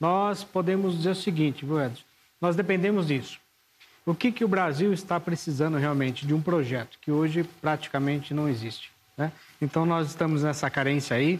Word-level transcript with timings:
nós 0.00 0.42
podemos 0.42 0.96
dizer 0.96 1.10
o 1.10 1.14
seguinte, 1.14 1.64
viu, 1.66 1.80
Edson? 1.80 2.02
Nós 2.40 2.56
dependemos 2.56 3.06
disso. 3.06 3.38
O 4.06 4.14
que, 4.14 4.32
que 4.32 4.44
o 4.44 4.48
Brasil 4.48 4.92
está 4.94 5.20
precisando 5.20 5.76
realmente? 5.76 6.26
De 6.26 6.32
um 6.32 6.40
projeto 6.40 6.98
que 7.00 7.12
hoje 7.12 7.44
praticamente 7.60 8.32
não 8.32 8.48
existe. 8.48 8.90
Né? 9.16 9.30
Então, 9.60 9.84
nós 9.84 10.08
estamos 10.08 10.42
nessa 10.42 10.70
carência 10.70 11.14
aí. 11.14 11.38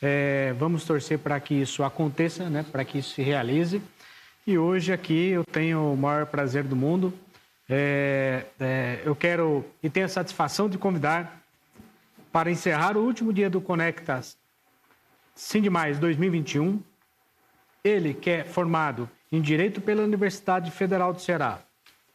É, 0.00 0.54
vamos 0.56 0.84
torcer 0.84 1.18
para 1.18 1.40
que 1.40 1.54
isso 1.54 1.82
aconteça, 1.82 2.48
né? 2.48 2.64
para 2.70 2.84
que 2.84 2.98
isso 2.98 3.14
se 3.14 3.22
realize. 3.22 3.82
E 4.46 4.56
hoje 4.56 4.92
aqui 4.92 5.30
eu 5.30 5.44
tenho 5.44 5.92
o 5.92 5.96
maior 5.96 6.26
prazer 6.26 6.62
do 6.62 6.76
mundo. 6.76 7.12
É, 7.68 8.46
é, 8.60 9.02
eu 9.04 9.16
quero 9.16 9.64
e 9.82 9.90
tenho 9.90 10.06
a 10.06 10.08
satisfação 10.08 10.68
de 10.68 10.78
convidar 10.78 11.42
para 12.30 12.50
encerrar 12.50 12.96
o 12.96 13.00
último 13.00 13.32
dia 13.32 13.50
do 13.50 13.60
Conectas 13.60 14.38
Sindemais 15.34 15.98
2021. 15.98 16.80
Ele 17.86 18.12
que 18.14 18.30
é 18.30 18.44
formado 18.44 19.08
em 19.30 19.40
Direito 19.40 19.80
pela 19.80 20.02
Universidade 20.02 20.72
Federal 20.72 21.12
do 21.12 21.20
Ceará, 21.20 21.60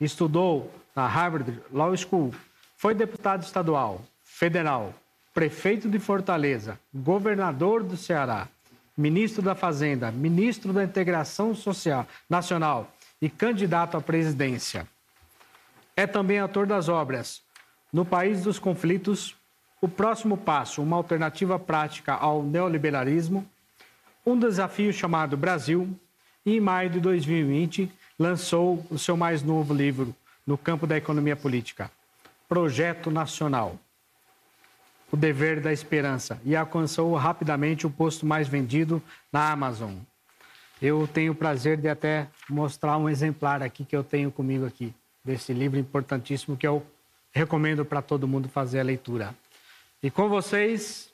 estudou 0.02 0.70
na 0.94 1.08
Harvard 1.08 1.62
Law 1.72 1.95
School, 1.95 2.34
foi 2.76 2.94
deputado 2.94 3.44
estadual, 3.44 4.02
federal, 4.22 4.94
prefeito 5.34 5.88
de 5.88 5.98
Fortaleza, 5.98 6.78
governador 6.94 7.84
do 7.84 7.95
Ceará, 7.95 8.50
ministro 8.98 9.42
da 9.42 9.55
Fazenda, 9.55 10.12
ministro 10.12 10.73
da 10.73 10.84
Integração 10.84 11.55
Social 11.55 12.06
Nacional 12.30 12.92
e 13.22 13.30
candidato 13.30 13.95
à 13.95 14.02
presidência. 14.02 14.86
É 15.95 16.06
também 16.06 16.38
autor 16.40 16.66
das 16.67 16.90
obras 16.90 17.42
No 17.94 18.03
País 18.03 18.44
dos 18.44 18.59
Conflitos, 18.59 19.38
O 19.80 19.88
Próximo 19.88 20.36
Passo, 20.36 20.81
uma 20.84 20.98
alternativa 20.98 21.58
prática 21.58 22.14
ao 22.14 22.44
neoliberalismo, 22.44 23.48
um 24.25 24.38
desafio 24.38 24.91
chamado 24.91 25.35
Brasil, 25.38 25.98
e 26.45 26.57
em 26.57 26.59
maio 26.59 26.89
de 26.89 26.99
2020 26.99 27.91
lançou 28.17 28.85
o 28.89 28.97
seu 28.97 29.16
mais 29.16 29.44
novo 29.44 29.73
livro 29.73 30.16
no 30.45 30.58
campo 30.58 30.88
da 30.88 30.97
economia 30.97 31.36
política, 31.36 31.91
Projeto 32.47 33.11
Nacional 33.11 33.80
o 35.11 35.17
dever 35.17 35.59
da 35.59 35.73
esperança 35.73 36.39
e 36.45 36.55
alcançou 36.55 37.13
rapidamente 37.16 37.86
o 37.86 37.89
posto 37.89 38.25
mais 38.25 38.47
vendido 38.47 39.02
na 39.31 39.52
Amazon. 39.52 39.95
Eu 40.81 41.08
tenho 41.08 41.33
o 41.33 41.35
prazer 41.35 41.78
de 41.78 41.89
até 41.89 42.28
mostrar 42.50 42.97
um 42.97 43.09
exemplar 43.09 43.61
aqui 43.61 43.83
que 43.83 43.95
eu 43.95 44.03
tenho 44.03 44.31
comigo 44.31 44.66
aqui, 44.66 44.94
desse 45.23 45.53
livro 45.53 45.78
importantíssimo 45.78 46.58
que 46.58 46.66
eu 46.66 46.83
recomendo 47.31 47.85
para 47.85 48.02
todo 48.02 48.28
mundo 48.28 48.50
fazer 48.50 48.80
a 48.80 48.83
leitura. 48.83 49.35
E 50.02 50.09
com 50.09 50.28
vocês, 50.28 51.13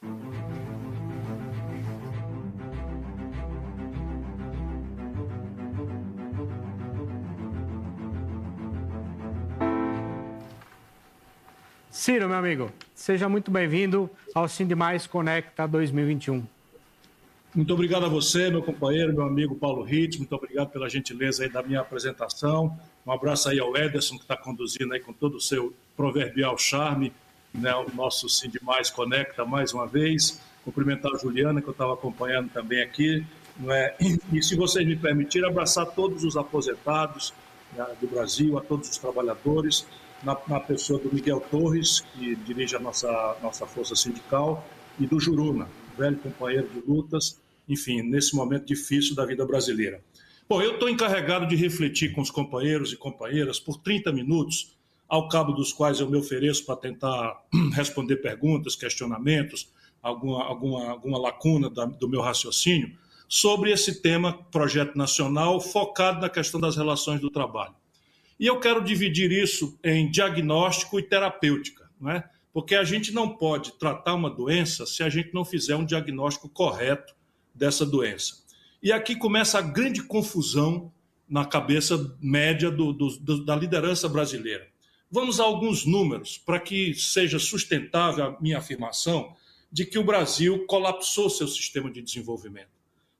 Ciro, 11.97 12.29
meu 12.29 12.37
amigo, 12.37 12.71
seja 12.93 13.27
muito 13.27 13.49
bem-vindo 13.49 14.07
ao 14.35 14.47
Sindemais 14.47 15.07
Conecta 15.07 15.67
2021. 15.67 16.45
Muito 17.55 17.73
obrigado 17.73 18.05
a 18.05 18.07
você, 18.07 18.51
meu 18.51 18.61
companheiro, 18.61 19.11
meu 19.11 19.23
amigo 19.23 19.55
Paulo 19.55 19.81
Ritz, 19.81 20.15
muito 20.17 20.33
obrigado 20.35 20.69
pela 20.69 20.87
gentileza 20.87 21.43
aí 21.43 21.49
da 21.49 21.63
minha 21.63 21.81
apresentação. 21.81 22.79
Um 23.03 23.11
abraço 23.11 23.49
aí 23.49 23.59
ao 23.59 23.75
Ederson, 23.75 24.15
que 24.15 24.21
está 24.21 24.37
conduzindo 24.37 24.93
aí 24.93 24.99
com 24.99 25.11
todo 25.11 25.37
o 25.37 25.41
seu 25.41 25.73
proverbial 25.95 26.55
charme, 26.55 27.11
né, 27.51 27.73
o 27.73 27.87
nosso 27.95 28.29
Sindemais 28.29 28.91
Conecta 28.91 29.43
mais 29.43 29.73
uma 29.73 29.87
vez. 29.87 30.39
Cumprimentar 30.63 31.11
a 31.15 31.17
Juliana, 31.17 31.63
que 31.63 31.67
eu 31.67 31.71
estava 31.71 31.95
acompanhando 31.95 32.51
também 32.51 32.83
aqui. 32.83 33.25
Né? 33.57 33.95
E, 34.31 34.43
se 34.43 34.55
vocês 34.55 34.87
me 34.87 34.95
permitirem, 34.95 35.49
abraçar 35.49 35.87
todos 35.87 36.23
os 36.23 36.37
aposentados 36.37 37.33
né, 37.75 37.87
do 37.99 38.07
Brasil, 38.07 38.55
a 38.55 38.61
todos 38.61 38.87
os 38.87 38.97
trabalhadores, 38.99 39.87
na, 40.23 40.37
na, 40.47 40.59
pessoa 40.59 40.99
do 40.99 41.13
Miguel 41.13 41.39
Torres, 41.51 41.99
que 41.99 42.35
dirige 42.35 42.75
a 42.75 42.79
nossa, 42.79 43.37
nossa 43.41 43.65
força 43.65 43.95
sindical, 43.95 44.67
e 44.99 45.05
do 45.05 45.19
Juruna, 45.19 45.69
velho 45.97 46.17
companheiro 46.17 46.67
de 46.69 46.81
lutas, 46.87 47.39
enfim, 47.67 48.01
nesse 48.01 48.35
momento 48.35 48.65
difícil 48.65 49.15
da 49.15 49.25
vida 49.25 49.45
brasileira. 49.45 50.01
Bom, 50.49 50.61
eu 50.61 50.73
estou 50.73 50.89
encarregado 50.89 51.45
de 51.45 51.55
refletir 51.55 52.13
com 52.13 52.21
os 52.21 52.31
companheiros 52.31 52.93
e 52.93 52.97
companheiras 52.97 53.59
por 53.59 53.77
30 53.77 54.11
minutos, 54.13 54.75
ao 55.07 55.27
cabo 55.27 55.51
dos 55.51 55.71
quais 55.73 55.99
eu 55.99 56.09
me 56.09 56.17
ofereço 56.17 56.65
para 56.65 56.75
tentar 56.77 57.43
responder 57.73 58.17
perguntas, 58.17 58.75
questionamentos, 58.75 59.69
alguma, 60.01 60.43
alguma, 60.43 60.89
alguma 60.89 61.17
lacuna 61.17 61.69
da, 61.69 61.85
do 61.85 62.07
meu 62.07 62.21
raciocínio, 62.21 62.91
sobre 63.27 63.71
esse 63.71 64.01
tema, 64.01 64.33
projeto 64.51 64.97
nacional, 64.97 65.59
focado 65.59 66.21
na 66.21 66.29
questão 66.29 66.59
das 66.59 66.77
relações 66.77 67.19
do 67.19 67.29
trabalho. 67.29 67.75
E 68.39 68.45
eu 68.45 68.59
quero 68.59 68.83
dividir 68.83 69.31
isso 69.31 69.77
em 69.83 70.09
diagnóstico 70.09 70.99
e 70.99 71.03
terapêutica, 71.03 71.89
não 71.99 72.11
é? 72.11 72.29
porque 72.57 72.73
a 72.73 72.83
gente 72.83 73.11
não 73.11 73.37
pode 73.37 73.73
tratar 73.73 74.15
uma 74.15 74.31
doença 74.31 74.83
se 74.87 75.03
a 75.03 75.09
gente 75.09 75.31
não 75.31 75.45
fizer 75.45 75.75
um 75.75 75.85
diagnóstico 75.85 76.49
correto 76.49 77.13
dessa 77.53 77.85
doença. 77.85 78.43
E 78.81 78.91
aqui 78.91 79.15
começa 79.15 79.59
a 79.59 79.61
grande 79.61 80.01
confusão 80.01 80.91
na 81.29 81.45
cabeça 81.45 82.17
média 82.19 82.71
do, 82.71 82.91
do, 82.91 83.09
do, 83.19 83.45
da 83.45 83.55
liderança 83.55 84.09
brasileira. 84.09 84.67
Vamos 85.11 85.39
a 85.39 85.43
alguns 85.43 85.85
números 85.85 86.39
para 86.39 86.59
que 86.59 86.95
seja 86.95 87.37
sustentável 87.37 88.25
a 88.25 88.41
minha 88.41 88.57
afirmação 88.57 89.35
de 89.71 89.85
que 89.85 89.99
o 89.99 90.03
Brasil 90.03 90.65
colapsou 90.65 91.29
seu 91.29 91.47
sistema 91.47 91.91
de 91.91 92.01
desenvolvimento. 92.01 92.71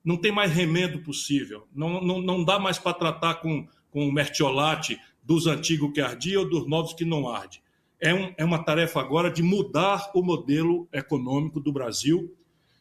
Não 0.04 0.18
tem 0.18 0.32
mais 0.32 0.52
remendo 0.52 1.04
possível, 1.04 1.68
não, 1.76 2.02
não, 2.02 2.20
não 2.24 2.44
dá 2.44 2.58
mais 2.58 2.80
para 2.80 2.94
tratar 2.96 3.36
com 3.36 3.68
com 3.92 4.08
o 4.08 4.12
mertiolate 4.12 5.00
dos 5.24 5.48
antigos 5.48 5.92
que 5.94 6.02
ardia 6.02 6.40
ou 6.40 6.50
dos 6.50 6.68
novos 6.68 6.94
que 6.94 7.04
não 7.04 7.28
arde. 7.28 7.62
É, 8.00 8.14
um, 8.14 8.34
é 8.38 8.46
uma 8.46 8.64
tarefa 8.64 9.00
agora 9.00 9.32
de 9.32 9.42
mudar 9.42 10.12
o 10.14 10.22
modelo 10.22 10.88
econômico 10.94 11.60
do 11.60 11.72
Brasil 11.72 12.34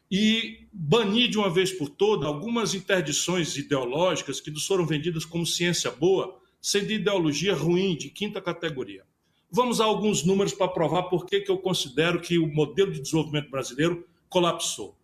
e 0.09 0.67
banir 0.71 1.29
de 1.29 1.37
uma 1.37 1.49
vez 1.49 1.71
por 1.71 1.89
todas 1.89 2.27
algumas 2.27 2.73
interdições 2.73 3.57
ideológicas 3.57 4.39
que 4.39 4.51
nos 4.51 4.65
foram 4.65 4.85
vendidas 4.85 5.25
como 5.25 5.45
ciência 5.45 5.91
boa, 5.91 6.39
sendo 6.61 6.91
ideologia 6.91 7.53
ruim, 7.53 7.95
de 7.95 8.09
quinta 8.09 8.41
categoria. 8.41 9.03
Vamos 9.51 9.79
a 9.79 9.85
alguns 9.85 10.23
números 10.23 10.53
para 10.53 10.67
provar 10.67 11.03
por 11.03 11.25
que 11.25 11.43
eu 11.47 11.57
considero 11.57 12.21
que 12.21 12.37
o 12.37 12.47
modelo 12.47 12.91
de 12.91 13.01
desenvolvimento 13.01 13.49
brasileiro 13.49 14.05
colapsou. 14.29 14.95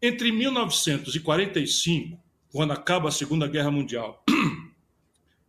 Entre 0.00 0.32
1945, 0.32 2.18
quando 2.50 2.72
acaba 2.72 3.08
a 3.08 3.12
Segunda 3.12 3.46
Guerra 3.46 3.70
Mundial, 3.70 4.24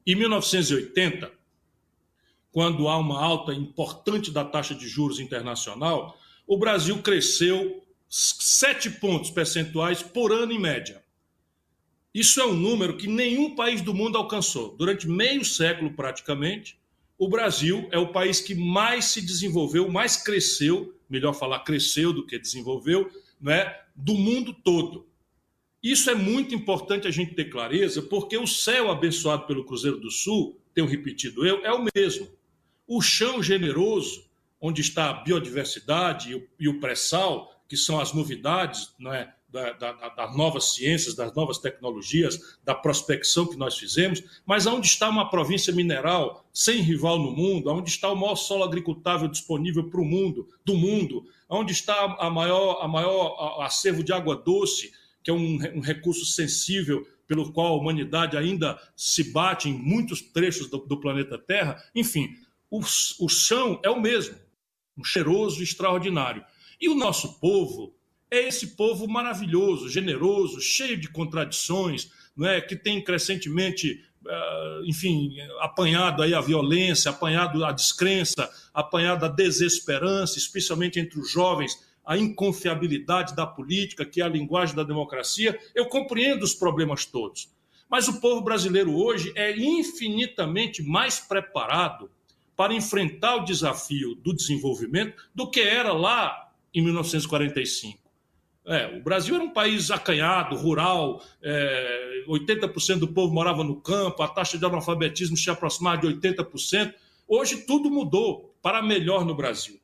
em 0.06 0.16
1980, 0.16 1.32
quando 2.52 2.88
há 2.88 2.98
uma 2.98 3.22
alta 3.22 3.54
importante 3.54 4.30
da 4.30 4.46
taxa 4.46 4.76
de 4.76 4.88
juros 4.88 5.20
internacional, 5.20 6.18
o 6.46 6.58
Brasil 6.58 7.02
cresceu 7.02 7.84
7 8.08 8.92
pontos 8.92 9.32
percentuais 9.32 10.04
por 10.04 10.32
ano 10.32 10.52
em 10.52 10.60
média. 10.60 11.04
Isso 12.14 12.40
é 12.40 12.46
um 12.46 12.54
número 12.54 12.96
que 12.96 13.08
nenhum 13.08 13.56
país 13.56 13.82
do 13.82 13.94
mundo 13.94 14.18
alcançou. 14.18 14.76
Durante 14.78 15.08
meio 15.08 15.44
século, 15.44 15.94
praticamente, 15.94 16.78
o 17.18 17.28
Brasil 17.28 17.88
é 17.92 17.98
o 17.98 18.12
país 18.12 18.40
que 18.40 18.54
mais 18.54 19.06
se 19.06 19.22
desenvolveu, 19.22 19.90
mais 19.90 20.18
cresceu, 20.18 20.96
melhor 21.10 21.34
falar, 21.34 21.62
cresceu 21.62 22.14
do 22.14 22.26
que 22.26 22.38
desenvolveu, 22.38 23.10
né, 23.42 23.76
do 23.96 24.14
mundo 24.14 24.54
todo. 24.54 25.08
Isso 25.84 26.10
é 26.10 26.16
muito 26.16 26.56
importante 26.56 27.10
a 27.10 27.12
gente 27.12 27.36
ter 27.36 27.50
clareza, 27.50 28.02
porque 28.02 28.38
o 28.38 28.48
céu 28.48 28.90
abençoado 28.90 29.46
pelo 29.46 29.66
Cruzeiro 29.66 30.00
do 30.00 30.10
Sul, 30.10 30.58
tenho 30.74 30.88
repetido 30.88 31.46
eu, 31.46 31.64
é 31.66 31.74
o 31.74 31.86
mesmo. 31.94 32.30
O 32.88 33.02
chão 33.02 33.44
generoso, 33.44 34.26
onde 34.62 34.80
está 34.80 35.10
a 35.10 35.14
biodiversidade 35.14 36.42
e 36.58 36.70
o 36.70 36.80
pré-sal, 36.80 37.54
que 37.68 37.76
são 37.76 38.00
as 38.00 38.14
novidades 38.14 38.94
não 38.98 39.14
é, 39.14 39.34
da, 39.50 39.74
da, 39.74 39.92
das 39.92 40.36
novas 40.36 40.74
ciências, 40.74 41.16
das 41.16 41.36
novas 41.36 41.60
tecnologias, 41.60 42.58
da 42.64 42.74
prospecção 42.74 43.46
que 43.46 43.58
nós 43.58 43.78
fizemos, 43.78 44.24
mas 44.46 44.66
onde 44.66 44.88
está 44.88 45.10
uma 45.10 45.30
província 45.30 45.74
mineral 45.74 46.46
sem 46.54 46.82
rival 46.82 47.20
no 47.20 47.32
mundo, 47.32 47.70
onde 47.70 47.90
está 47.90 48.10
o 48.10 48.16
maior 48.16 48.36
solo 48.36 48.64
agricultável 48.64 49.28
disponível 49.28 49.90
para 49.90 50.02
o 50.02 50.06
mundo, 50.06 50.48
do 50.66 50.76
mundo, 50.76 51.26
onde 51.50 51.72
está 51.72 52.16
a 52.20 52.30
maior, 52.30 52.80
a 52.82 52.88
maior 52.88 53.62
acervo 53.62 54.04
de 54.04 54.12
água 54.12 54.36
doce, 54.36 54.92
que 55.24 55.32
é 55.32 55.34
um, 55.34 55.58
um 55.76 55.80
recurso 55.80 56.26
sensível 56.26 57.08
pelo 57.28 57.52
qual 57.52 57.74
a 57.74 57.78
humanidade 57.78 58.38
ainda 58.38 58.80
se 58.96 59.32
bate 59.32 59.70
em 59.70 59.74
muitos 59.74 60.22
trechos 60.22 60.70
do, 60.70 60.78
do 60.80 61.00
planeta 61.00 61.38
Terra. 61.38 61.82
Enfim, 61.96 62.30
o, 62.70 62.80
o 62.80 63.30
chão 63.30 63.80
é 63.84 63.90
o 63.90 64.02
mesmo, 64.02 64.36
um 64.98 65.04
cheiroso 65.04 65.64
extraordinário. 65.64 66.44
E 66.80 66.90
o 66.90 66.96
nosso 66.96 67.40
povo 67.40 67.96
é 68.30 68.48
esse 68.48 68.76
povo 68.76 69.08
maravilhoso, 69.08 69.90
generoso, 69.90 70.60
cheio 70.60 70.98
de 70.98 71.08
contradições, 71.08 72.12
não 72.36 72.48
é? 72.48 72.60
que 72.60 72.76
tem 72.76 73.02
crescentemente, 73.02 74.04
ah, 74.28 74.82
enfim, 74.86 75.40
apanhado 75.60 76.22
aí 76.24 76.34
a 76.34 76.42
violência, 76.42 77.12
apanhado 77.12 77.64
a 77.64 77.72
descrença, 77.72 78.50
apanhado 78.74 79.24
a 79.24 79.30
desesperança, 79.30 80.38
especialmente 80.38 81.00
entre 81.00 81.20
os 81.20 81.32
jovens 81.32 81.78
a 82.06 82.18
inconfiabilidade 82.18 83.36
da 83.36 83.46
política, 83.46 84.06
que 84.06 84.22
é 84.22 84.26
a 84.26 84.30
linguagem 84.30 84.76
da 84.76 84.84
democracia, 84.84 85.58
eu 85.74 85.86
compreendo 85.88 86.44
os 86.44 86.54
problemas 86.54 87.06
todos. 87.06 87.50
Mas 87.90 88.08
o 88.08 88.20
povo 88.20 88.42
brasileiro 88.42 88.96
hoje 88.96 89.32
é 89.36 89.56
infinitamente 89.56 90.82
mais 90.82 91.20
preparado 91.20 92.10
para 92.56 92.74
enfrentar 92.74 93.38
o 93.38 93.46
desafio 93.46 94.16
do 94.16 94.34
desenvolvimento 94.34 95.30
do 95.34 95.50
que 95.50 95.62
era 95.62 95.94
lá 95.94 96.52
em 96.74 96.82
1945. 96.82 98.00
É, 98.66 98.98
o 98.98 99.04
Brasil 99.04 99.36
era 99.36 99.44
um 99.44 99.50
país 99.50 99.92
acanhado, 99.92 100.56
rural, 100.56 101.22
é, 101.42 102.24
80% 102.28 103.00
do 103.00 103.08
povo 103.10 103.34
morava 103.34 103.64
no 103.64 103.76
campo, 103.76 104.24
a 104.24 104.28
taxa 104.28 104.58
de 104.58 104.66
analfabetismo 104.66 105.36
se 105.36 105.50
aproximava 105.50 105.98
de 106.02 106.08
80%. 106.08 106.94
Hoje 107.28 107.58
tudo 107.58 107.92
mudou 107.92 108.56
para 108.62 108.82
melhor 108.82 109.26
no 109.26 109.36
Brasil. 109.36 109.83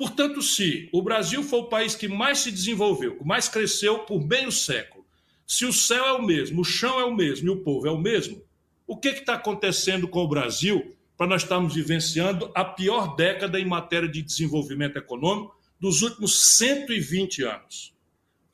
Portanto, 0.00 0.40
se 0.40 0.88
o 0.94 1.02
Brasil 1.02 1.42
foi 1.42 1.58
o 1.58 1.68
país 1.68 1.94
que 1.94 2.08
mais 2.08 2.38
se 2.38 2.50
desenvolveu, 2.50 3.18
que 3.18 3.26
mais 3.26 3.50
cresceu 3.50 3.98
por 3.98 4.26
meio 4.26 4.50
século, 4.50 5.04
se 5.46 5.66
o 5.66 5.74
céu 5.74 6.06
é 6.06 6.12
o 6.14 6.22
mesmo, 6.22 6.62
o 6.62 6.64
chão 6.64 6.98
é 6.98 7.04
o 7.04 7.14
mesmo 7.14 7.48
e 7.48 7.50
o 7.50 7.60
povo 7.60 7.86
é 7.86 7.90
o 7.90 8.00
mesmo, 8.00 8.42
o 8.86 8.96
que 8.96 9.08
está 9.08 9.34
acontecendo 9.34 10.08
com 10.08 10.24
o 10.24 10.28
Brasil 10.28 10.96
para 11.18 11.26
nós 11.26 11.42
estarmos 11.42 11.74
vivenciando 11.74 12.50
a 12.54 12.64
pior 12.64 13.14
década 13.14 13.60
em 13.60 13.66
matéria 13.66 14.08
de 14.08 14.22
desenvolvimento 14.22 14.96
econômico 14.96 15.54
dos 15.78 16.00
últimos 16.00 16.56
120 16.56 17.42
anos? 17.42 17.94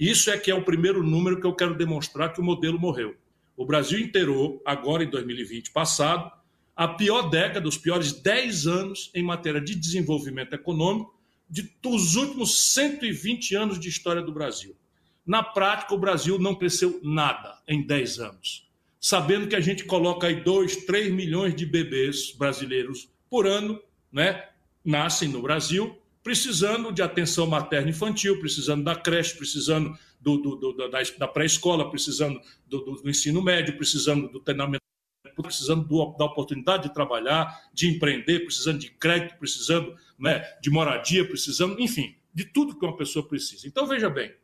Isso 0.01 0.33
é 0.33 0.37
que 0.37 0.51
é 0.51 0.55
o 0.57 0.65
primeiro 0.65 1.01
número 1.05 1.41
que 1.41 1.47
eu 1.47 1.55
quero 1.55 1.77
demonstrar 1.77 2.33
que 2.33 2.41
o 2.41 2.45
modelo 2.45 2.77
morreu. 2.77 3.15
O 3.57 3.65
Brasil 3.65 4.01
inteirou, 4.01 4.61
agora 4.67 5.05
em 5.05 5.09
2020 5.09 5.71
passado, 5.71 6.29
a 6.75 6.89
pior 6.89 7.31
década, 7.31 7.69
os 7.69 7.79
piores 7.79 8.13
10 8.13 8.67
anos 8.67 9.13
em 9.15 9.23
matéria 9.23 9.61
de 9.61 9.77
desenvolvimento 9.77 10.53
econômico 10.53 11.15
de, 11.49 11.71
dos 11.83 12.17
últimos 12.17 12.73
120 12.73 13.55
anos 13.55 13.81
de 13.81 13.89
história 13.89 14.23
do 14.23 14.33
Brasil. 14.33 14.77
Na 15.25 15.43
prática, 15.43 15.95
o 15.95 15.99
Brasil 15.99 16.39
não 16.39 16.55
cresceu 16.55 17.01
nada 17.03 17.59
em 17.67 17.85
10 17.85 18.21
anos. 18.21 18.69
Sabendo 19.01 19.49
que 19.49 19.57
a 19.57 19.61
gente 19.61 19.85
coloca 19.85 20.27
aí 20.27 20.43
2, 20.43 20.85
3 20.85 21.13
milhões 21.13 21.55
de 21.55 21.67
bebês 21.67 22.33
brasileiros 22.33 23.09
por 23.29 23.47
ano, 23.47 23.81
né? 24.11 24.49
Nascem 24.85 25.29
no 25.29 25.43
Brasil, 25.43 25.99
precisando 26.23 26.93
de 26.93 27.03
atenção 27.03 27.47
materna 27.47 27.91
infantil, 27.91 28.39
precisando 28.41 28.85
da 28.85 28.95
creche, 28.95 29.37
precisando 29.37 29.97
do, 30.21 30.39
do, 30.39 30.57
do, 30.57 30.89
da, 30.89 31.01
da 31.19 31.29
pré-escola, 31.29 31.91
precisando 31.91 32.41
do, 32.67 33.01
ensino 33.05 33.43
médio, 33.43 33.77
precisando 33.77 34.29
do 34.29 34.41
treinamento, 34.41 34.83
precisando 35.43 35.87
da 36.17 36.25
oportunidade 36.25 36.85
de 36.85 36.95
trabalhar, 36.95 37.69
de 37.73 37.89
empreender, 37.89 38.41
precisando 38.41 38.79
de 38.79 38.91
crédito, 38.91 39.39
precisando 39.39 39.95
né, 40.19 40.43
de 40.61 40.71
moradia, 40.71 41.27
precisando, 41.27 41.81
enfim, 41.81 42.17
de 42.33 42.45
tudo 42.45 42.79
que 42.79 42.85
uma 42.85 42.97
pessoa 42.97 43.27
precisa. 43.27 43.67
Então, 43.67 43.87
veja 43.87 44.11
bem, 44.11 44.35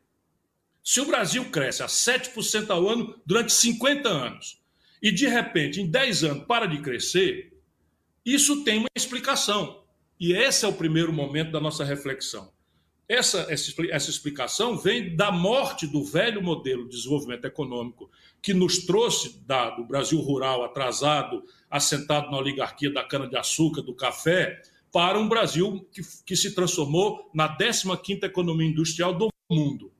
se 0.83 0.99
o 0.99 1.05
Brasil 1.05 1.45
cresce 1.45 1.81
a 1.81 1.87
7% 1.87 2.69
ao 2.69 2.87
ano 2.89 3.19
durante 3.25 3.53
50 3.53 4.09
anos 4.09 4.61
e, 5.01 5.11
de 5.11 5.27
repente, 5.27 5.81
em 5.81 5.89
10 5.89 6.23
anos 6.23 6.45
para 6.45 6.65
de 6.65 6.81
crescer, 6.81 7.53
isso 8.25 8.63
tem 8.63 8.79
uma 8.79 8.89
explicação. 8.95 9.83
E 10.19 10.33
esse 10.33 10.65
é 10.65 10.67
o 10.67 10.73
primeiro 10.73 11.11
momento 11.11 11.51
da 11.51 11.59
nossa 11.59 11.83
reflexão. 11.83 12.51
Essa, 13.07 13.47
essa, 13.49 14.09
explicação 14.09 14.77
vem 14.77 15.15
da 15.15 15.29
morte 15.29 15.85
do 15.85 16.03
velho 16.03 16.41
modelo 16.41 16.85
de 16.85 16.95
desenvolvimento 16.95 17.45
econômico 17.45 18.09
que 18.41 18.53
nos 18.53 18.85
trouxe 18.85 19.39
da, 19.45 19.71
do 19.71 19.83
Brasil 19.83 20.19
rural 20.19 20.63
atrasado, 20.63 21.43
assentado 21.69 22.31
na 22.31 22.37
oligarquia 22.37 22.91
da 22.91 23.03
cana-de-açúcar, 23.03 23.81
do 23.81 23.93
café, 23.93 24.61
para 24.91 25.19
um 25.19 25.27
Brasil 25.27 25.85
que, 25.91 26.01
que 26.25 26.35
se 26.35 26.55
transformou 26.55 27.29
na 27.33 27.57
15ª 27.57 28.23
economia 28.23 28.69
industrial 28.69 29.13
do 29.13 29.27
mundo. 29.51 29.91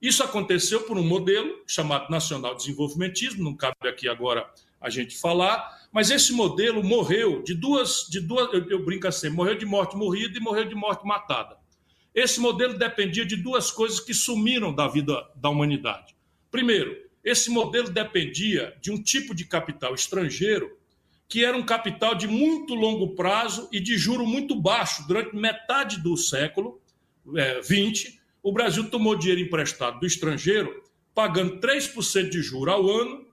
Isso 0.00 0.22
aconteceu 0.22 0.82
por 0.82 0.96
um 0.96 1.02
modelo 1.02 1.62
chamado 1.66 2.10
nacional 2.10 2.54
desenvolvimentismo, 2.54 3.42
não 3.42 3.56
cabe 3.56 3.88
aqui 3.88 4.08
agora 4.08 4.48
a 4.80 4.90
gente 4.90 5.16
falar, 5.16 5.88
mas 5.90 6.10
esse 6.10 6.32
modelo 6.32 6.84
morreu 6.84 7.42
de 7.42 7.54
duas, 7.54 8.06
de 8.08 8.20
duas 8.20 8.52
eu, 8.52 8.68
eu 8.68 8.84
brinco 8.84 9.08
assim, 9.08 9.30
morreu 9.30 9.56
de 9.56 9.64
morte 9.64 9.96
morrida 9.96 10.36
e 10.38 10.42
morreu 10.42 10.66
de 10.66 10.74
morte 10.74 11.06
matada. 11.06 11.63
Esse 12.14 12.38
modelo 12.38 12.78
dependia 12.78 13.26
de 13.26 13.36
duas 13.36 13.70
coisas 13.70 13.98
que 13.98 14.14
sumiram 14.14 14.72
da 14.72 14.86
vida 14.86 15.26
da 15.34 15.48
humanidade. 15.48 16.14
Primeiro, 16.50 16.96
esse 17.24 17.50
modelo 17.50 17.90
dependia 17.90 18.76
de 18.80 18.92
um 18.92 19.02
tipo 19.02 19.34
de 19.34 19.44
capital 19.44 19.94
estrangeiro 19.94 20.78
que 21.28 21.44
era 21.44 21.56
um 21.56 21.64
capital 21.64 22.14
de 22.14 22.28
muito 22.28 22.74
longo 22.74 23.14
prazo 23.14 23.68
e 23.72 23.80
de 23.80 23.96
juro 23.96 24.26
muito 24.26 24.54
baixo 24.54 25.06
durante 25.08 25.34
metade 25.34 26.00
do 26.00 26.16
século 26.16 26.80
XX, 27.62 28.06
é, 28.06 28.12
o 28.42 28.52
Brasil 28.52 28.90
tomou 28.90 29.16
dinheiro 29.16 29.40
emprestado 29.40 29.98
do 29.98 30.06
estrangeiro, 30.06 30.84
pagando 31.14 31.58
3% 31.58 32.28
de 32.28 32.42
juro 32.42 32.70
ao 32.70 32.88
ano. 32.88 33.26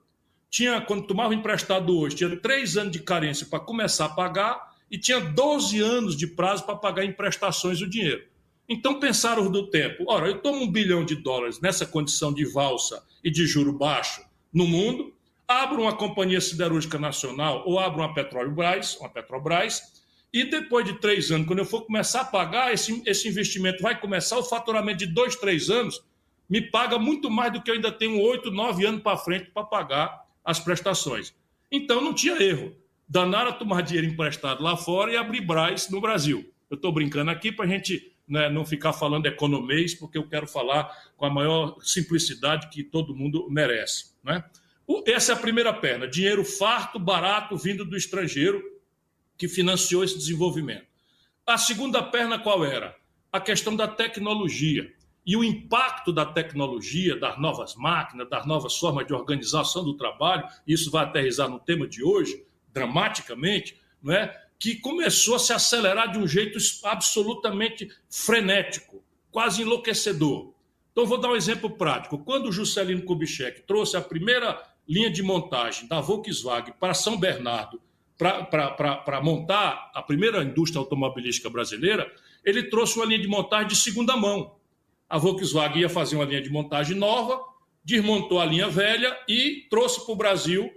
Tinha, 0.48 0.80
quando 0.80 1.06
tomava 1.06 1.34
emprestado 1.34 1.96
hoje, 1.96 2.16
tinha 2.16 2.34
três 2.36 2.76
anos 2.76 2.92
de 2.92 3.00
carência 3.00 3.46
para 3.46 3.60
começar 3.60 4.06
a 4.06 4.08
pagar 4.08 4.72
e 4.90 4.98
tinha 4.98 5.20
12 5.20 5.80
anos 5.80 6.16
de 6.16 6.26
prazo 6.26 6.64
para 6.64 6.76
pagar 6.76 7.04
emprestações 7.04 7.78
do 7.78 7.88
dinheiro. 7.88 8.24
Então 8.72 8.98
pensaram 8.98 9.50
do 9.50 9.68
tempo: 9.68 10.04
ora, 10.08 10.26
eu 10.26 10.38
tomo 10.40 10.62
um 10.62 10.72
bilhão 10.72 11.04
de 11.04 11.14
dólares 11.14 11.60
nessa 11.60 11.84
condição 11.84 12.32
de 12.32 12.46
valsa 12.46 13.06
e 13.22 13.30
de 13.30 13.46
juro 13.46 13.70
baixo 13.70 14.24
no 14.50 14.66
mundo, 14.66 15.12
abro 15.46 15.82
uma 15.82 15.94
companhia 15.94 16.40
siderúrgica 16.40 16.98
nacional 16.98 17.64
ou 17.66 17.78
abro 17.78 18.00
uma 18.00 18.14
Petrobras, 18.14 18.96
uma 18.96 19.10
Petrobras 19.10 20.02
e 20.32 20.44
depois 20.44 20.86
de 20.86 20.94
três 20.94 21.30
anos, 21.30 21.46
quando 21.46 21.58
eu 21.58 21.66
for 21.66 21.82
começar 21.82 22.22
a 22.22 22.24
pagar, 22.24 22.72
esse, 22.72 23.02
esse 23.04 23.28
investimento 23.28 23.82
vai 23.82 24.00
começar, 24.00 24.38
o 24.38 24.42
faturamento 24.42 25.00
de 25.00 25.06
dois, 25.06 25.36
três 25.36 25.68
anos 25.68 26.02
me 26.48 26.62
paga 26.62 26.98
muito 26.98 27.30
mais 27.30 27.52
do 27.52 27.60
que 27.60 27.70
eu 27.70 27.74
ainda 27.74 27.92
tenho 27.92 28.18
oito, 28.22 28.50
nove 28.50 28.86
anos 28.86 29.02
para 29.02 29.18
frente 29.18 29.50
para 29.50 29.64
pagar 29.64 30.24
as 30.42 30.58
prestações. 30.58 31.34
Então 31.70 32.00
não 32.00 32.14
tinha 32.14 32.42
erro. 32.42 32.74
Danaram 33.06 33.50
a 33.50 33.52
tomar 33.52 33.82
dinheiro 33.82 34.06
emprestado 34.06 34.62
lá 34.62 34.78
fora 34.78 35.12
e 35.12 35.16
abrir 35.18 35.42
Braz 35.42 35.90
no 35.90 36.00
Brasil. 36.00 36.50
Eu 36.70 36.76
estou 36.76 36.90
brincando 36.90 37.30
aqui 37.30 37.52
para 37.52 37.66
a 37.66 37.68
gente 37.68 38.11
né, 38.32 38.48
não 38.48 38.64
ficar 38.64 38.94
falando 38.94 39.26
economês, 39.26 39.94
porque 39.94 40.16
eu 40.16 40.26
quero 40.26 40.46
falar 40.46 40.90
com 41.18 41.26
a 41.26 41.30
maior 41.30 41.76
simplicidade 41.82 42.70
que 42.70 42.82
todo 42.82 43.14
mundo 43.14 43.46
merece. 43.50 44.14
Né? 44.24 44.42
Essa 45.06 45.32
é 45.32 45.34
a 45.34 45.38
primeira 45.38 45.70
perna: 45.74 46.08
dinheiro 46.08 46.42
farto, 46.42 46.98
barato, 46.98 47.58
vindo 47.58 47.84
do 47.84 47.94
estrangeiro 47.94 48.62
que 49.36 49.46
financiou 49.46 50.02
esse 50.02 50.16
desenvolvimento. 50.16 50.86
A 51.46 51.58
segunda 51.58 52.02
perna 52.02 52.38
qual 52.38 52.64
era? 52.64 52.96
A 53.30 53.38
questão 53.38 53.76
da 53.76 53.86
tecnologia 53.86 54.90
e 55.26 55.36
o 55.36 55.44
impacto 55.44 56.10
da 56.10 56.24
tecnologia, 56.24 57.14
das 57.14 57.38
novas 57.38 57.74
máquinas, 57.74 58.30
das 58.30 58.46
novas 58.46 58.78
formas 58.78 59.06
de 59.06 59.12
organização 59.12 59.84
do 59.84 59.94
trabalho, 59.94 60.48
isso 60.66 60.90
vai 60.90 61.04
aterrizar 61.04 61.50
no 61.50 61.60
tema 61.60 61.86
de 61.86 62.02
hoje, 62.02 62.46
dramaticamente, 62.72 63.78
não 64.02 64.14
é? 64.14 64.42
Que 64.62 64.76
começou 64.76 65.34
a 65.34 65.40
se 65.40 65.52
acelerar 65.52 66.12
de 66.12 66.18
um 66.18 66.26
jeito 66.26 66.56
absolutamente 66.84 67.90
frenético, 68.08 69.02
quase 69.28 69.62
enlouquecedor. 69.62 70.52
Então, 70.92 71.04
vou 71.04 71.18
dar 71.18 71.30
um 71.30 71.34
exemplo 71.34 71.68
prático. 71.70 72.18
Quando 72.18 72.46
o 72.46 72.52
Juscelino 72.52 73.02
Kubitschek 73.02 73.62
trouxe 73.62 73.96
a 73.96 74.00
primeira 74.00 74.62
linha 74.88 75.10
de 75.10 75.20
montagem 75.20 75.88
da 75.88 76.00
Volkswagen 76.00 76.74
para 76.78 76.94
São 76.94 77.18
Bernardo 77.18 77.80
para 78.16 79.20
montar 79.20 79.90
a 79.92 80.00
primeira 80.00 80.44
indústria 80.44 80.78
automobilística 80.78 81.50
brasileira, 81.50 82.08
ele 82.44 82.62
trouxe 82.62 82.96
uma 82.96 83.04
linha 83.04 83.18
de 83.18 83.26
montagem 83.26 83.66
de 83.66 83.74
segunda 83.74 84.16
mão. 84.16 84.54
A 85.08 85.18
Volkswagen 85.18 85.80
ia 85.80 85.88
fazer 85.88 86.14
uma 86.14 86.24
linha 86.24 86.40
de 86.40 86.50
montagem 86.50 86.96
nova, 86.96 87.40
desmontou 87.84 88.38
a 88.38 88.44
linha 88.44 88.68
velha 88.68 89.18
e 89.28 89.66
trouxe 89.68 90.04
para 90.04 90.12
o 90.12 90.16
Brasil. 90.16 90.70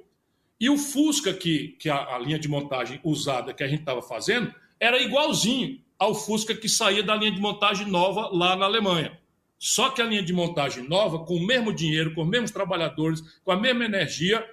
E 0.60 0.70
o 0.70 0.78
Fusca, 0.78 1.34
que, 1.34 1.70
que 1.80 1.90
a, 1.90 2.16
a 2.16 2.20
linha 2.20 2.40
de 2.40 2.48
montagem 2.48 3.00
usada 3.04 3.54
que 3.54 3.64
a 3.64 3.68
gente 3.68 3.82
estava 3.82 4.02
fazendo, 4.02 4.54
era 4.80 5.02
igualzinho 5.02 5.82
ao 5.98 6.14
Fusca 6.14 6.56
que 6.56 6.70
saía 6.70 7.04
da 7.04 7.16
linha 7.16 7.32
de 7.32 7.40
montagem 7.40 7.88
nova 7.88 8.30
lá 8.32 8.56
na 8.56 8.66
Alemanha. 8.66 9.20
Só 9.58 9.90
que 9.90 10.02
a 10.02 10.06
linha 10.06 10.24
de 10.24 10.34
montagem 10.34 10.88
nova, 10.88 11.20
com 11.20 11.36
o 11.36 11.46
mesmo 11.46 11.74
dinheiro, 11.74 12.14
com 12.14 12.24
os 12.24 12.28
mesmos 12.28 12.52
trabalhadores, 12.52 13.22
com 13.44 13.52
a 13.52 13.60
mesma 13.60 13.86
energia, 13.86 14.46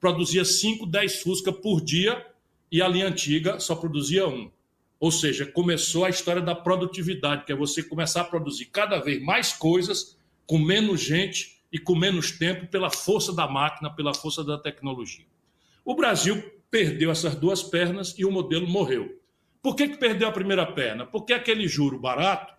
produzia 0.00 0.44
5, 0.44 0.86
10 0.86 1.22
Fusca 1.22 1.52
por 1.52 1.80
dia 1.80 2.24
e 2.70 2.82
a 2.82 2.88
linha 2.88 3.08
antiga 3.08 3.58
só 3.60 3.74
produzia 3.74 4.28
um. 4.28 4.50
Ou 5.00 5.12
seja, 5.12 5.46
começou 5.46 6.04
a 6.04 6.10
história 6.10 6.42
da 6.42 6.54
produtividade, 6.54 7.44
que 7.44 7.52
é 7.52 7.56
você 7.56 7.82
começar 7.82 8.22
a 8.22 8.24
produzir 8.24 8.66
cada 8.66 8.98
vez 8.98 9.22
mais 9.22 9.52
coisas 9.52 10.18
com 10.46 10.58
menos 10.58 11.00
gente 11.00 11.62
e 11.72 11.78
com 11.78 11.94
menos 11.94 12.32
tempo 12.32 12.66
pela 12.66 12.90
força 12.90 13.32
da 13.32 13.46
máquina, 13.46 13.90
pela 13.90 14.12
força 14.12 14.42
da 14.42 14.58
tecnologia. 14.58 15.24
O 15.88 15.94
Brasil 15.94 16.42
perdeu 16.70 17.10
essas 17.10 17.34
duas 17.34 17.62
pernas 17.62 18.14
e 18.18 18.22
o 18.22 18.30
modelo 18.30 18.68
morreu. 18.68 19.08
Por 19.62 19.74
que, 19.74 19.88
que 19.88 19.96
perdeu 19.96 20.28
a 20.28 20.32
primeira 20.32 20.66
perna? 20.66 21.06
Porque 21.06 21.32
aquele 21.32 21.66
juro 21.66 21.98
barato 21.98 22.52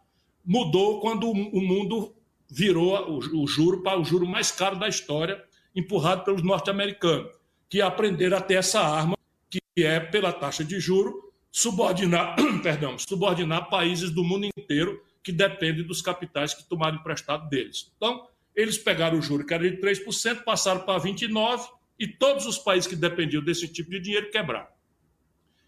mudou 0.44 1.00
quando 1.00 1.30
o 1.30 1.62
mundo 1.62 2.16
virou 2.50 3.08
o 3.08 3.46
juro 3.46 3.84
para 3.84 4.00
o 4.00 4.04
juro 4.04 4.26
mais 4.26 4.52
caro 4.52 4.80
da 4.80 4.88
história, 4.88 5.40
empurrado 5.76 6.24
pelos 6.24 6.42
norte-americanos, 6.42 7.32
que 7.70 7.84
aprenderam 7.84 8.36
a 8.36 8.42
ter 8.42 8.56
essa 8.56 8.80
arma 8.82 9.16
que 9.48 9.62
é 9.78 10.00
pela 10.00 10.34
taxa 10.34 10.64
de 10.64 10.80
juro 10.80 11.32
subordinar, 11.52 12.36
perdão, 12.64 12.98
subordinar 12.98 13.70
países 13.70 14.10
do 14.10 14.24
mundo 14.24 14.48
inteiro 14.48 15.04
que 15.22 15.32
dependem 15.32 15.86
dos 15.86 16.02
capitais 16.02 16.56
que 16.56 16.68
tomaram 16.68 16.98
emprestado 16.98 17.48
deles. 17.48 17.94
Então, 17.96 18.28
eles 18.56 18.80
pegaram 18.80 19.20
o 19.20 19.22
juro 19.22 19.46
que 19.46 19.54
era 19.54 19.70
de 19.70 19.78
3%, 19.78 20.44
passaram 20.44 20.82
para 20.82 21.00
29%, 21.00 21.78
E 22.00 22.08
todos 22.08 22.46
os 22.46 22.58
países 22.58 22.88
que 22.88 22.96
dependiam 22.96 23.44
desse 23.44 23.68
tipo 23.68 23.92
de 23.92 24.00
dinheiro 24.00 24.32
quebraram. 24.32 24.68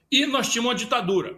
E 0.09 0.25
nós 0.25 0.49
tínhamos 0.49 0.71
uma 0.71 0.77
ditadura. 0.77 1.37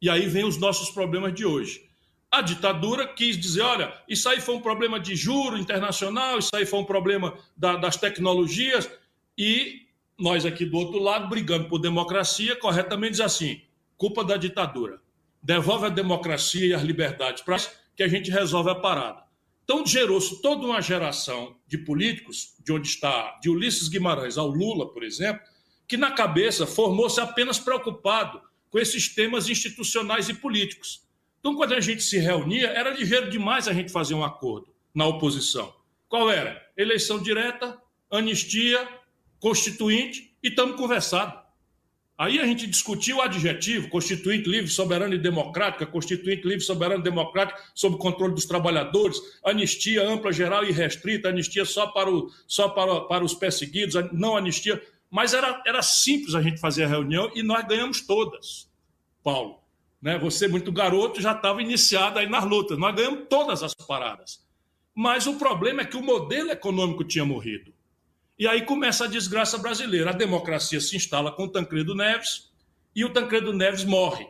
E 0.00 0.08
aí 0.08 0.26
vem 0.26 0.44
os 0.44 0.56
nossos 0.56 0.90
problemas 0.90 1.34
de 1.34 1.44
hoje. 1.44 1.88
A 2.30 2.40
ditadura 2.40 3.06
quis 3.06 3.38
dizer: 3.38 3.62
olha, 3.62 3.92
isso 4.08 4.28
aí 4.28 4.40
foi 4.40 4.54
um 4.54 4.60
problema 4.60 5.00
de 5.00 5.16
juro 5.16 5.58
internacional, 5.58 6.38
isso 6.38 6.54
aí 6.54 6.66
foi 6.66 6.78
um 6.78 6.84
problema 6.84 7.36
da, 7.56 7.76
das 7.76 7.96
tecnologias, 7.96 8.88
e 9.36 9.86
nós 10.18 10.44
aqui 10.44 10.64
do 10.64 10.76
outro 10.76 10.98
lado, 10.98 11.28
brigando 11.28 11.68
por 11.68 11.78
democracia, 11.78 12.54
corretamente 12.56 13.12
diz 13.12 13.20
assim: 13.20 13.62
culpa 13.96 14.24
da 14.24 14.36
ditadura. 14.36 15.00
Devolve 15.42 15.86
a 15.86 15.90
democracia 15.90 16.66
e 16.66 16.74
as 16.74 16.82
liberdades 16.82 17.42
para 17.42 17.56
que 17.96 18.02
a 18.02 18.08
gente 18.08 18.30
resolve 18.30 18.70
a 18.70 18.74
parada. 18.74 19.27
Então 19.70 19.84
gerou-se 19.84 20.40
toda 20.40 20.66
uma 20.66 20.80
geração 20.80 21.54
de 21.66 21.76
políticos, 21.76 22.54
de 22.64 22.72
onde 22.72 22.88
está, 22.88 23.38
de 23.42 23.50
Ulisses 23.50 23.86
Guimarães 23.88 24.38
ao 24.38 24.48
Lula, 24.48 24.90
por 24.90 25.04
exemplo, 25.04 25.42
que 25.86 25.98
na 25.98 26.10
cabeça 26.10 26.66
formou-se 26.66 27.20
apenas 27.20 27.58
preocupado 27.58 28.40
com 28.70 28.78
esses 28.78 29.14
temas 29.14 29.46
institucionais 29.46 30.30
e 30.30 30.32
políticos. 30.32 31.06
Então, 31.38 31.54
quando 31.54 31.74
a 31.74 31.80
gente 31.80 32.02
se 32.02 32.16
reunia, 32.16 32.68
era 32.68 32.94
ligeiro 32.94 33.28
demais 33.28 33.68
a 33.68 33.74
gente 33.74 33.92
fazer 33.92 34.14
um 34.14 34.24
acordo 34.24 34.74
na 34.94 35.06
oposição. 35.06 35.74
Qual 36.08 36.30
era? 36.30 36.66
Eleição 36.74 37.18
direta, 37.18 37.78
anistia, 38.10 38.88
constituinte 39.38 40.34
e 40.42 40.48
estamos 40.48 40.76
conversando. 40.76 41.38
Aí 42.18 42.40
a 42.40 42.44
gente 42.44 42.66
discutiu 42.66 43.18
o 43.18 43.22
adjetivo, 43.22 43.88
constituinte 43.88 44.50
livre, 44.50 44.68
soberana 44.68 45.14
e 45.14 45.18
democrática, 45.18 45.86
constituinte 45.86 46.42
livre, 46.42 46.60
soberana 46.60 46.98
e 46.98 47.04
democrática, 47.04 47.62
sob 47.72 47.96
controle 47.96 48.34
dos 48.34 48.44
trabalhadores, 48.44 49.20
anistia 49.44 50.02
ampla, 50.02 50.32
geral 50.32 50.64
e 50.64 50.72
restrita, 50.72 51.28
anistia 51.28 51.64
só 51.64 51.86
para, 51.86 52.10
o, 52.10 52.28
só 52.44 52.70
para, 52.70 53.02
para 53.02 53.24
os 53.24 53.34
perseguidos, 53.34 53.94
não 54.12 54.36
anistia. 54.36 54.82
Mas 55.08 55.32
era, 55.32 55.62
era 55.64 55.80
simples 55.80 56.34
a 56.34 56.42
gente 56.42 56.60
fazer 56.60 56.84
a 56.84 56.88
reunião 56.88 57.30
e 57.36 57.42
nós 57.44 57.64
ganhamos 57.68 58.00
todas, 58.00 58.68
Paulo. 59.22 59.60
Né? 60.02 60.18
Você, 60.18 60.48
muito 60.48 60.72
garoto, 60.72 61.20
já 61.20 61.32
estava 61.32 61.62
iniciado 61.62 62.18
aí 62.18 62.28
nas 62.28 62.44
lutas. 62.44 62.76
Nós 62.76 62.96
ganhamos 62.96 63.26
todas 63.30 63.62
as 63.62 63.74
paradas. 63.74 64.44
Mas 64.92 65.28
o 65.28 65.36
problema 65.36 65.82
é 65.82 65.84
que 65.84 65.96
o 65.96 66.02
modelo 66.02 66.50
econômico 66.50 67.04
tinha 67.04 67.24
morrido. 67.24 67.72
E 68.38 68.46
aí 68.46 68.62
começa 68.62 69.04
a 69.04 69.08
desgraça 69.08 69.58
brasileira. 69.58 70.10
A 70.10 70.12
democracia 70.14 70.80
se 70.80 70.94
instala 70.94 71.32
com 71.32 71.44
o 71.44 71.48
Tancredo 71.48 71.92
Neves 71.92 72.48
e 72.94 73.04
o 73.04 73.12
Tancredo 73.12 73.52
Neves 73.52 73.82
morre. 73.82 74.28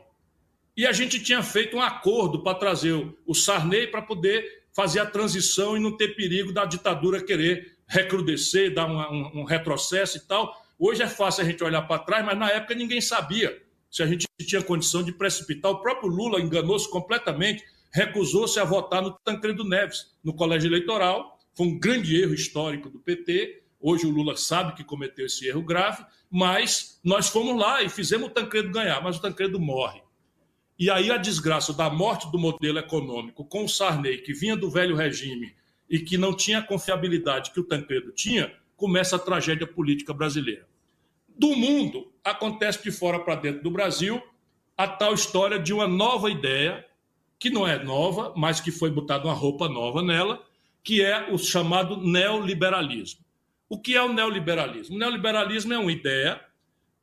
E 0.75 0.87
a 0.87 0.93
gente 0.93 1.21
tinha 1.21 1.43
feito 1.43 1.77
um 1.77 1.83
acordo 1.83 2.43
para 2.43 2.57
trazer 2.57 2.95
o 3.27 3.35
Sarney 3.35 3.87
para 3.89 4.01
poder 4.01 4.65
fazer 4.75 5.01
a 5.01 5.07
transição 5.07 5.77
e 5.77 5.81
não 5.81 5.95
ter 5.95 6.15
perigo 6.15 6.53
da 6.53 6.65
ditadura 6.65 7.23
querer 7.23 7.77
recrudescer, 7.87 8.73
dar 8.73 8.87
um, 8.87 9.41
um, 9.41 9.45
retrocesso 9.45 10.17
e 10.17 10.21
tal. 10.21 10.55
Hoje 10.79 11.03
é 11.03 11.09
fácil 11.09 11.43
a 11.43 11.47
gente 11.47 11.63
olhar 11.63 11.83
para 11.83 12.03
trás, 12.03 12.25
mas 12.25 12.39
na 12.39 12.49
época 12.51 12.75
ninguém 12.75 13.01
sabia 13.01 13.61
se 13.91 14.03
a 14.03 14.07
gente 14.07 14.27
tinha 14.41 14.63
condição 14.63 15.03
de 15.03 15.13
precipitar. 15.13 15.71
O 15.71 15.83
próprio 15.83 16.09
Lula 16.09 16.41
enganou-se 16.41 16.89
completamente, 16.91 17.63
recusou-se 17.93 18.59
a 18.59 18.65
votar 18.65 19.03
no 19.03 19.11
Tancredo 19.23 19.65
Neves 19.65 20.17
no 20.25 20.33
colégio 20.33 20.69
eleitoral. 20.69 21.39
Foi 21.55 21.67
um 21.67 21.79
grande 21.79 22.19
erro 22.19 22.33
histórico 22.33 22.89
do 22.89 23.01
PT 23.01 23.68
Hoje 23.81 24.07
o 24.07 24.11
Lula 24.11 24.37
sabe 24.37 24.75
que 24.75 24.83
cometeu 24.83 25.27
esse 25.27 25.47
erro 25.47 25.63
grave, 25.63 26.05
mas 26.31 27.01
nós 27.05 27.29
fomos 27.29 27.57
lá 27.57 27.83
e 27.83 27.89
fizemos 27.89 28.29
o 28.29 28.33
Tancredo 28.33 28.71
ganhar, 28.71 29.01
mas 29.03 29.17
o 29.17 29.21
Tancredo 29.21 29.61
morre. 29.61 30.03
E 30.79 30.91
aí 30.91 31.11
a 31.11 31.17
desgraça 31.17 31.73
da 31.73 31.91
morte 31.91 32.31
do 32.31 32.39
modelo 32.39 32.79
econômico 32.79 33.45
com 33.45 33.65
o 33.65 33.69
Sarney, 33.69 34.19
que 34.19 34.33
vinha 34.33 34.57
do 34.57 34.71
velho 34.71 34.97
regime 34.97 35.55
e 35.89 35.99
que 35.99 36.19
não 36.19 36.35
tinha 36.35 36.59
a 36.59 36.63
confiabilidade 36.63 37.51
que 37.51 37.61
o 37.61 37.65
Tancredo 37.65 38.13
tinha, 38.13 38.53
começa 38.77 39.17
a 39.17 39.19
tragédia 39.19 39.67
política 39.67 40.13
brasileira. 40.13 40.69
Do 41.37 41.55
mundo, 41.57 42.13
acontece 42.23 42.83
de 42.83 42.91
fora 42.91 43.19
para 43.21 43.37
dentro 43.37 43.63
do 43.63 43.71
Brasil 43.71 44.23
a 44.77 44.87
tal 44.87 45.15
história 45.15 45.59
de 45.59 45.73
uma 45.73 45.89
nova 45.89 46.31
ideia, 46.31 46.87
que 47.39 47.51
não 47.51 47.67
é 47.67 47.83
nova, 47.83 48.33
mas 48.37 48.61
que 48.61 48.71
foi 48.71 48.91
botada 48.91 49.25
uma 49.25 49.35
roupa 49.35 49.69
nova 49.69 50.03
nela, 50.03 50.45
que 50.85 51.03
é 51.03 51.33
o 51.33 51.39
chamado 51.39 51.97
neoliberalismo. 51.97 53.25
O 53.69 53.81
que 53.81 53.95
é 53.95 54.03
o 54.03 54.13
neoliberalismo? 54.13 54.97
O 54.97 54.99
neoliberalismo 54.99 55.73
é 55.73 55.79
uma 55.79 55.93
ideia 55.93 56.41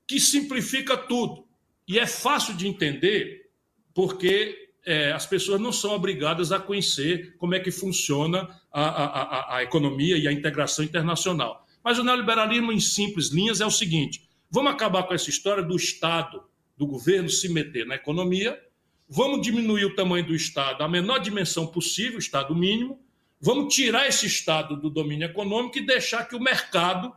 que 0.07 0.19
simplifica 0.19 0.97
tudo 0.97 1.45
e 1.87 1.99
é 1.99 2.07
fácil 2.07 2.55
de 2.55 2.67
entender 2.67 3.49
porque 3.93 4.69
é, 4.85 5.11
as 5.11 5.25
pessoas 5.25 5.59
não 5.59 5.71
são 5.71 5.91
obrigadas 5.91 6.51
a 6.51 6.59
conhecer 6.59 7.35
como 7.37 7.55
é 7.55 7.59
que 7.59 7.71
funciona 7.71 8.49
a, 8.71 8.83
a, 8.83 9.57
a, 9.57 9.63
economia 9.63 10.17
e 10.17 10.27
a 10.27 10.31
integração 10.31 10.85
internacional. 10.85 11.65
Mas 11.83 11.97
o 11.97 12.03
neoliberalismo, 12.03 12.71
em 12.71 12.79
simples 12.79 13.29
linhas, 13.29 13.61
é 13.61 13.65
o 13.65 13.71
seguinte: 13.71 14.27
vamos 14.49 14.71
acabar 14.71 15.03
com 15.03 15.13
essa 15.13 15.29
história 15.29 15.63
do 15.63 15.75
Estado, 15.75 16.43
do 16.77 16.85
governo 16.85 17.29
se 17.29 17.47
meter 17.49 17.85
na 17.85 17.95
economia, 17.95 18.59
vamos 19.07 19.41
diminuir 19.41 19.85
o 19.85 19.95
tamanho 19.95 20.25
do 20.25 20.35
Estado 20.35 20.83
à 20.83 20.87
menor 20.87 21.19
dimensão 21.19 21.65
possível, 21.65 22.19
Estado 22.19 22.55
mínimo, 22.55 22.99
Vamos 23.39 23.73
tirar 23.73 24.07
esse 24.07 24.25
Estado 24.25 24.75
do 24.75 24.89
domínio 24.89 25.25
econômico 25.25 25.77
e 25.77 25.85
deixar 25.85 26.25
que 26.25 26.35
o 26.35 26.39
mercado, 26.39 27.13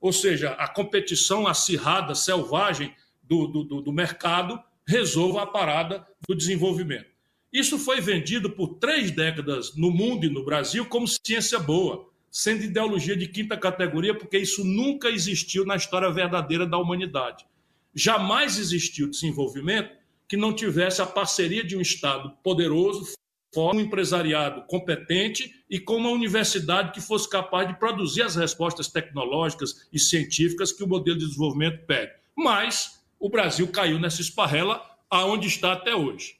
ou 0.00 0.12
seja, 0.12 0.50
a 0.52 0.68
competição 0.68 1.46
acirrada, 1.46 2.14
selvagem 2.14 2.94
do, 3.22 3.46
do, 3.46 3.80
do 3.82 3.92
mercado, 3.92 4.62
resolva 4.86 5.42
a 5.42 5.46
parada 5.46 6.06
do 6.28 6.34
desenvolvimento. 6.34 7.16
Isso 7.52 7.78
foi 7.78 8.00
vendido 8.00 8.50
por 8.50 8.74
três 8.74 9.10
décadas 9.10 9.74
no 9.76 9.90
mundo 9.90 10.26
e 10.26 10.30
no 10.30 10.44
Brasil 10.44 10.86
como 10.86 11.06
ciência 11.08 11.58
boa, 11.58 12.08
sendo 12.30 12.64
ideologia 12.64 13.16
de 13.16 13.26
quinta 13.26 13.56
categoria, 13.56 14.14
porque 14.14 14.38
isso 14.38 14.64
nunca 14.64 15.08
existiu 15.08 15.64
na 15.64 15.76
história 15.76 16.10
verdadeira 16.10 16.66
da 16.66 16.76
humanidade. 16.76 17.46
Jamais 17.94 18.58
existiu 18.58 19.08
desenvolvimento 19.08 19.90
que 20.28 20.36
não 20.36 20.52
tivesse 20.52 21.00
a 21.00 21.06
parceria 21.06 21.64
de 21.64 21.76
um 21.76 21.80
Estado 21.80 22.30
poderoso, 22.42 23.14
um 23.60 23.80
empresariado 23.80 24.62
competente 24.66 25.64
e 25.68 25.78
com 25.78 25.96
uma 25.96 26.10
universidade 26.10 26.92
que 26.92 27.00
fosse 27.00 27.28
capaz 27.28 27.68
de 27.68 27.78
produzir 27.78 28.22
as 28.22 28.36
respostas 28.36 28.88
tecnológicas 28.88 29.88
e 29.92 29.98
científicas 29.98 30.72
que 30.72 30.84
o 30.84 30.88
modelo 30.88 31.18
de 31.18 31.26
desenvolvimento 31.26 31.86
pede. 31.86 32.12
Mas 32.36 33.02
o 33.18 33.28
Brasil 33.28 33.68
caiu 33.68 33.98
nessa 33.98 34.20
esparrela 34.20 34.82
aonde 35.08 35.46
está 35.46 35.72
até 35.72 35.94
hoje. 35.94 36.36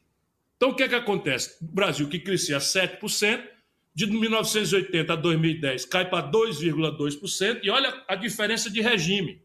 Então, 0.57 0.71
o 0.71 0.75
que 0.75 0.83
é 0.83 0.89
que 0.89 0.95
acontece? 0.95 1.57
O 1.63 1.67
Brasil, 1.67 2.09
que 2.09 2.19
crescia 2.19 2.59
7%, 2.59 3.43
de 3.95 4.07
1980 4.07 5.11
a 5.11 5.17
2010 5.17 5.87
cai 5.87 6.09
para 6.09 6.31
2,2%, 6.31 7.61
e 7.63 7.71
olha 7.71 8.05
a 8.07 8.15
diferença 8.15 8.71
de 8.71 8.83
regime. 8.83 9.41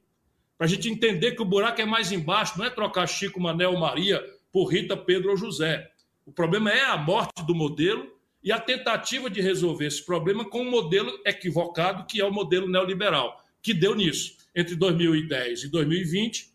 Para 0.58 0.68
a 0.68 0.70
gente 0.70 0.90
entender 0.90 1.32
que 1.32 1.42
o 1.42 1.46
buraco 1.46 1.82
é 1.82 1.86
mais 1.86 2.12
embaixo, 2.12 2.58
não 2.58 2.66
é 2.66 2.70
trocar 2.70 3.08
Chico, 3.08 3.40
Manel, 3.40 3.78
Maria 3.80 4.22
por 4.52 4.66
Rita, 4.66 4.98
Pedro 4.98 5.32
ou 5.32 5.38
José. 5.38 5.90
O 6.32 6.34
problema 6.34 6.72
é 6.72 6.86
a 6.86 6.96
morte 6.96 7.46
do 7.46 7.54
modelo 7.54 8.10
e 8.42 8.54
a 8.54 8.58
tentativa 8.58 9.30
de 9.30 9.42
resolver 9.42 9.86
esse 9.86 10.02
problema 10.06 10.50
com 10.50 10.62
um 10.62 10.72
modelo 10.72 11.12
equivocado, 11.26 12.06
que 12.06 12.22
é 12.22 12.26
o 12.26 12.32
modelo 12.32 12.70
neoliberal, 12.70 13.44
que 13.62 13.74
deu 13.74 13.94
nisso. 13.94 14.38
Entre 14.56 14.74
2010 14.78 15.64
e 15.64 15.68
2020, 15.68 16.50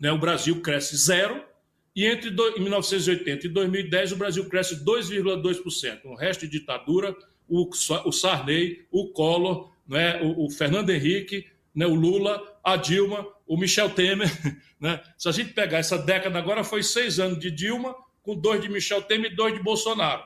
né, 0.00 0.10
o 0.10 0.16
Brasil 0.16 0.58
cresce 0.62 0.96
zero, 0.96 1.44
e 1.94 2.06
entre 2.06 2.30
1980 2.30 3.46
e 3.46 3.50
2010 3.50 4.12
o 4.12 4.16
Brasil 4.16 4.48
cresce 4.48 4.82
2,2%. 4.82 6.06
O 6.06 6.14
resto 6.14 6.48
de 6.48 6.58
ditadura, 6.58 7.14
o, 7.46 7.68
o 8.06 8.12
Sarney, 8.12 8.86
o 8.90 9.08
Collor, 9.08 9.70
né, 9.86 10.22
o, 10.22 10.46
o 10.46 10.50
Fernando 10.50 10.88
Henrique, 10.88 11.46
né, 11.74 11.86
o 11.86 11.94
Lula, 11.94 12.42
a 12.64 12.74
Dilma, 12.76 13.28
o 13.46 13.58
Michel 13.58 13.90
Temer. 13.90 14.30
Né? 14.80 15.00
Se 15.16 15.26
a 15.30 15.32
gente 15.32 15.54
pegar 15.54 15.78
essa 15.78 15.96
década 15.96 16.38
agora, 16.38 16.62
foi 16.62 16.82
seis 16.82 17.18
anos 17.18 17.38
de 17.38 17.50
Dilma, 17.50 17.94
com 18.24 18.34
dois 18.34 18.60
de 18.60 18.68
Michel 18.68 19.02
Temer 19.02 19.30
e 19.30 19.36
dois 19.36 19.54
de 19.54 19.62
Bolsonaro. 19.62 20.24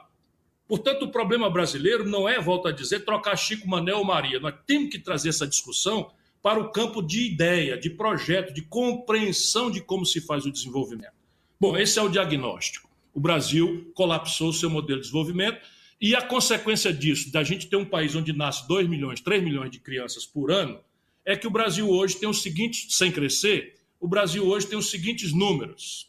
Portanto, 0.68 1.04
o 1.04 1.10
problema 1.10 1.50
brasileiro 1.50 2.08
não 2.08 2.28
é, 2.28 2.40
volto 2.40 2.68
a 2.68 2.72
dizer, 2.72 3.04
trocar 3.04 3.36
Chico, 3.36 3.68
Manel 3.68 3.98
ou 3.98 4.04
Maria. 4.04 4.38
Nós 4.38 4.54
temos 4.66 4.90
que 4.90 4.98
trazer 4.98 5.30
essa 5.30 5.46
discussão 5.46 6.10
para 6.40 6.60
o 6.60 6.70
campo 6.70 7.02
de 7.02 7.26
ideia, 7.26 7.76
de 7.76 7.90
projeto, 7.90 8.54
de 8.54 8.62
compreensão 8.62 9.70
de 9.70 9.80
como 9.80 10.06
se 10.06 10.20
faz 10.20 10.46
o 10.46 10.52
desenvolvimento. 10.52 11.12
Bom, 11.58 11.76
esse 11.76 11.98
é 11.98 12.02
o 12.02 12.08
diagnóstico. 12.08 12.88
O 13.12 13.18
Brasil 13.18 13.90
colapsou 13.94 14.52
seu 14.52 14.70
modelo 14.70 15.00
de 15.00 15.06
desenvolvimento 15.06 15.60
e 16.00 16.14
a 16.14 16.22
consequência 16.22 16.92
disso, 16.92 17.32
da 17.32 17.42
gente 17.42 17.66
ter 17.66 17.76
um 17.76 17.84
país 17.84 18.14
onde 18.14 18.32
nasce 18.32 18.68
2 18.68 18.88
milhões, 18.88 19.20
3 19.20 19.42
milhões 19.42 19.72
de 19.72 19.80
crianças 19.80 20.24
por 20.24 20.52
ano, 20.52 20.78
é 21.24 21.36
que 21.36 21.48
o 21.48 21.50
Brasil 21.50 21.88
hoje 21.90 22.16
tem 22.16 22.28
os 22.28 22.42
seguintes, 22.42 22.96
sem 22.96 23.10
crescer, 23.10 23.76
o 23.98 24.06
Brasil 24.06 24.46
hoje 24.46 24.68
tem 24.68 24.78
os 24.78 24.90
seguintes 24.90 25.32
números. 25.32 26.08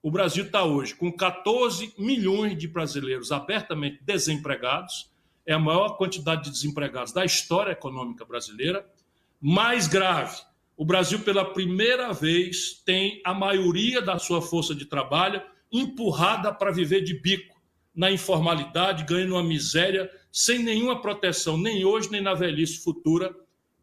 O 0.00 0.12
Brasil 0.12 0.44
está 0.44 0.62
hoje 0.64 0.94
com 0.94 1.10
14 1.10 1.92
milhões 1.98 2.56
de 2.56 2.68
brasileiros 2.68 3.32
abertamente 3.32 3.98
desempregados, 4.02 5.10
é 5.44 5.52
a 5.52 5.58
maior 5.58 5.96
quantidade 5.96 6.44
de 6.44 6.50
desempregados 6.50 7.12
da 7.12 7.24
história 7.24 7.72
econômica 7.72 8.24
brasileira. 8.24 8.86
Mais 9.40 9.88
grave, 9.88 10.36
o 10.76 10.84
Brasil, 10.84 11.18
pela 11.20 11.44
primeira 11.44 12.12
vez, 12.12 12.80
tem 12.86 13.20
a 13.24 13.34
maioria 13.34 14.00
da 14.00 14.18
sua 14.18 14.40
força 14.40 14.72
de 14.72 14.84
trabalho 14.84 15.42
empurrada 15.72 16.52
para 16.52 16.70
viver 16.70 17.02
de 17.02 17.14
bico, 17.14 17.56
na 17.94 18.12
informalidade, 18.12 19.04
ganhando 19.04 19.34
uma 19.34 19.42
miséria, 19.42 20.08
sem 20.30 20.60
nenhuma 20.60 21.00
proteção, 21.00 21.58
nem 21.58 21.84
hoje, 21.84 22.08
nem 22.12 22.20
na 22.20 22.34
velhice 22.34 22.84
futura, 22.84 23.34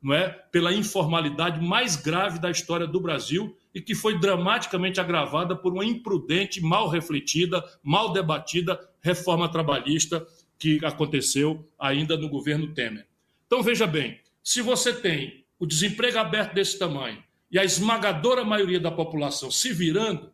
não 0.02 0.14
é, 0.14 0.30
pela 0.30 0.72
informalidade 0.72 1.60
mais 1.60 1.98
grave 1.98 2.40
da 2.40 2.50
história 2.50 2.88
do 2.88 3.02
Brasil 3.02 3.58
e 3.76 3.82
que 3.82 3.94
foi 3.94 4.18
dramaticamente 4.18 5.02
agravada 5.02 5.54
por 5.54 5.74
uma 5.74 5.84
imprudente, 5.84 6.62
mal 6.62 6.88
refletida, 6.88 7.62
mal 7.84 8.14
debatida 8.14 8.80
reforma 9.02 9.52
trabalhista 9.52 10.26
que 10.58 10.80
aconteceu 10.86 11.70
ainda 11.78 12.16
no 12.16 12.30
governo 12.30 12.74
Temer. 12.74 13.06
Então 13.46 13.62
veja 13.62 13.86
bem, 13.86 14.22
se 14.42 14.62
você 14.62 14.94
tem 14.94 15.44
o 15.60 15.66
desemprego 15.66 16.18
aberto 16.18 16.54
desse 16.54 16.80
tamanho 16.80 17.22
e 17.52 17.60
a 17.60 17.66
esmagadora 17.66 18.46
maioria 18.46 18.80
da 18.80 18.90
população 18.90 19.52
se 19.52 19.74
virando 19.74 20.32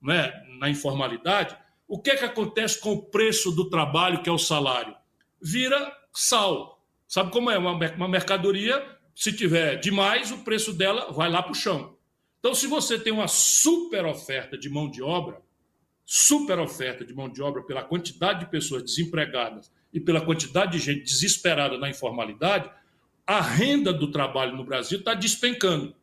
né, 0.00 0.32
na 0.60 0.70
informalidade, 0.70 1.56
o 1.88 1.98
que, 2.00 2.10
é 2.10 2.16
que 2.16 2.24
acontece 2.24 2.80
com 2.80 2.92
o 2.92 3.02
preço 3.02 3.50
do 3.50 3.68
trabalho, 3.68 4.22
que 4.22 4.28
é 4.28 4.32
o 4.32 4.38
salário? 4.38 4.94
Vira 5.42 5.92
sal. 6.12 6.80
Sabe 7.08 7.32
como 7.32 7.50
é? 7.50 7.58
Uma, 7.58 8.08
mercadoria, 8.08 8.84
se 9.14 9.32
tiver 9.32 9.76
demais, 9.76 10.30
o 10.30 10.38
preço 10.38 10.72
dela 10.72 11.12
vai 11.12 11.28
lá 11.28 11.42
para 11.42 11.52
o 11.52 11.56
chão. 11.56 11.93
Então, 12.44 12.54
se 12.54 12.66
você 12.66 12.98
tem 12.98 13.10
uma 13.10 13.26
super 13.26 14.04
oferta 14.04 14.58
de 14.58 14.68
mão 14.68 14.90
de 14.90 15.02
obra, 15.02 15.40
super 16.04 16.58
oferta 16.58 17.02
de 17.02 17.14
mão 17.14 17.26
de 17.26 17.40
obra 17.40 17.62
pela 17.62 17.82
quantidade 17.82 18.40
de 18.40 18.50
pessoas 18.50 18.82
desempregadas 18.82 19.72
e 19.90 19.98
pela 19.98 20.20
quantidade 20.20 20.72
de 20.72 20.78
gente 20.78 21.04
desesperada 21.04 21.78
na 21.78 21.88
informalidade, 21.88 22.70
a 23.26 23.40
renda 23.40 23.94
do 23.94 24.10
trabalho 24.10 24.54
no 24.54 24.62
Brasil 24.62 24.98
está 24.98 25.14
despencando, 25.14 25.96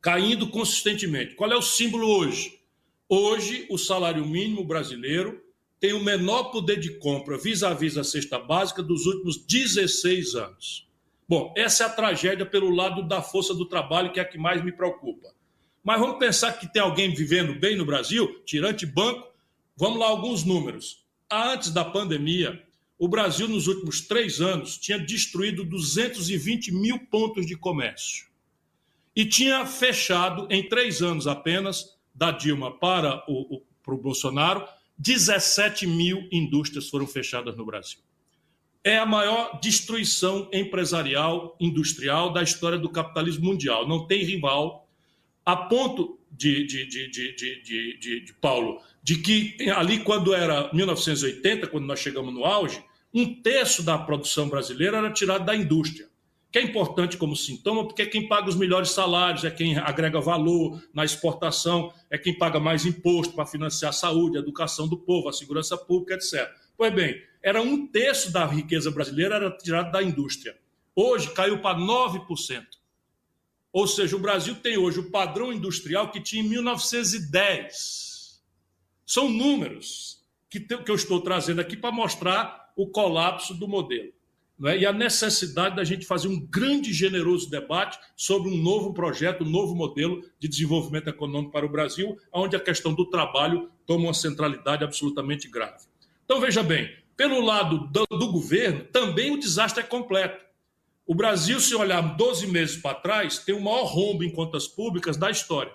caindo 0.00 0.48
consistentemente. 0.48 1.34
Qual 1.34 1.50
é 1.50 1.56
o 1.56 1.60
símbolo 1.60 2.06
hoje? 2.06 2.60
Hoje, 3.08 3.66
o 3.68 3.76
salário 3.76 4.24
mínimo 4.24 4.62
brasileiro 4.62 5.42
tem 5.80 5.92
o 5.92 6.04
menor 6.04 6.52
poder 6.52 6.78
de 6.78 7.00
compra 7.00 7.36
vis-à-vis 7.36 7.94
-vis 7.94 8.00
a 8.00 8.04
cesta 8.04 8.38
básica 8.38 8.80
dos 8.80 9.06
últimos 9.06 9.44
16 9.44 10.36
anos. 10.36 10.88
Bom, 11.28 11.52
essa 11.56 11.82
é 11.82 11.86
a 11.88 11.90
tragédia 11.90 12.46
pelo 12.46 12.70
lado 12.70 13.02
da 13.02 13.20
força 13.20 13.52
do 13.52 13.66
trabalho, 13.66 14.12
que 14.12 14.20
é 14.20 14.22
a 14.22 14.24
que 14.24 14.38
mais 14.38 14.64
me 14.64 14.70
preocupa. 14.70 15.36
Mas 15.82 16.00
vamos 16.00 16.18
pensar 16.18 16.52
que 16.52 16.72
tem 16.72 16.82
alguém 16.82 17.14
vivendo 17.14 17.58
bem 17.58 17.76
no 17.76 17.86
Brasil, 17.86 18.42
tirante 18.44 18.84
banco. 18.84 19.28
Vamos 19.76 19.98
lá, 19.98 20.06
alguns 20.06 20.44
números. 20.44 21.04
Antes 21.30 21.70
da 21.70 21.84
pandemia, 21.84 22.62
o 22.98 23.06
Brasil, 23.06 23.46
nos 23.46 23.68
últimos 23.68 24.00
três 24.00 24.40
anos, 24.40 24.76
tinha 24.76 24.98
destruído 24.98 25.64
220 25.64 26.72
mil 26.72 26.98
pontos 27.06 27.46
de 27.46 27.56
comércio. 27.56 28.26
E 29.14 29.24
tinha 29.24 29.64
fechado, 29.66 30.48
em 30.50 30.68
três 30.68 31.00
anos 31.00 31.26
apenas, 31.26 31.96
da 32.14 32.32
Dilma 32.32 32.76
para 32.76 33.24
o, 33.28 33.62
o 33.86 33.96
Bolsonaro, 33.96 34.66
17 34.98 35.86
mil 35.86 36.28
indústrias 36.32 36.88
foram 36.88 37.06
fechadas 37.06 37.56
no 37.56 37.64
Brasil. 37.64 38.00
É 38.82 38.98
a 38.98 39.06
maior 39.06 39.60
destruição 39.60 40.48
empresarial, 40.52 41.56
industrial 41.60 42.32
da 42.32 42.42
história 42.42 42.78
do 42.78 42.90
capitalismo 42.90 43.44
mundial. 43.44 43.86
Não 43.86 44.06
tem 44.06 44.24
rival, 44.24 44.87
a 45.48 45.56
ponto 45.56 46.18
de, 46.30 46.66
de, 46.66 46.86
de, 46.86 47.98
de, 47.98 48.34
Paulo, 48.34 48.82
de 49.02 49.16
que 49.16 49.56
ali, 49.70 50.00
quando 50.00 50.34
era 50.34 50.70
1980, 50.74 51.68
quando 51.68 51.86
nós 51.86 52.00
chegamos 52.00 52.34
no 52.34 52.44
auge, 52.44 52.84
um 53.14 53.40
terço 53.40 53.82
da 53.82 53.96
produção 53.96 54.46
brasileira 54.46 54.98
era 54.98 55.10
tirado 55.10 55.46
da 55.46 55.56
indústria 55.56 56.06
que 56.50 56.58
é 56.58 56.62
importante 56.62 57.18
como 57.18 57.36
sintoma, 57.36 57.86
porque 57.86 58.00
é 58.00 58.06
quem 58.06 58.26
paga 58.26 58.48
os 58.48 58.56
melhores 58.56 58.90
salários, 58.90 59.44
é 59.44 59.50
quem 59.50 59.76
agrega 59.76 60.18
valor 60.18 60.82
na 60.94 61.04
exportação, 61.04 61.92
é 62.10 62.16
quem 62.16 62.38
paga 62.38 62.58
mais 62.58 62.86
imposto 62.86 63.34
para 63.34 63.44
financiar 63.44 63.90
a 63.90 63.92
saúde, 63.92 64.38
a 64.38 64.40
educação 64.40 64.88
do 64.88 64.96
povo, 64.96 65.28
a 65.28 65.32
segurança 65.32 65.76
pública, 65.76 66.14
etc. 66.14 66.50
Pois 66.74 66.90
bem, 66.94 67.22
era 67.42 67.60
um 67.60 67.86
terço 67.86 68.32
da 68.32 68.46
riqueza 68.46 68.90
brasileira 68.90 69.34
era 69.34 69.50
tirado 69.58 69.92
da 69.92 70.02
indústria. 70.02 70.56
Hoje 70.96 71.30
caiu 71.34 71.60
para 71.60 71.78
9%. 71.78 72.77
Ou 73.72 73.86
seja, 73.86 74.16
o 74.16 74.20
Brasil 74.20 74.54
tem 74.56 74.76
hoje 74.76 75.00
o 75.00 75.10
padrão 75.10 75.52
industrial 75.52 76.10
que 76.10 76.20
tinha 76.20 76.42
em 76.42 76.48
1910. 76.48 78.42
São 79.06 79.28
números 79.28 80.22
que, 80.50 80.60
que 80.60 80.90
eu 80.90 80.94
estou 80.94 81.20
trazendo 81.20 81.60
aqui 81.60 81.76
para 81.76 81.92
mostrar 81.92 82.72
o 82.76 82.86
colapso 82.86 83.54
do 83.54 83.68
modelo 83.68 84.12
é? 84.66 84.78
e 84.78 84.86
a 84.86 84.92
necessidade 84.92 85.76
da 85.76 85.84
gente 85.84 86.06
fazer 86.06 86.28
um 86.28 86.40
grande 86.40 86.90
e 86.90 86.94
generoso 86.94 87.50
debate 87.50 87.98
sobre 88.16 88.50
um 88.50 88.56
novo 88.56 88.92
projeto, 88.92 89.44
um 89.44 89.48
novo 89.48 89.74
modelo 89.74 90.22
de 90.38 90.48
desenvolvimento 90.48 91.08
econômico 91.08 91.52
para 91.52 91.66
o 91.66 91.68
Brasil, 91.68 92.16
onde 92.32 92.56
a 92.56 92.60
questão 92.60 92.92
do 92.92 93.08
trabalho 93.08 93.70
toma 93.86 94.04
uma 94.04 94.14
centralidade 94.14 94.82
absolutamente 94.82 95.48
grave. 95.48 95.86
Então, 96.24 96.40
veja 96.40 96.62
bem, 96.62 96.90
pelo 97.16 97.40
lado 97.40 97.88
do, 97.88 98.06
do 98.16 98.32
governo, 98.32 98.84
também 98.84 99.32
o 99.32 99.38
desastre 99.38 99.82
é 99.82 99.86
completo. 99.86 100.47
O 101.08 101.14
Brasil, 101.14 101.58
se 101.58 101.74
olhar 101.74 102.02
12 102.02 102.46
meses 102.48 102.76
para 102.76 102.94
trás, 102.94 103.38
tem 103.38 103.54
o 103.54 103.62
maior 103.62 103.84
rombo 103.84 104.22
em 104.22 104.30
contas 104.30 104.68
públicas 104.68 105.16
da 105.16 105.30
história. 105.30 105.72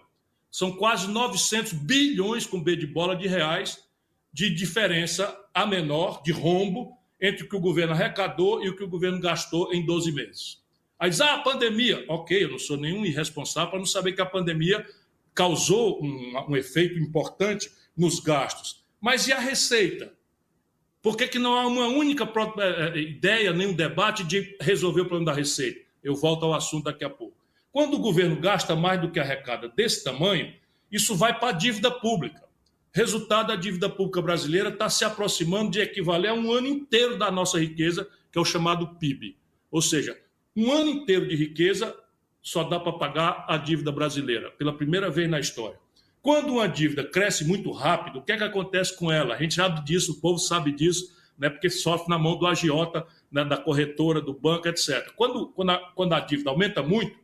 São 0.51 0.73
quase 0.73 1.07
900 1.07 1.73
bilhões 1.73 2.45
com 2.45 2.61
B 2.61 2.75
de 2.75 2.85
bola 2.85 3.15
de 3.15 3.27
reais 3.27 3.83
de 4.31 4.51
diferença 4.51 5.35
a 5.51 5.65
menor, 5.65 6.21
de 6.21 6.31
rombo, 6.31 6.95
entre 7.19 7.45
o 7.45 7.49
que 7.49 7.55
o 7.55 7.59
governo 7.59 7.93
arrecadou 7.93 8.63
e 8.63 8.69
o 8.69 8.75
que 8.75 8.83
o 8.83 8.87
governo 8.87 9.19
gastou 9.19 9.73
em 9.73 9.83
12 9.83 10.11
meses. 10.11 10.61
Aí 10.99 11.09
diz, 11.09 11.19
ah, 11.19 11.33
a 11.33 11.39
pandemia. 11.39 12.05
Ok, 12.07 12.43
eu 12.43 12.51
não 12.51 12.59
sou 12.59 12.77
nenhum 12.77 13.03
irresponsável 13.03 13.71
para 13.71 13.79
não 13.79 13.87
saber 13.87 14.13
que 14.13 14.21
a 14.21 14.27
pandemia 14.27 14.85
causou 15.33 15.99
um, 16.03 16.45
um, 16.47 16.55
efeito 16.55 16.99
importante 16.99 17.71
nos 17.97 18.19
gastos. 18.19 18.83
Mas 19.01 19.27
e 19.27 19.33
a 19.33 19.39
receita? 19.39 20.13
Por 21.03 21.17
que, 21.17 21.27
que 21.27 21.37
não 21.37 21.53
há 21.55 21.67
uma 21.67 21.87
única 21.87 22.23
eh, 22.23 22.93
eh, 22.95 22.99
ideia, 23.01 23.51
nem 23.51 23.67
um 23.67 23.73
debate 23.73 24.23
de 24.23 24.55
resolver 24.61 25.01
o 25.01 25.05
problema 25.05 25.33
da 25.33 25.37
receita? 25.37 25.81
Eu 26.01 26.15
volto 26.15 26.45
ao 26.45 26.53
assunto 26.53 26.85
daqui 26.85 27.03
a 27.03 27.09
pouco. 27.09 27.35
Quando 27.73 27.95
o 27.95 27.99
governo 27.99 28.37
gasta 28.39 28.73
mais 28.73 29.01
do 29.01 29.11
que 29.11 29.19
arrecada 29.19 29.67
desse 29.67 30.01
tamanho, 30.01 30.53
isso 30.89 31.13
vai 31.13 31.37
para 31.37 31.49
a 31.49 31.51
dívida 31.51 31.91
pública. 31.91 32.41
Resultado, 32.93 33.51
a 33.51 33.57
dívida 33.57 33.89
pública 33.89 34.21
brasileira 34.21 34.69
está 34.69 34.89
se 34.89 35.03
aproximando 35.03 35.71
de 35.71 35.81
equivaler 35.81 36.31
a 36.31 36.33
um 36.33 36.53
ano 36.53 36.67
inteiro 36.67 37.17
da 37.17 37.29
nossa 37.29 37.59
riqueza, 37.59 38.07
que 38.31 38.37
é 38.37 38.41
o 38.41 38.45
chamado 38.45 38.95
PIB. 38.95 39.35
Ou 39.69 39.81
seja, 39.81 40.17
um 40.55 40.71
ano 40.71 40.89
inteiro 40.89 41.27
de 41.27 41.35
riqueza 41.35 41.93
só 42.41 42.63
dá 42.63 42.79
para 42.79 42.93
pagar 42.93 43.45
a 43.49 43.57
dívida 43.57 43.91
brasileira, 43.91 44.51
pela 44.51 44.71
primeira 44.71 45.09
vez 45.09 45.29
na 45.29 45.39
história. 45.39 45.82
Quando 46.23 46.53
uma 46.53 46.69
dívida 46.69 47.03
cresce 47.03 47.43
muito 47.43 47.69
rápido, 47.69 48.19
o 48.19 48.21
que 48.21 48.31
é 48.31 48.37
que 48.37 48.45
acontece 48.45 48.95
com 48.97 49.11
ela? 49.11 49.35
A 49.35 49.37
gente 49.37 49.55
sabe 49.55 49.83
disso, 49.83 50.13
o 50.13 50.21
povo 50.21 50.39
sabe 50.39 50.71
disso, 50.71 51.13
né, 51.37 51.49
porque 51.49 51.69
sofre 51.69 52.07
na 52.07 52.17
mão 52.17 52.39
do 52.39 52.47
agiota, 52.47 53.05
né, 53.29 53.43
da 53.43 53.57
corretora, 53.57 54.21
do 54.21 54.33
banco, 54.33 54.65
etc. 54.69 55.11
Quando, 55.17 55.49
quando, 55.49 55.71
a, 55.71 55.77
quando 55.93 56.13
a 56.13 56.21
dívida 56.21 56.49
aumenta 56.49 56.81
muito, 56.81 57.19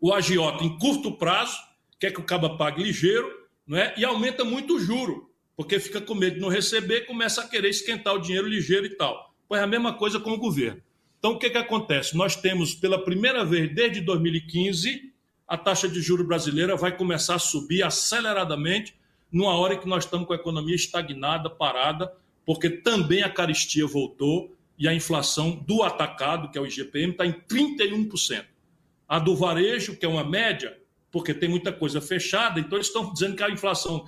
o 0.00 0.14
agiota, 0.14 0.62
em 0.62 0.78
curto 0.78 1.10
prazo, 1.18 1.58
quer 1.98 2.12
que 2.12 2.20
o 2.20 2.22
caba 2.22 2.56
pague 2.56 2.80
ligeiro, 2.80 3.28
não 3.66 3.76
é? 3.76 3.92
e 3.96 4.04
aumenta 4.04 4.44
muito 4.44 4.76
o 4.76 4.78
juro, 4.78 5.28
porque 5.56 5.80
fica 5.80 6.00
com 6.00 6.14
medo 6.14 6.36
de 6.36 6.40
não 6.40 6.48
receber, 6.48 7.06
começa 7.06 7.40
a 7.40 7.48
querer 7.48 7.70
esquentar 7.70 8.14
o 8.14 8.20
dinheiro 8.20 8.46
ligeiro 8.46 8.86
e 8.86 8.90
tal. 8.90 9.34
Pois 9.48 9.60
é 9.60 9.64
a 9.64 9.66
mesma 9.66 9.92
coisa 9.92 10.20
com 10.20 10.30
o 10.30 10.38
governo. 10.38 10.80
Então, 11.18 11.32
o 11.32 11.38
que, 11.40 11.50
que 11.50 11.58
acontece? 11.58 12.16
Nós 12.16 12.36
temos, 12.36 12.72
pela 12.72 13.04
primeira 13.04 13.44
vez 13.44 13.74
desde 13.74 14.00
2015, 14.00 15.12
a 15.46 15.56
taxa 15.56 15.88
de 15.88 16.00
juro 16.00 16.24
brasileira 16.24 16.76
vai 16.76 16.96
começar 16.96 17.36
a 17.36 17.38
subir 17.38 17.82
aceleradamente, 17.82 18.94
numa 19.30 19.56
hora 19.56 19.76
que 19.76 19.88
nós 19.88 20.04
estamos 20.04 20.26
com 20.26 20.32
a 20.32 20.36
economia 20.36 20.74
estagnada, 20.74 21.48
parada, 21.48 22.12
porque 22.44 22.70
também 22.70 23.22
a 23.22 23.30
caristia 23.30 23.86
voltou 23.86 24.56
e 24.78 24.86
a 24.88 24.94
inflação 24.94 25.52
do 25.66 25.82
atacado, 25.82 26.50
que 26.50 26.58
é 26.58 26.60
o 26.60 26.66
IGPM, 26.66 27.12
está 27.12 27.24
em 27.24 27.32
31%. 27.32 28.44
A 29.08 29.18
do 29.18 29.36
varejo, 29.36 29.96
que 29.96 30.04
é 30.04 30.08
uma 30.08 30.24
média, 30.24 30.76
porque 31.10 31.32
tem 31.32 31.48
muita 31.48 31.72
coisa 31.72 32.00
fechada, 32.00 32.60
então 32.60 32.76
eles 32.76 32.88
estão 32.88 33.12
dizendo 33.12 33.36
que 33.36 33.42
a 33.42 33.50
inflação, 33.50 34.06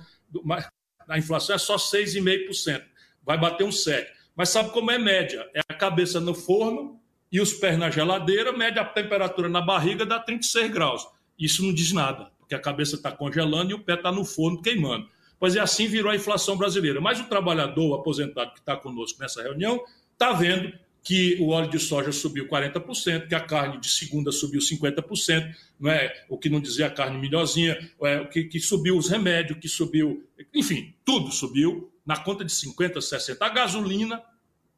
a 1.07 1.17
inflação 1.17 1.55
é 1.55 1.59
só 1.59 1.75
6,5%, 1.75 2.83
vai 3.25 3.37
bater 3.37 3.63
um 3.63 3.69
7%. 3.69 4.07
Mas 4.35 4.49
sabe 4.49 4.71
como 4.71 4.91
é 4.91 4.97
média? 4.97 5.49
É 5.53 5.61
a 5.67 5.73
cabeça 5.73 6.19
no 6.19 6.33
forno 6.33 6.99
e 7.31 7.41
os 7.41 7.53
pés 7.53 7.77
na 7.77 7.89
geladeira, 7.89 8.53
média 8.53 8.81
a 8.81 8.85
temperatura 8.85 9.49
na 9.49 9.61
barriga 9.61 10.05
dá 10.05 10.19
36 10.19 10.71
graus. 10.71 11.05
Isso 11.39 11.63
não 11.63 11.73
diz 11.73 11.91
nada, 11.91 12.31
porque 12.37 12.53
a 12.53 12.59
cabeça 12.59 12.95
está 12.95 13.11
congelando 13.11 13.71
e 13.71 13.73
o 13.73 13.79
pé 13.79 13.93
está 13.93 14.11
no 14.11 14.25
forno 14.25 14.61
queimando. 14.61 15.07
Pois 15.39 15.55
é 15.55 15.59
assim 15.59 15.87
virou 15.87 16.11
a 16.11 16.15
inflação 16.15 16.57
brasileira. 16.57 16.99
Mas 16.99 17.19
o 17.19 17.23
trabalhador 17.25 17.91
o 17.91 17.93
aposentado 17.93 18.53
que 18.53 18.59
está 18.59 18.75
conosco 18.75 19.19
nessa 19.21 19.41
reunião 19.41 19.81
está 20.13 20.33
vendo 20.33 20.73
que 21.01 21.37
o 21.39 21.49
óleo 21.49 21.69
de 21.69 21.79
soja 21.79 22.11
subiu 22.11 22.47
40%, 22.47 23.27
que 23.27 23.35
a 23.35 23.39
carne 23.39 23.79
de 23.79 23.89
segunda 23.89 24.31
subiu 24.31 24.59
50%, 24.59 25.55
não 25.79 25.89
é? 25.89 26.13
o 26.27 26.37
que 26.37 26.49
não 26.49 26.59
dizia 26.59 26.87
a 26.87 26.89
carne 26.89 27.17
melhorzinha, 27.17 27.77
é, 28.03 28.25
que, 28.25 28.43
que 28.43 28.59
subiu 28.59 28.97
os 28.97 29.09
remédios, 29.09 29.57
que 29.59 29.67
subiu, 29.69 30.27
enfim, 30.53 30.93
tudo 31.05 31.31
subiu 31.31 31.91
na 32.05 32.17
conta 32.17 32.43
de 32.43 32.51
50%, 32.51 32.97
60%. 32.97 33.37
A 33.39 33.49
gasolina 33.49 34.21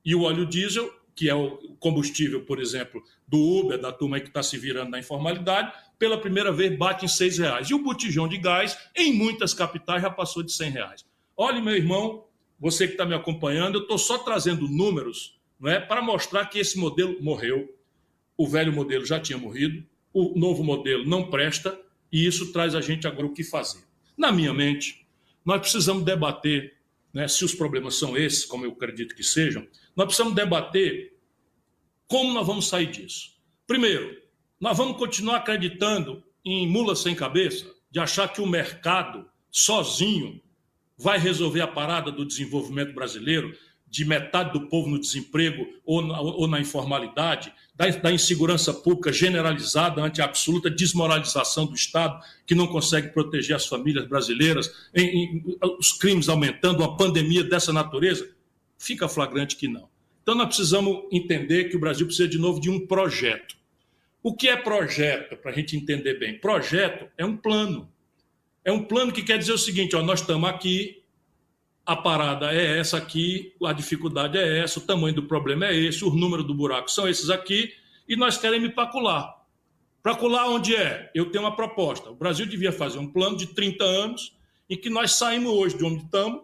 e 0.06 0.14
o 0.14 0.22
óleo 0.22 0.46
diesel, 0.46 0.94
que 1.22 1.30
é 1.30 1.36
o 1.36 1.76
combustível, 1.80 2.44
por 2.46 2.60
exemplo, 2.60 3.00
do 3.28 3.38
Uber, 3.38 3.80
da 3.80 3.92
turma 3.92 4.20
que 4.20 4.30
está 4.30 4.42
se 4.42 4.58
virando 4.58 4.90
na 4.90 4.98
informalidade, 4.98 5.72
pela 6.00 6.20
primeira 6.20 6.52
vez 6.52 6.76
bate 6.76 7.06
em 7.06 7.08
R$ 7.08 7.30
reais. 7.38 7.70
E 7.70 7.76
o 7.76 7.84
botijão 7.84 8.28
de 8.28 8.40
gás, 8.40 8.76
em 8.96 9.14
muitas 9.14 9.54
capitais, 9.54 10.02
já 10.02 10.10
passou 10.10 10.42
de 10.42 10.52
R$ 10.52 10.70
reais. 10.72 11.06
Olha, 11.38 11.62
meu 11.62 11.76
irmão, 11.76 12.26
você 12.60 12.88
que 12.88 12.94
está 12.94 13.06
me 13.06 13.14
acompanhando, 13.14 13.76
eu 13.76 13.82
estou 13.84 14.00
só 14.00 14.18
trazendo 14.18 14.68
números 14.68 15.40
não 15.60 15.70
é, 15.70 15.80
para 15.80 16.02
mostrar 16.02 16.48
que 16.48 16.58
esse 16.58 16.76
modelo 16.80 17.16
morreu. 17.22 17.72
o 18.36 18.48
velho 18.48 18.74
modelo 18.74 19.06
já 19.06 19.20
tinha 19.20 19.38
morrido, 19.38 19.86
o 20.12 20.34
novo 20.40 20.64
modelo 20.64 21.06
não 21.06 21.30
presta 21.30 21.80
e 22.12 22.26
isso 22.26 22.52
traz 22.52 22.74
a 22.74 22.82
gente 22.82 23.06
agora 23.06 23.28
o 23.28 23.34
que 23.34 23.44
fazer. 23.44 23.84
Na 24.18 24.32
minha 24.32 24.56
mente, 24.56 25.06
nós 25.46 25.62
precisamos 25.62 26.04
debater, 26.04 26.78
né, 27.14 27.28
se 27.28 27.46
os 27.46 27.54
problemas 27.54 27.94
são 27.94 28.18
esses, 28.18 28.44
como 28.44 28.66
eu 28.66 28.72
acredito 28.72 29.14
que 29.14 29.24
sejam, 29.24 29.68
nós 29.96 30.08
precisamos 30.08 30.34
debater 30.34 31.11
como 32.12 32.34
nós 32.34 32.46
vamos 32.46 32.68
sair 32.68 32.88
disso. 32.88 33.30
Primeiro, 33.66 34.18
nós 34.60 34.78
vamos 34.78 34.98
continuar 34.98 35.38
acreditando 35.38 36.22
em 36.44 36.68
mula 36.68 36.94
sem 36.94 37.16
cabeça, 37.16 37.66
de 37.90 38.02
achar 38.02 38.28
que 38.28 38.42
o 38.42 38.46
mercado 38.46 39.26
sozinho 39.50 40.42
vai 40.98 41.18
resolver 41.18 41.62
a 41.62 41.68
parada 41.68 42.12
do 42.12 42.26
desenvolvimento 42.26 42.94
brasileiro, 42.94 43.58
de 43.88 44.04
metade 44.04 44.52
do 44.52 44.68
povo 44.68 44.90
no 44.90 45.00
desemprego 45.00 45.66
ou 45.86 46.02
na, 46.02 46.20
ou 46.20 46.48
na 46.50 46.60
informalidade, 46.60 47.54
da, 47.74 47.88
da, 47.88 48.12
insegurança 48.12 48.74
pública 48.74 49.14
generalizada 49.14 50.02
ante 50.02 50.22
a 50.22 50.26
absoluta 50.26 50.70
desmoralização 50.70 51.66
do 51.66 51.76
Estado, 51.76 52.22
que 52.46 52.54
não 52.54 52.68
consegue 52.68 53.14
proteger 53.14 53.56
as 53.56 53.66
famílias 53.66 54.06
brasileiras, 54.06 54.70
em, 54.94 55.24
em, 55.24 55.58
os 55.80 55.94
crimes 55.94 56.28
aumentando, 56.28 56.80
uma 56.80 56.98
pandemia 56.98 57.44
dessa 57.44 57.72
natureza? 57.72 58.30
Fica 58.78 59.08
flagrante 59.08 59.56
que 59.56 59.68
não. 59.68 59.91
Então, 60.22 60.36
nós 60.36 60.48
precisamos 60.48 61.04
entender 61.12 61.66
que 61.66 61.76
o 61.76 61.80
Brasil 61.80 62.06
precisa 62.06 62.28
de 62.28 62.38
novo 62.38 62.60
de 62.60 62.70
um 62.70 62.86
projeto. 62.86 63.56
O 64.24 64.36
que 64.36 64.48
é 64.48 64.56
projeto, 64.56 65.36
para 65.36 65.52
a 65.52 65.54
gente 65.54 65.76
entender 65.76 66.20
bem? 66.20 66.38
Projeto 66.38 67.10
é 67.18 67.26
um 67.26 67.36
plano. 67.36 67.92
É 68.64 68.72
um 68.72 68.84
plano 68.84 69.12
que 69.12 69.24
quer 69.24 69.40
dizer 69.40 69.54
o 69.54 69.58
seguinte: 69.58 69.96
ó, 69.96 70.04
nós 70.04 70.22
estamos 70.22 70.48
aqui, 70.48 71.02
a 71.84 71.96
parada 71.96 72.54
é 72.54 72.78
essa 72.78 72.98
aqui, 72.98 73.54
a 73.66 73.74
dificuldade 73.74 74.38
é 74.38 74.60
essa, 74.60 74.80
o 74.80 74.84
tamanho 74.84 75.16
do 75.16 75.24
problema 75.24 75.66
é 75.66 75.76
esse, 75.76 76.06
o 76.06 76.12
número 76.12 76.44
do 76.44 76.54
buraco 76.54 76.92
são 76.92 77.08
esses 77.08 77.32
aqui, 77.32 77.74
e 78.08 78.16
nós 78.16 78.38
queremos 78.38 78.70
ir 78.70 78.74
para 78.74 78.92
colar. 78.92 79.42
Para 80.04 80.16
colar 80.16 80.48
onde 80.50 80.76
é? 80.76 81.12
Eu 81.14 81.32
tenho 81.32 81.44
uma 81.44 81.56
proposta. 81.56 82.10
O 82.10 82.16
Brasil 82.16 82.46
devia 82.46 82.72
fazer 82.72 83.00
um 83.00 83.08
plano 83.08 83.38
de 83.38 83.48
30 83.48 83.84
anos 83.84 84.36
em 84.70 84.78
que 84.78 84.90
nós 84.90 85.14
saímos 85.14 85.52
hoje 85.52 85.78
de 85.78 85.84
onde 85.84 86.04
estamos 86.04 86.42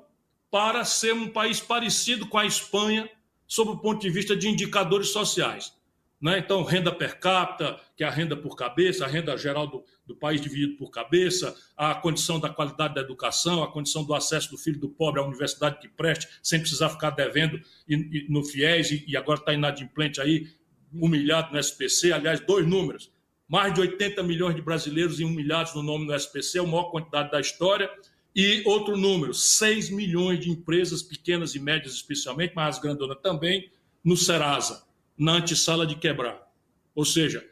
para 0.49 0.83
ser 0.83 1.13
um 1.13 1.27
país 1.27 1.59
parecido 1.59 2.27
com 2.27 2.37
a 2.37 2.45
Espanha 2.45 3.09
sob 3.47 3.71
o 3.71 3.77
ponto 3.77 4.01
de 4.01 4.09
vista 4.09 4.35
de 4.35 4.49
indicadores 4.49 5.09
sociais. 5.09 5.73
Né? 6.19 6.39
Então, 6.39 6.63
renda 6.63 6.91
per 6.91 7.19
capita, 7.19 7.79
que 7.95 8.03
é 8.03 8.07
a 8.07 8.09
renda 8.09 8.35
por 8.35 8.55
cabeça, 8.55 9.05
a 9.05 9.07
renda 9.07 9.37
geral 9.37 9.67
do, 9.67 9.83
do 10.05 10.15
país 10.15 10.41
dividido 10.41 10.75
por 10.75 10.89
cabeça, 10.89 11.55
a 11.75 11.93
condição 11.93 12.39
da 12.39 12.49
qualidade 12.49 12.95
da 12.95 13.01
educação, 13.01 13.63
a 13.63 13.71
condição 13.71 14.03
do 14.03 14.15
acesso 14.15 14.49
do 14.49 14.57
filho 14.57 14.79
do 14.79 14.89
pobre 14.89 15.21
à 15.21 15.23
universidade 15.23 15.79
que 15.79 15.87
preste, 15.87 16.27
sem 16.41 16.59
precisar 16.59 16.89
ficar 16.89 17.11
devendo 17.11 17.61
e, 17.87 17.95
e, 17.95 18.27
no 18.29 18.43
FIES, 18.43 18.91
e, 18.91 19.05
e 19.07 19.15
agora 19.15 19.39
está 19.39 19.53
inadimplente 19.53 20.19
aí, 20.19 20.47
humilhado 20.91 21.53
no 21.53 21.59
SPC. 21.59 22.11
Aliás, 22.11 22.39
dois 22.39 22.65
números: 22.65 23.11
mais 23.47 23.73
de 23.73 23.81
80 23.81 24.23
milhões 24.23 24.55
de 24.55 24.61
brasileiros 24.61 25.19
humilhados 25.19 25.75
no 25.75 25.83
nome 25.83 26.07
no 26.07 26.15
SPC, 26.15 26.59
a 26.59 26.63
maior 26.63 26.85
quantidade 26.85 27.29
da 27.29 27.39
história. 27.39 27.89
E 28.37 28.61
outro 28.67 28.95
número, 28.95 29.33
6 29.33 29.89
milhões 29.89 30.39
de 30.39 30.51
empresas 30.51 31.01
pequenas 31.01 31.55
e 31.55 31.59
médias, 31.59 31.95
especialmente, 31.95 32.53
mas 32.55 32.75
as 32.75 32.81
grandonas 32.81 33.17
também, 33.19 33.71
no 34.03 34.15
Serasa 34.15 34.85
na 35.17 35.33
antessala 35.33 35.87
de 35.87 35.95
quebrar. 35.95 36.47
Ou 36.93 37.03
seja, 37.03 37.43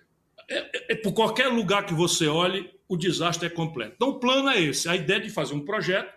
é, 0.47 0.57
é, 0.57 0.93
é, 0.93 0.95
por 0.95 1.13
qualquer 1.13 1.47
lugar 1.47 1.85
que 1.85 1.93
você 1.93 2.27
olhe, 2.27 2.69
o 2.87 2.95
desastre 2.95 3.47
é 3.47 3.49
completo. 3.49 3.93
Então, 3.95 4.09
o 4.09 4.19
plano 4.19 4.49
é 4.49 4.61
esse: 4.61 4.87
a 4.87 4.95
ideia 4.95 5.19
de 5.19 5.29
fazer 5.29 5.55
um 5.55 5.65
projeto 5.65 6.13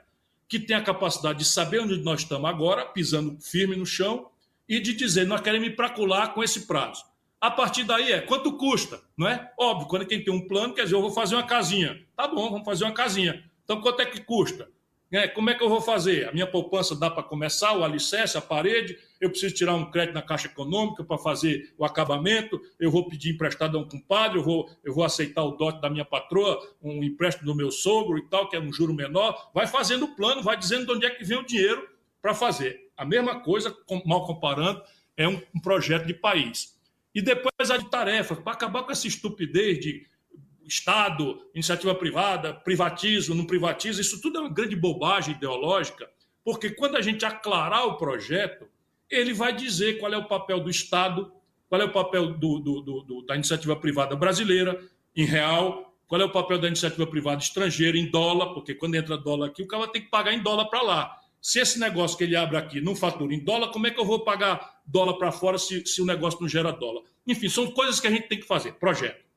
que 0.47 0.59
tenha 0.59 0.79
a 0.79 0.83
capacidade 0.83 1.39
de 1.39 1.45
saber 1.45 1.81
onde 1.81 1.97
nós 2.03 2.21
estamos 2.21 2.49
agora, 2.49 2.85
pisando 2.85 3.41
firme 3.41 3.77
no 3.77 3.87
chão, 3.87 4.29
e 4.69 4.81
de 4.81 4.95
dizer, 4.95 5.27
nós 5.27 5.41
queremos 5.41 5.69
ir 5.69 5.77
para 5.77 5.91
colar 5.91 6.35
com 6.35 6.43
esse 6.43 6.67
prazo. 6.67 7.05
A 7.41 7.51
partir 7.51 7.85
daí 7.85 8.13
é 8.13 8.21
quanto 8.21 8.57
custa, 8.57 9.01
não 9.17 9.29
é? 9.29 9.51
Óbvio, 9.59 9.89
quando 9.89 10.07
quem 10.07 10.23
tem 10.23 10.35
um 10.35 10.47
plano, 10.47 10.75
quer 10.75 10.85
dizer, 10.85 10.97
eu 10.97 11.01
vou 11.01 11.11
fazer 11.11 11.37
uma 11.37 11.47
casinha. 11.47 12.03
Tá 12.17 12.27
bom, 12.27 12.51
vamos 12.51 12.65
fazer 12.65 12.85
uma 12.85 12.93
casinha. 12.93 13.48
Então, 13.69 13.83
quanto 13.83 14.01
é 14.01 14.07
que 14.07 14.23
custa? 14.23 14.67
É, 15.13 15.29
como 15.29 15.51
é 15.51 15.55
que 15.55 15.63
eu 15.63 15.69
vou 15.69 15.83
fazer? 15.83 16.27
A 16.27 16.33
minha 16.33 16.47
poupança 16.47 16.97
dá 16.97 17.11
para 17.11 17.23
começar, 17.23 17.77
o 17.77 17.85
alicerce, 17.85 18.39
a 18.39 18.41
parede, 18.41 18.97
eu 19.21 19.29
preciso 19.29 19.55
tirar 19.55 19.75
um 19.75 19.91
crédito 19.91 20.15
na 20.15 20.23
Caixa 20.23 20.47
Econômica 20.47 21.05
para 21.05 21.19
fazer 21.19 21.75
o 21.77 21.85
acabamento, 21.85 22.59
eu 22.81 22.91
vou 22.91 23.07
pedir 23.07 23.35
emprestado 23.35 23.77
a 23.77 23.81
um 23.83 23.87
compadre, 23.87 24.39
eu 24.39 24.43
vou, 24.43 24.71
eu 24.83 24.95
vou 24.95 25.05
aceitar 25.05 25.43
o 25.45 25.51
dote 25.51 25.83
da 25.83 25.91
minha 25.91 26.05
patroa, 26.05 26.59
um 26.83 27.05
empréstimo 27.05 27.45
do 27.45 27.55
meu 27.55 27.71
sogro 27.71 28.17
e 28.17 28.23
tal, 28.23 28.49
que 28.49 28.57
é 28.57 28.61
um 28.61 28.73
juro 28.73 28.95
menor. 28.95 29.51
Vai 29.53 29.67
fazendo 29.67 30.07
o 30.07 30.17
plano, 30.17 30.43
vai 30.43 30.57
dizendo 30.57 30.87
de 30.87 30.93
onde 30.93 31.05
é 31.05 31.11
que 31.11 31.23
vem 31.23 31.37
o 31.37 31.45
dinheiro 31.45 31.87
para 32.23 32.33
fazer. 32.33 32.89
A 32.97 33.05
mesma 33.05 33.41
coisa, 33.41 33.77
mal 34.07 34.25
comparando, 34.25 34.83
é 35.15 35.29
um, 35.29 35.43
um 35.55 35.61
projeto 35.61 36.07
de 36.07 36.15
país. 36.15 36.75
E 37.15 37.21
depois 37.21 37.71
a 37.71 37.77
de 37.77 37.91
tarefa, 37.91 38.35
para 38.35 38.55
acabar 38.55 38.83
com 38.83 38.93
essa 38.93 39.07
estupidez 39.07 39.79
de 39.79 40.07
Estado, 40.69 41.41
iniciativa 41.55 41.95
privada, 41.95 42.55
privatizo, 42.55 43.35
não 43.35 43.45
privatiza, 43.45 44.01
isso 44.01 44.21
tudo 44.21 44.39
é 44.39 44.41
uma 44.43 44.53
grande 44.53 44.77
bobagem 44.77 45.35
ideológica, 45.35 46.09
porque 46.45 46.71
quando 46.71 46.97
a 46.97 47.01
gente 47.01 47.25
aclarar 47.25 47.87
o 47.87 47.97
projeto, 47.97 48.69
ele 49.11 49.33
vai 49.33 49.55
dizer 49.55 49.99
qual 49.99 50.13
é 50.13 50.17
o 50.17 50.29
papel 50.29 50.61
do 50.61 50.71
Estado, 50.71 51.33
qual 51.69 51.81
é 51.81 51.85
o 51.85 51.93
papel 51.93 52.35
do, 52.35 52.59
do, 52.59 52.81
do, 52.81 53.23
da 53.23 53.35
iniciativa 53.35 53.75
privada 53.77 54.15
brasileira, 54.15 54.81
em 55.17 55.25
real, 55.25 55.95
qual 56.07 56.21
é 56.21 56.25
o 56.25 56.33
papel 56.33 56.59
da 56.59 56.69
iniciativa 56.69 57.07
privada 57.07 57.43
estrangeira, 57.43 57.99
em 57.99 58.11
dólar, 58.11 58.55
porque 58.55 58.75
quando 58.75 58.95
entra 58.95 59.17
dólar 59.17 59.49
aqui, 59.49 59.63
o 59.63 59.67
cara 59.67 59.89
tem 59.89 60.03
que 60.03 60.09
pagar 60.09 60.33
em 60.33 60.43
dólar 60.43 60.67
para 60.67 60.83
lá. 60.83 61.17
Se 61.41 61.61
esse 61.61 61.79
negócio 61.79 62.17
que 62.17 62.25
ele 62.25 62.37
abre 62.37 62.57
aqui 62.57 62.81
não 62.81 62.97
fatura 62.97 63.35
em 63.35 63.45
dólar, 63.45 63.69
como 63.69 63.87
é 63.87 63.91
que 63.91 64.01
eu 64.01 64.05
vou 64.05 64.21
pagar 64.25 64.81
dólar 64.87 65.15
para 65.15 65.31
fora 65.31 65.59
se, 65.59 65.87
se 65.87 66.03
o 66.03 66.07
negócio 66.07 66.41
não 66.41 66.49
gera 66.49 66.73
dólar? 66.73 67.03
Enfim, 67.27 67.49
são 67.49 67.71
coisas 67.71 68.01
que 68.01 68.07
a 68.07 68.11
gente 68.11 68.27
tem 68.27 68.41
que 68.41 68.47
fazer. 68.47 68.73
Projeto. 68.73 69.28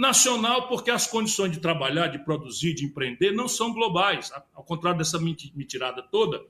Nacional, 0.00 0.66
porque 0.66 0.90
as 0.90 1.06
condições 1.06 1.52
de 1.52 1.58
trabalhar, 1.58 2.06
de 2.06 2.18
produzir, 2.24 2.72
de 2.72 2.86
empreender 2.86 3.32
não 3.32 3.46
são 3.46 3.70
globais. 3.70 4.32
Ao 4.54 4.64
contrário 4.64 4.96
dessa 4.96 5.18
mentirada 5.20 6.02
toda, 6.02 6.42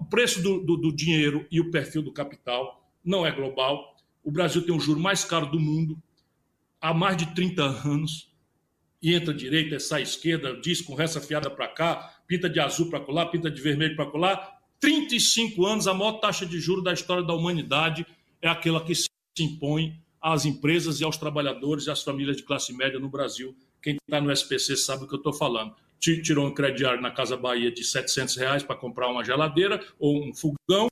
o 0.00 0.04
preço 0.06 0.42
do, 0.42 0.58
do, 0.64 0.76
do 0.76 0.92
dinheiro 0.92 1.46
e 1.52 1.60
o 1.60 1.70
perfil 1.70 2.02
do 2.02 2.12
capital 2.12 2.84
não 3.04 3.24
é 3.24 3.30
global. 3.30 3.96
O 4.24 4.32
Brasil 4.32 4.66
tem 4.66 4.74
o 4.74 4.80
juro 4.80 4.98
mais 4.98 5.24
caro 5.24 5.46
do 5.46 5.60
mundo 5.60 6.02
há 6.80 6.92
mais 6.92 7.16
de 7.16 7.32
30 7.32 7.62
anos. 7.62 8.28
E 9.00 9.14
entra 9.14 9.32
direita, 9.32 9.78
sai 9.78 10.02
esquerda, 10.02 10.60
diz 10.60 10.80
com 10.80 10.96
ressa 10.96 11.20
fiada 11.20 11.48
para 11.48 11.68
cá, 11.68 12.12
pinta 12.26 12.50
de 12.50 12.58
azul 12.58 12.90
para 12.90 12.98
colar, 12.98 13.26
pinta 13.26 13.48
de 13.48 13.62
vermelho 13.62 13.94
para 13.94 14.10
colar. 14.10 14.58
35 14.80 15.64
anos, 15.64 15.86
a 15.86 15.94
maior 15.94 16.14
taxa 16.14 16.44
de 16.44 16.58
juros 16.58 16.82
da 16.82 16.92
história 16.92 17.22
da 17.22 17.34
humanidade 17.34 18.04
é 18.42 18.48
aquela 18.48 18.84
que 18.84 18.96
se 18.96 19.08
impõe 19.38 20.02
às 20.32 20.44
empresas 20.44 21.00
e 21.00 21.04
aos 21.04 21.16
trabalhadores 21.16 21.86
e 21.86 21.90
às 21.90 22.02
famílias 22.02 22.36
de 22.36 22.42
classe 22.42 22.72
média 22.72 22.98
no 22.98 23.08
Brasil. 23.08 23.56
Quem 23.82 23.96
está 23.96 24.20
no 24.20 24.30
SPC 24.30 24.76
sabe 24.76 25.04
o 25.04 25.08
que 25.08 25.14
eu 25.14 25.18
estou 25.18 25.32
falando. 25.32 25.74
Tirou 25.98 26.46
um 26.46 26.54
crediário 26.54 27.00
na 27.00 27.10
Casa 27.10 27.36
Bahia 27.36 27.70
de 27.70 27.82
700 27.82 28.36
reais 28.36 28.62
para 28.62 28.76
comprar 28.76 29.08
uma 29.08 29.24
geladeira 29.24 29.84
ou 29.98 30.24
um 30.24 30.32
fogão, 30.32 30.88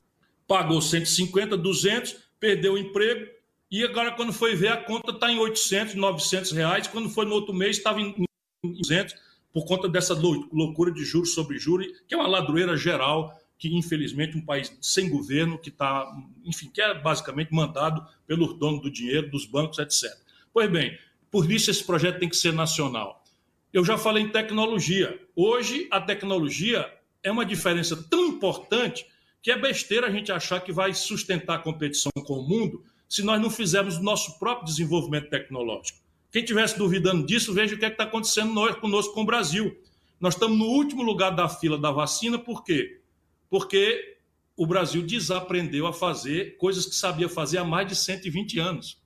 pagou 0.47 0.81
150, 0.81 1.55
200, 1.55 2.15
perdeu 2.39 2.73
o 2.73 2.77
emprego 2.77 3.25
e 3.69 3.83
agora 3.83 4.11
quando 4.11 4.31
foi 4.31 4.55
ver 4.55 4.69
a 4.69 4.77
conta 4.77 5.11
está 5.11 5.31
em 5.31 5.39
800, 5.39 5.95
900 5.95 6.51
reais. 6.51 6.87
Quando 6.87 7.09
foi 7.09 7.25
no 7.25 7.33
outro 7.33 7.53
mês 7.53 7.77
estava 7.77 8.01
em 8.01 8.25
200 8.63 9.13
por 9.53 9.65
conta 9.65 9.87
dessa 9.89 10.13
loucura 10.13 10.91
de 10.91 11.03
juros 11.03 11.33
sobre 11.33 11.57
juros, 11.57 11.87
que 12.07 12.13
é 12.13 12.17
uma 12.17 12.27
ladroeira 12.27 12.77
geral 12.77 13.36
que 13.57 13.75
infelizmente 13.75 14.37
um 14.37 14.45
país 14.45 14.75
sem 14.81 15.09
governo 15.09 15.57
que 15.57 15.69
está, 15.69 16.09
enfim, 16.45 16.69
que 16.69 16.81
é 16.81 16.93
basicamente 16.93 17.51
mandado 17.51 18.05
pelo 18.25 18.53
dono 18.53 18.79
do 18.79 18.91
dinheiro, 18.91 19.29
dos 19.29 19.45
bancos, 19.45 19.79
etc. 19.79 20.15
Pois 20.53 20.69
bem, 20.69 20.97
por 21.31 21.49
isso 21.51 21.71
esse 21.71 21.83
projeto 21.83 22.19
tem 22.19 22.29
que 22.29 22.35
ser 22.35 22.53
nacional. 22.53 23.23
Eu 23.73 23.83
já 23.83 23.97
falei 23.97 24.23
em 24.23 24.29
tecnologia. 24.29 25.19
Hoje 25.35 25.87
a 25.91 25.99
tecnologia 25.99 26.91
é 27.23 27.31
uma 27.31 27.45
diferença 27.45 27.95
tão 28.09 28.27
importante 28.27 29.05
que 29.41 29.51
é 29.51 29.57
besteira 29.57 30.07
a 30.07 30.11
gente 30.11 30.31
achar 30.31 30.59
que 30.61 30.71
vai 30.71 30.93
sustentar 30.93 31.55
a 31.55 31.59
competição 31.59 32.11
com 32.25 32.39
o 32.39 32.47
mundo 32.47 32.83
se 33.07 33.23
nós 33.23 33.41
não 33.41 33.49
fizermos 33.49 33.97
o 33.97 34.03
nosso 34.03 34.37
próprio 34.39 34.65
desenvolvimento 34.65 35.29
tecnológico. 35.29 35.99
Quem 36.31 36.41
estivesse 36.41 36.77
duvidando 36.77 37.25
disso, 37.25 37.53
veja 37.53 37.75
o 37.75 37.79
que 37.79 37.85
é 37.85 37.87
está 37.87 38.03
acontecendo 38.03 38.53
conosco 38.75 39.13
com 39.13 39.21
o 39.21 39.25
Brasil. 39.25 39.75
Nós 40.19 40.33
estamos 40.33 40.57
no 40.57 40.65
último 40.65 41.01
lugar 41.01 41.31
da 41.31 41.47
fila 41.47 41.77
da 41.77 41.91
vacina, 41.91 42.37
por 42.37 42.63
quê? 42.63 42.96
Porque 43.49 44.17
o 44.55 44.65
Brasil 44.65 45.03
desaprendeu 45.03 45.85
a 45.85 45.93
fazer 45.93 46.57
coisas 46.57 46.85
que 46.85 46.95
sabia 46.95 47.29
fazer 47.29 47.59
há 47.59 47.63
mais 47.63 47.87
de 47.87 47.95
120 47.95 48.59
anos. 48.59 49.01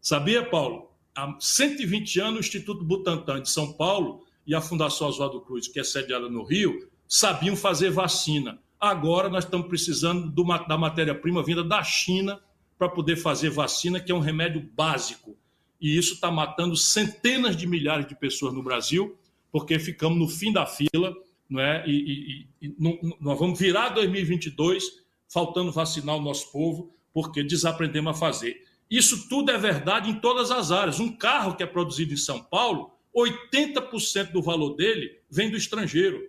Sabia, 0.00 0.44
Paulo? 0.44 0.90
Há 1.14 1.36
120 1.38 2.20
anos, 2.20 2.36
o 2.36 2.40
Instituto 2.40 2.84
Butantan 2.84 3.42
de 3.42 3.50
São 3.50 3.72
Paulo 3.72 4.24
e 4.46 4.54
a 4.54 4.60
Fundação 4.60 5.08
Oswaldo 5.08 5.40
Cruz, 5.40 5.68
que 5.68 5.80
é 5.80 5.84
sediada 5.84 6.28
no 6.28 6.44
Rio, 6.44 6.88
sabiam 7.08 7.56
fazer 7.56 7.90
vacina. 7.90 8.58
Agora 8.78 9.28
nós 9.28 9.44
estamos 9.44 9.68
precisando 9.68 10.30
da 10.68 10.78
matéria-prima 10.78 11.42
vinda 11.42 11.64
da 11.64 11.82
China 11.82 12.40
para 12.78 12.88
poder 12.88 13.16
fazer 13.16 13.50
vacina, 13.50 13.98
que 13.98 14.12
é 14.12 14.14
um 14.14 14.20
remédio 14.20 14.60
básico. 14.74 15.36
E 15.80 15.96
isso 15.96 16.14
está 16.14 16.30
matando 16.30 16.76
centenas 16.76 17.56
de 17.56 17.66
milhares 17.66 18.06
de 18.06 18.14
pessoas 18.14 18.54
no 18.54 18.62
Brasil, 18.62 19.16
porque 19.50 19.78
ficamos 19.78 20.18
no 20.18 20.28
fim 20.28 20.52
da 20.52 20.66
fila 20.66 21.14
não 21.48 21.60
é? 21.60 21.84
E, 21.86 22.46
e, 22.60 22.66
e 22.66 22.74
não, 22.78 22.98
nós 23.20 23.38
vamos 23.38 23.58
virar 23.58 23.90
2022 23.90 24.84
faltando 25.28 25.72
vacinar 25.72 26.16
o 26.16 26.20
nosso 26.20 26.50
povo, 26.52 26.94
porque 27.12 27.42
desaprendemos 27.42 28.16
a 28.16 28.18
fazer. 28.18 28.64
Isso 28.90 29.28
tudo 29.28 29.50
é 29.50 29.58
verdade 29.58 30.10
em 30.10 30.20
todas 30.20 30.50
as 30.50 30.70
áreas. 30.70 31.00
Um 31.00 31.16
carro 31.16 31.56
que 31.56 31.62
é 31.62 31.66
produzido 31.66 32.14
em 32.14 32.16
São 32.16 32.42
Paulo, 32.42 32.92
80% 33.14 34.30
do 34.30 34.42
valor 34.42 34.76
dele 34.76 35.20
vem 35.30 35.50
do 35.50 35.56
estrangeiro. 35.56 36.20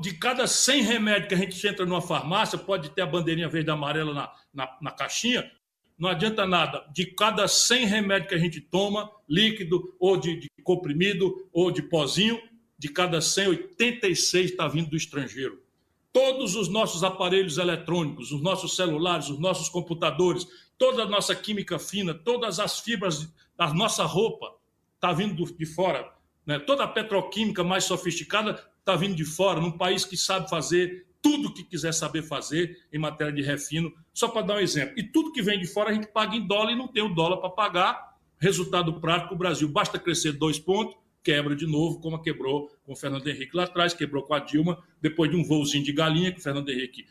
De 0.00 0.14
cada 0.14 0.46
100 0.46 0.82
remédios 0.82 1.28
que 1.28 1.34
a 1.34 1.38
gente 1.38 1.66
entra 1.66 1.86
numa 1.86 2.00
farmácia, 2.00 2.58
pode 2.58 2.90
ter 2.90 3.02
a 3.02 3.06
bandeirinha 3.06 3.48
verde 3.48 3.70
e 3.70 3.72
amarela 3.72 4.12
na, 4.12 4.32
na, 4.52 4.78
na 4.80 4.90
caixinha, 4.90 5.48
não 5.98 6.08
adianta 6.08 6.46
nada. 6.46 6.84
De 6.92 7.06
cada 7.06 7.46
100 7.46 7.86
remédios 7.86 8.28
que 8.28 8.34
a 8.34 8.38
gente 8.38 8.60
toma, 8.60 9.10
líquido, 9.28 9.94
ou 10.00 10.16
de, 10.16 10.36
de 10.40 10.48
comprimido, 10.62 11.48
ou 11.52 11.70
de 11.70 11.82
pozinho, 11.82 12.40
de 12.78 12.88
cada 12.88 13.20
100, 13.20 13.48
86 13.48 14.50
está 14.50 14.68
vindo 14.68 14.90
do 14.90 14.96
estrangeiro. 14.96 15.62
Todos 16.12 16.54
os 16.54 16.68
nossos 16.68 17.04
aparelhos 17.04 17.58
eletrônicos, 17.58 18.32
os 18.32 18.42
nossos 18.42 18.74
celulares, 18.74 19.28
os 19.28 19.38
nossos 19.38 19.68
computadores, 19.68 20.46
toda 20.78 21.02
a 21.02 21.06
nossa 21.06 21.34
química 21.34 21.78
fina, 21.78 22.14
todas 22.14 22.58
as 22.58 22.80
fibras 22.80 23.32
da 23.56 23.72
nossa 23.72 24.04
roupa 24.04 24.54
está 24.94 25.12
vindo 25.12 25.44
de 25.44 25.66
fora. 25.66 26.10
Né? 26.44 26.58
Toda 26.58 26.84
a 26.84 26.88
petroquímica 26.88 27.62
mais 27.64 27.84
sofisticada 27.84 28.62
está 28.78 28.94
vindo 28.96 29.14
de 29.14 29.24
fora, 29.24 29.60
num 29.60 29.72
país 29.72 30.04
que 30.04 30.16
sabe 30.16 30.48
fazer 30.48 31.06
tudo 31.20 31.48
o 31.48 31.52
que 31.52 31.64
quiser 31.64 31.92
saber 31.92 32.22
fazer 32.22 32.86
em 32.92 32.98
matéria 32.98 33.32
de 33.32 33.42
refino. 33.42 33.92
Só 34.14 34.28
para 34.28 34.42
dar 34.42 34.54
um 34.54 34.60
exemplo. 34.60 34.94
E 34.96 35.02
tudo 35.02 35.32
que 35.32 35.42
vem 35.42 35.58
de 35.58 35.66
fora 35.66 35.90
a 35.90 35.92
gente 35.92 36.06
paga 36.06 36.36
em 36.36 36.46
dólar 36.46 36.72
e 36.72 36.76
não 36.76 36.86
tem 36.86 37.02
o 37.02 37.14
dólar 37.14 37.38
para 37.38 37.50
pagar. 37.50 38.16
Resultado 38.38 39.00
prático: 39.00 39.34
o 39.34 39.36
Brasil 39.36 39.68
basta 39.68 39.98
crescer 39.98 40.32
dois 40.32 40.58
pontos, 40.58 40.96
quebra 41.26 41.56
de 41.56 41.66
novo, 41.66 41.98
como 41.98 42.22
quebrou 42.22 42.70
com 42.84 42.92
o 42.92 42.96
Fernando 42.96 43.26
Henrique 43.26 43.56
lá 43.56 43.64
atrás, 43.64 43.92
quebrou 43.92 44.22
com 44.22 44.32
a 44.32 44.38
Dilma, 44.38 44.80
depois 45.02 45.28
de 45.28 45.36
um 45.36 45.42
voozinho 45.42 45.82
de 45.82 45.92
galinha 45.92 46.30
que 46.30 46.38
o 46.38 46.42
Fernando 46.42 46.68
Henrique 46.68 47.04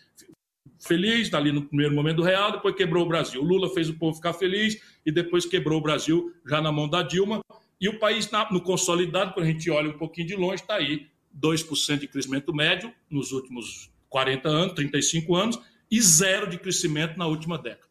feliz, 0.80 1.24
está 1.24 1.38
ali 1.38 1.52
no 1.52 1.66
primeiro 1.66 1.94
momento 1.94 2.18
do 2.18 2.24
real, 2.24 2.54
depois 2.54 2.74
quebrou 2.76 3.04
o 3.04 3.08
Brasil. 3.10 3.42
O 3.42 3.44
Lula 3.44 3.70
fez 3.74 3.90
o 3.90 3.96
povo 3.96 4.16
ficar 4.16 4.32
feliz 4.32 4.82
e 5.06 5.12
depois 5.12 5.46
quebrou 5.46 5.80
o 5.80 5.82
Brasil 5.82 6.34
já 6.48 6.62
na 6.62 6.72
mão 6.72 6.88
da 6.88 7.04
Dilma. 7.04 7.42
E 7.82 7.90
o 7.90 8.00
país 8.00 8.30
no 8.52 8.62
consolidado, 8.62 9.34
quando 9.34 9.48
a 9.48 9.52
gente 9.52 9.70
olha 9.70 9.90
um 9.90 9.98
pouquinho 9.98 10.28
de 10.28 10.36
longe, 10.38 10.62
está 10.62 10.76
aí 10.76 11.08
2% 11.38 12.00
de 12.00 12.08
crescimento 12.08 12.56
médio 12.56 12.94
nos 13.10 13.34
últimos 13.34 13.92
40 14.08 14.48
anos, 14.48 14.74
35 14.76 15.36
anos, 15.36 15.60
e 15.92 16.02
zero 16.02 16.50
de 16.50 16.58
crescimento 16.58 17.18
na 17.18 17.28
última 17.28 17.58
década. 17.58 17.90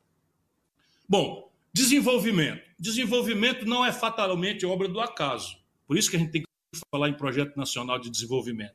Bom, 1.07 1.53
desenvolvimento. 1.71 2.63
Desenvolvimento 2.79 3.67
não 3.67 3.85
é 3.85 3.93
fatalmente 3.93 4.65
obra 4.65 4.89
do 4.89 5.01
acaso. 5.01 5.63
Por 5.87 5.97
isso 5.97 6.11
que 6.11 6.17
a 6.17 6.19
gente 6.19 6.33
tem 6.33 6.43
que 6.43 6.81
falar 6.91 7.09
em 7.09 7.15
projeto 7.15 7.57
nacional 7.57 7.99
de 7.99 8.11
desenvolvimento. 8.11 8.75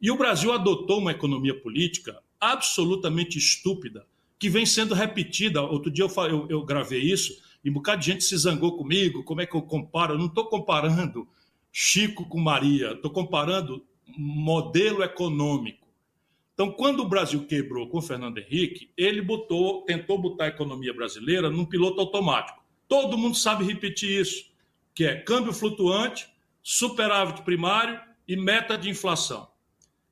E 0.00 0.10
o 0.10 0.16
Brasil 0.16 0.52
adotou 0.52 0.98
uma 0.98 1.10
economia 1.10 1.58
política 1.58 2.22
absolutamente 2.40 3.38
estúpida, 3.38 4.06
que 4.38 4.48
vem 4.48 4.64
sendo 4.64 4.94
repetida. 4.94 5.60
Outro 5.62 5.90
dia 5.90 6.04
eu, 6.04 6.26
eu, 6.26 6.46
eu 6.48 6.64
gravei 6.64 7.00
isso, 7.00 7.42
e 7.62 7.68
um 7.70 7.74
bocado 7.74 8.00
de 8.00 8.06
gente 8.06 8.24
se 8.24 8.36
zangou 8.36 8.76
comigo. 8.76 9.22
Como 9.24 9.40
é 9.40 9.46
que 9.46 9.54
eu 9.54 9.62
comparo? 9.62 10.14
Eu 10.14 10.18
não 10.18 10.26
estou 10.26 10.46
comparando 10.46 11.28
Chico 11.70 12.26
com 12.26 12.40
Maria, 12.40 12.92
estou 12.92 13.10
comparando 13.10 13.84
modelo 14.16 15.02
econômico. 15.02 15.88
Então, 16.54 16.72
quando 16.72 17.00
o 17.00 17.08
Brasil 17.08 17.46
quebrou 17.46 17.88
com 17.88 17.98
o 17.98 18.02
Fernando 18.02 18.38
Henrique, 18.38 18.90
ele 18.96 19.22
botou, 19.22 19.82
tentou 19.84 20.20
botar 20.20 20.44
a 20.44 20.48
economia 20.48 20.92
brasileira 20.92 21.48
num 21.48 21.64
piloto 21.64 22.00
automático. 22.00 22.62
Todo 22.88 23.16
mundo 23.16 23.36
sabe 23.36 23.64
repetir 23.64 24.20
isso, 24.20 24.50
que 24.94 25.04
é 25.04 25.14
câmbio 25.14 25.52
flutuante, 25.52 26.28
superávit 26.62 27.42
primário 27.42 28.00
e 28.26 28.36
meta 28.36 28.76
de 28.76 28.88
inflação. 28.88 29.48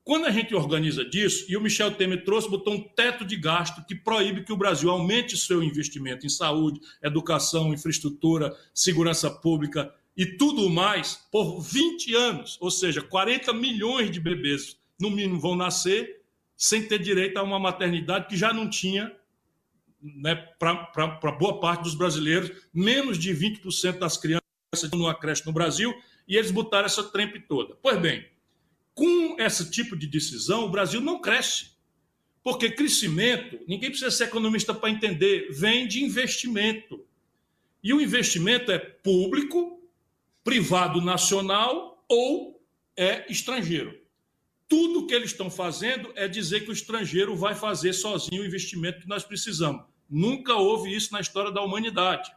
Quando 0.03 0.25
a 0.25 0.31
gente 0.31 0.55
organiza 0.55 1.05
disso, 1.05 1.45
e 1.47 1.55
o 1.55 1.61
Michel 1.61 1.91
Temer 1.91 2.23
trouxe, 2.23 2.49
botou 2.49 2.73
um 2.73 2.81
teto 2.81 3.23
de 3.23 3.35
gasto 3.35 3.85
que 3.85 3.93
proíbe 3.93 4.43
que 4.43 4.51
o 4.51 4.57
Brasil 4.57 4.89
aumente 4.89 5.37
seu 5.37 5.61
investimento 5.61 6.25
em 6.25 6.29
saúde, 6.29 6.79
educação, 7.01 7.73
infraestrutura, 7.73 8.55
segurança 8.73 9.29
pública 9.29 9.93
e 10.17 10.25
tudo 10.25 10.69
mais 10.69 11.27
por 11.31 11.61
20 11.61 12.15
anos, 12.15 12.57
ou 12.59 12.71
seja, 12.71 13.01
40 13.01 13.53
milhões 13.53 14.09
de 14.09 14.19
bebês 14.19 14.77
no 14.99 15.11
mínimo 15.11 15.39
vão 15.39 15.55
nascer 15.55 16.21
sem 16.57 16.85
ter 16.87 16.99
direito 16.99 17.37
a 17.37 17.43
uma 17.43 17.59
maternidade 17.59 18.27
que 18.27 18.35
já 18.35 18.51
não 18.51 18.69
tinha 18.69 19.15
né, 20.01 20.35
para 20.57 21.31
boa 21.37 21.59
parte 21.59 21.83
dos 21.83 21.95
brasileiros, 21.95 22.51
menos 22.73 23.17
de 23.17 23.33
20% 23.33 23.99
das 23.99 24.17
crianças 24.17 24.41
numa 24.91 25.13
creche 25.13 25.45
no 25.45 25.53
Brasil, 25.53 25.93
e 26.29 26.37
eles 26.37 26.51
botaram 26.51 26.85
essa 26.85 27.03
trempe 27.03 27.41
toda. 27.41 27.75
Pois 27.81 27.99
bem, 27.99 28.25
com 28.93 29.35
esse 29.39 29.69
tipo 29.69 29.97
de 29.97 30.07
decisão, 30.07 30.65
o 30.65 30.69
Brasil 30.69 31.01
não 31.01 31.19
cresce. 31.19 31.71
Porque 32.41 32.71
crescimento, 32.71 33.59
ninguém 33.67 33.89
precisa 33.89 34.11
ser 34.11 34.25
economista 34.25 34.73
para 34.73 34.89
entender, 34.89 35.49
vem 35.51 35.87
de 35.87 36.03
investimento. 36.03 37.05
E 37.83 37.93
o 37.93 37.99
investimento 37.99 38.71
é 38.71 38.77
público, 38.77 39.81
privado 40.43 41.01
nacional 41.01 42.05
ou 42.07 42.63
é 42.95 43.29
estrangeiro 43.29 43.99
tudo 44.69 45.07
que 45.07 45.15
eles 45.15 45.31
estão 45.31 45.49
fazendo 45.49 46.13
é 46.15 46.27
dizer 46.27 46.63
que 46.63 46.69
o 46.69 46.73
estrangeiro 46.73 47.35
vai 47.35 47.55
fazer 47.55 47.91
sozinho 47.91 48.43
o 48.43 48.45
investimento 48.45 49.01
que 49.01 49.07
nós 49.07 49.23
precisamos. 49.23 49.83
Nunca 50.07 50.53
houve 50.53 50.95
isso 50.95 51.11
na 51.11 51.19
história 51.19 51.51
da 51.51 51.61
humanidade. 51.61 52.31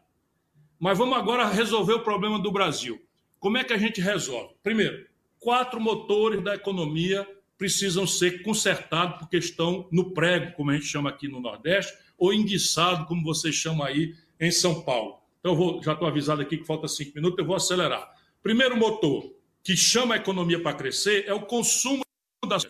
Mas 0.80 0.96
vamos 0.96 1.16
agora 1.16 1.46
resolver 1.46 1.92
o 1.92 2.02
problema 2.02 2.38
do 2.38 2.50
Brasil. 2.50 3.00
Como 3.42 3.58
é 3.58 3.64
que 3.64 3.72
a 3.72 3.76
gente 3.76 4.00
resolve? 4.00 4.54
Primeiro, 4.62 5.04
quatro 5.40 5.80
motores 5.80 6.40
da 6.44 6.54
economia 6.54 7.26
precisam 7.58 8.06
ser 8.06 8.40
consertados 8.44 9.18
porque 9.18 9.36
estão 9.36 9.88
no 9.90 10.14
prego, 10.14 10.52
como 10.52 10.70
a 10.70 10.74
gente 10.74 10.86
chama 10.86 11.10
aqui 11.10 11.26
no 11.26 11.40
Nordeste, 11.40 11.92
ou 12.16 12.32
enguiçado, 12.32 13.04
como 13.06 13.24
vocês 13.24 13.56
chamam 13.56 13.84
aí 13.84 14.14
em 14.38 14.52
São 14.52 14.84
Paulo. 14.84 15.18
Então, 15.40 15.56
vou, 15.56 15.82
já 15.82 15.92
estou 15.92 16.06
avisado 16.06 16.40
aqui 16.40 16.56
que 16.56 16.64
falta 16.64 16.86
cinco 16.86 17.16
minutos, 17.16 17.36
eu 17.36 17.44
vou 17.44 17.56
acelerar. 17.56 18.08
Primeiro 18.44 18.76
motor 18.76 19.34
que 19.64 19.76
chama 19.76 20.14
a 20.14 20.18
economia 20.18 20.62
para 20.62 20.76
crescer 20.76 21.24
é 21.26 21.34
o 21.34 21.42
consumo 21.42 22.04
das 22.46 22.64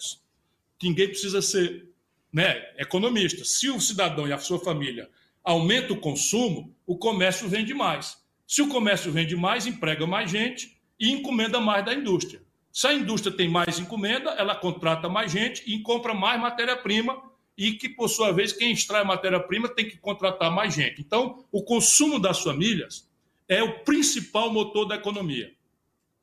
ninguém 0.83 1.09
precisa 1.09 1.43
ser 1.43 1.87
né, 2.33 2.55
economista. 2.79 3.45
Se 3.45 3.69
o 3.69 3.79
cidadão 3.79 4.27
e 4.27 4.33
a 4.33 4.39
sua 4.39 4.59
família 4.59 5.11
aumenta 5.45 5.93
o 5.93 6.01
consumo, 6.01 6.75
o 6.87 6.97
comércio 6.97 7.47
vende 7.47 7.75
mais. 7.75 8.22
Se 8.53 8.61
o 8.61 8.69
comércio 8.69 9.11
vende 9.11 9.35
mais, 9.35 9.67
emprega 9.67 10.07
mais 10.07 10.31
gente 10.31 10.77
e 11.01 11.11
encomenda 11.11 11.59
mais 11.59 11.83
da 11.87 11.95
indústria. 11.95 12.43
Se 12.71 12.87
a 12.87 12.93
indústria 12.93 13.35
tem 13.35 13.49
mais 13.49 13.79
encomenda, 13.79 14.29
ela 14.33 14.55
contrata 14.55 15.09
mais 15.09 15.33
gente 15.33 15.63
e 15.67 15.81
compra 15.81 16.13
mais 16.13 16.39
matéria-prima 16.39 17.19
e 17.57 17.73
que, 17.73 17.89
por 17.89 18.09
sua 18.09 18.31
vez, 18.31 18.53
quem 18.53 18.71
extrai 18.71 19.05
matéria-prima 19.05 19.71
tem 19.71 19.89
que 19.89 19.97
contratar 19.97 20.51
mais 20.51 20.75
gente. 20.75 21.01
Então, 21.01 21.47
o 21.51 21.63
consumo 21.63 22.19
das 22.19 22.43
famílias 22.43 23.11
é 23.49 23.63
o 23.63 23.79
principal 23.85 24.53
motor 24.53 24.85
da 24.85 24.97
economia. 24.97 25.55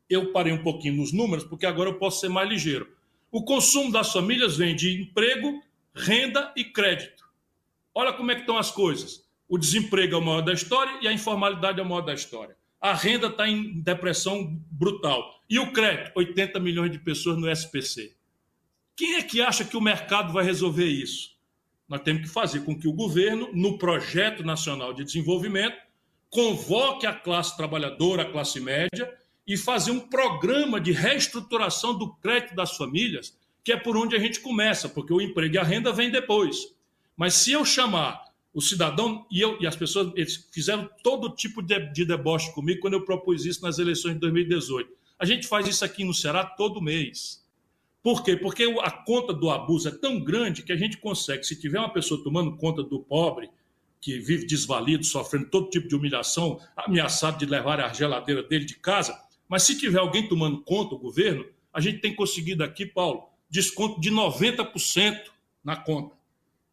Eu 0.08 0.32
parei 0.32 0.54
um 0.54 0.62
pouquinho 0.62 0.98
nos 0.98 1.12
números, 1.12 1.44
porque 1.44 1.66
agora 1.66 1.90
eu 1.90 1.98
posso 1.98 2.20
ser 2.20 2.30
mais 2.30 2.48
ligeiro. 2.48 2.96
O 3.32 3.44
consumo 3.44 3.92
das 3.92 4.14
famílias 4.14 4.56
vem 4.56 4.76
de 4.76 5.02
emprego, 5.02 5.64
renda 5.96 6.54
e 6.56 6.64
crédito. 6.64 7.28
Olha 7.92 8.14
como 8.14 8.30
é 8.30 8.36
que 8.36 8.42
estão 8.42 8.60
as 8.60 8.70
coisas. 8.70 9.28
O 9.50 9.58
desemprego 9.58 10.14
é 10.14 10.18
o 10.20 10.22
maior 10.22 10.42
da 10.42 10.54
história 10.54 11.00
e 11.02 11.08
a 11.08 11.12
informalidade 11.12 11.80
é 11.80 11.84
o 11.84 11.86
maior 11.86 12.02
da 12.02 12.14
história. 12.14 12.56
A 12.80 12.94
renda 12.94 13.28
está 13.28 13.50
em 13.50 13.82
depressão 13.82 14.56
brutal. 14.70 15.42
E 15.50 15.58
o 15.58 15.74
crédito? 15.74 16.12
80 16.16 16.60
milhões 16.60 16.92
de 16.92 17.00
pessoas 17.00 17.36
no 17.36 17.50
SPC. 17.50 18.16
Quem 18.96 19.16
é 19.16 19.24
que 19.24 19.42
acha 19.42 19.66
que 19.66 19.76
o 19.76 19.82
mercado 19.82 20.32
vai 20.32 20.46
resolver 20.46 20.86
isso? 20.86 21.36
Nós 21.88 22.02
temos 22.02 22.22
que 22.22 22.28
fazer 22.30 22.64
com 22.64 22.78
que 22.78 22.88
o 22.88 22.94
governo, 22.94 23.50
no 23.52 23.80
projeto 23.80 24.44
nacional 24.44 24.94
de 24.94 25.04
desenvolvimento, 25.04 25.78
convoque 26.30 27.08
a 27.08 27.14
classe 27.14 27.58
trabalhadora, 27.58 28.22
a 28.22 28.32
classe 28.32 28.60
média, 28.60 29.12
e 29.48 29.58
fazer 29.58 29.90
um 29.90 30.00
programa 30.00 30.80
de 30.80 30.92
reestruturação 30.92 31.98
do 31.98 32.14
crédito 32.18 32.54
das 32.54 32.78
famílias, 32.78 33.36
que 33.64 33.72
é 33.72 33.78
por 33.78 33.98
onde 33.98 34.16
a 34.16 34.20
gente 34.20 34.40
começa, 34.42 34.88
porque 34.88 35.12
o 35.12 35.20
emprego 35.20 35.56
e 35.56 35.58
a 35.58 35.64
renda 35.64 35.92
vêm 35.92 36.12
depois. 36.12 36.76
Mas 37.18 37.34
se 37.34 37.52
eu 37.52 37.66
chamar 37.66 38.29
o 38.54 38.62
cidadão, 38.62 39.26
e, 39.32 39.42
eu, 39.42 39.58
e 39.62 39.68
as 39.68 39.76
pessoas 39.76 40.12
eles 40.16 40.48
fizeram 40.52 40.90
todo 41.04 41.36
tipo 41.36 41.62
de, 41.62 41.80
de 41.92 42.06
deboche 42.06 42.52
comigo 42.54 42.82
quando 42.82 42.94
eu 42.94 43.06
propus 43.06 43.46
isso 43.46 43.62
nas 43.62 43.78
eleições 43.78 44.14
de 44.14 44.20
2018. 44.20 44.92
A 45.20 45.26
gente 45.26 45.48
faz 45.48 45.68
isso 45.68 45.86
aqui 45.86 46.04
no 46.04 46.14
Ceará 46.14 46.46
todo 46.46 46.82
mês. 46.82 47.46
Por 48.02 48.24
quê? 48.24 48.36
Porque 48.36 48.64
a 48.82 48.92
conta 48.92 49.34
do 49.34 49.50
abuso 49.50 49.90
é 49.90 49.92
tão 49.92 50.20
grande 50.20 50.64
que 50.64 50.72
a 50.72 50.78
gente 50.78 50.98
consegue, 50.98 51.44
se 51.44 51.60
tiver 51.60 51.80
uma 51.80 51.92
pessoa 51.92 52.24
tomando 52.24 52.56
conta 52.56 52.82
do 52.82 53.02
pobre, 53.02 53.50
que 54.02 54.18
vive 54.18 54.46
desvalido, 54.46 55.04
sofrendo 55.04 55.50
todo 55.50 55.70
tipo 55.70 55.88
de 55.88 55.96
humilhação, 55.96 56.60
ameaçado 56.76 57.38
de 57.38 57.46
levar 57.46 57.82
a 57.82 57.92
geladeira 57.92 58.42
dele 58.42 58.66
de 58.66 58.76
casa, 58.76 59.20
mas 59.48 59.64
se 59.64 59.78
tiver 59.78 60.00
alguém 60.00 60.28
tomando 60.28 60.62
conta, 60.62 60.96
o 60.96 61.00
governo, 61.00 61.46
a 61.74 61.82
gente 61.82 62.00
tem 62.00 62.16
conseguido 62.16 62.64
aqui, 62.64 62.86
Paulo, 62.86 63.28
desconto 63.50 64.00
de 64.00 64.10
90% 64.10 65.20
na 65.64 65.76
conta. 65.76 66.16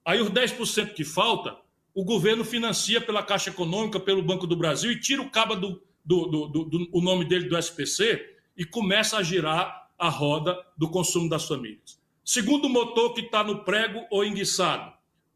Aí 0.04 0.20
os 0.20 0.30
10% 0.30 0.94
que 0.94 1.04
falta, 1.04 1.56
o 1.96 2.04
governo 2.04 2.44
financia 2.44 3.00
pela 3.00 3.22
Caixa 3.22 3.48
Econômica, 3.48 3.98
pelo 3.98 4.22
Banco 4.22 4.46
do 4.46 4.54
Brasil 4.54 4.92
e 4.92 5.00
tira 5.00 5.22
o 5.22 5.30
cabo 5.30 5.56
do, 5.56 5.82
do, 6.04 6.26
do, 6.26 6.46
do, 6.46 6.64
do 6.66 6.88
o 6.92 7.00
nome 7.00 7.24
dele 7.24 7.48
do 7.48 7.56
SPC 7.56 8.36
e 8.54 8.66
começa 8.66 9.16
a 9.16 9.22
girar 9.22 9.88
a 9.98 10.10
roda 10.10 10.54
do 10.76 10.90
consumo 10.90 11.26
das 11.26 11.48
famílias. 11.48 11.98
Segundo 12.22 12.68
motor 12.68 13.14
que 13.14 13.22
está 13.22 13.42
no 13.42 13.64
prego 13.64 14.04
ou 14.10 14.22
enguiçado. 14.22 14.92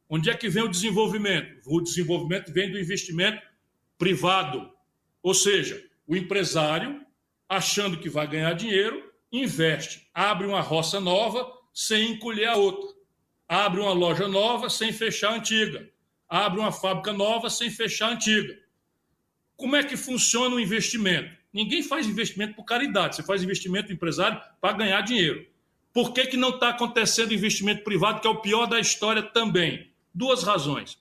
Onde 0.07 0.29
é 0.29 0.37
que 0.37 0.51
vem 0.51 0.63
o 0.63 0.69
desenvolvimento? 0.69 1.63
O 1.65 1.81
desenvolvimento 1.81 2.53
vem 2.53 2.71
do 2.71 2.79
investimento 2.79 3.41
privado. 3.97 4.71
Ou 5.23 5.33
seja, 5.33 5.83
o 6.07 6.15
empresário, 6.15 7.01
achando 7.49 7.97
que 7.97 8.11
vai 8.11 8.27
ganhar 8.27 8.53
dinheiro, 8.53 9.11
investe, 9.33 10.11
abre 10.13 10.47
uma 10.47 10.61
roça 10.61 11.01
nova 11.01 11.51
sem 11.73 12.13
encolher 12.13 12.49
a 12.49 12.57
outra, 12.57 12.91
abre 13.49 13.81
uma 13.81 13.93
loja 13.93 14.29
nova 14.29 14.69
sem 14.69 14.93
fechar 14.93 15.33
a 15.33 15.37
antiga, 15.37 15.89
abre 16.31 16.61
uma 16.61 16.71
fábrica 16.71 17.13
nova 17.13 17.51
sem 17.51 17.69
fechar 17.69 18.11
a 18.11 18.13
antiga. 18.13 18.57
Como 19.57 19.75
é 19.75 19.83
que 19.83 19.97
funciona 19.97 20.55
o 20.55 20.61
investimento? 20.61 21.37
Ninguém 21.53 21.83
faz 21.83 22.07
investimento 22.07 22.55
por 22.55 22.65
caridade, 22.65 23.17
você 23.17 23.23
faz 23.25 23.43
investimento 23.43 23.93
empresário 23.93 24.41
para 24.61 24.77
ganhar 24.77 25.01
dinheiro. 25.01 25.45
Por 25.93 26.13
que, 26.13 26.29
que 26.29 26.37
não 26.37 26.51
está 26.51 26.69
acontecendo 26.69 27.35
investimento 27.35 27.83
privado, 27.83 28.21
que 28.21 28.27
é 28.29 28.31
o 28.31 28.41
pior 28.41 28.67
da 28.67 28.79
história 28.79 29.23
também? 29.23 29.91
Duas 30.15 30.45
razões. 30.45 30.97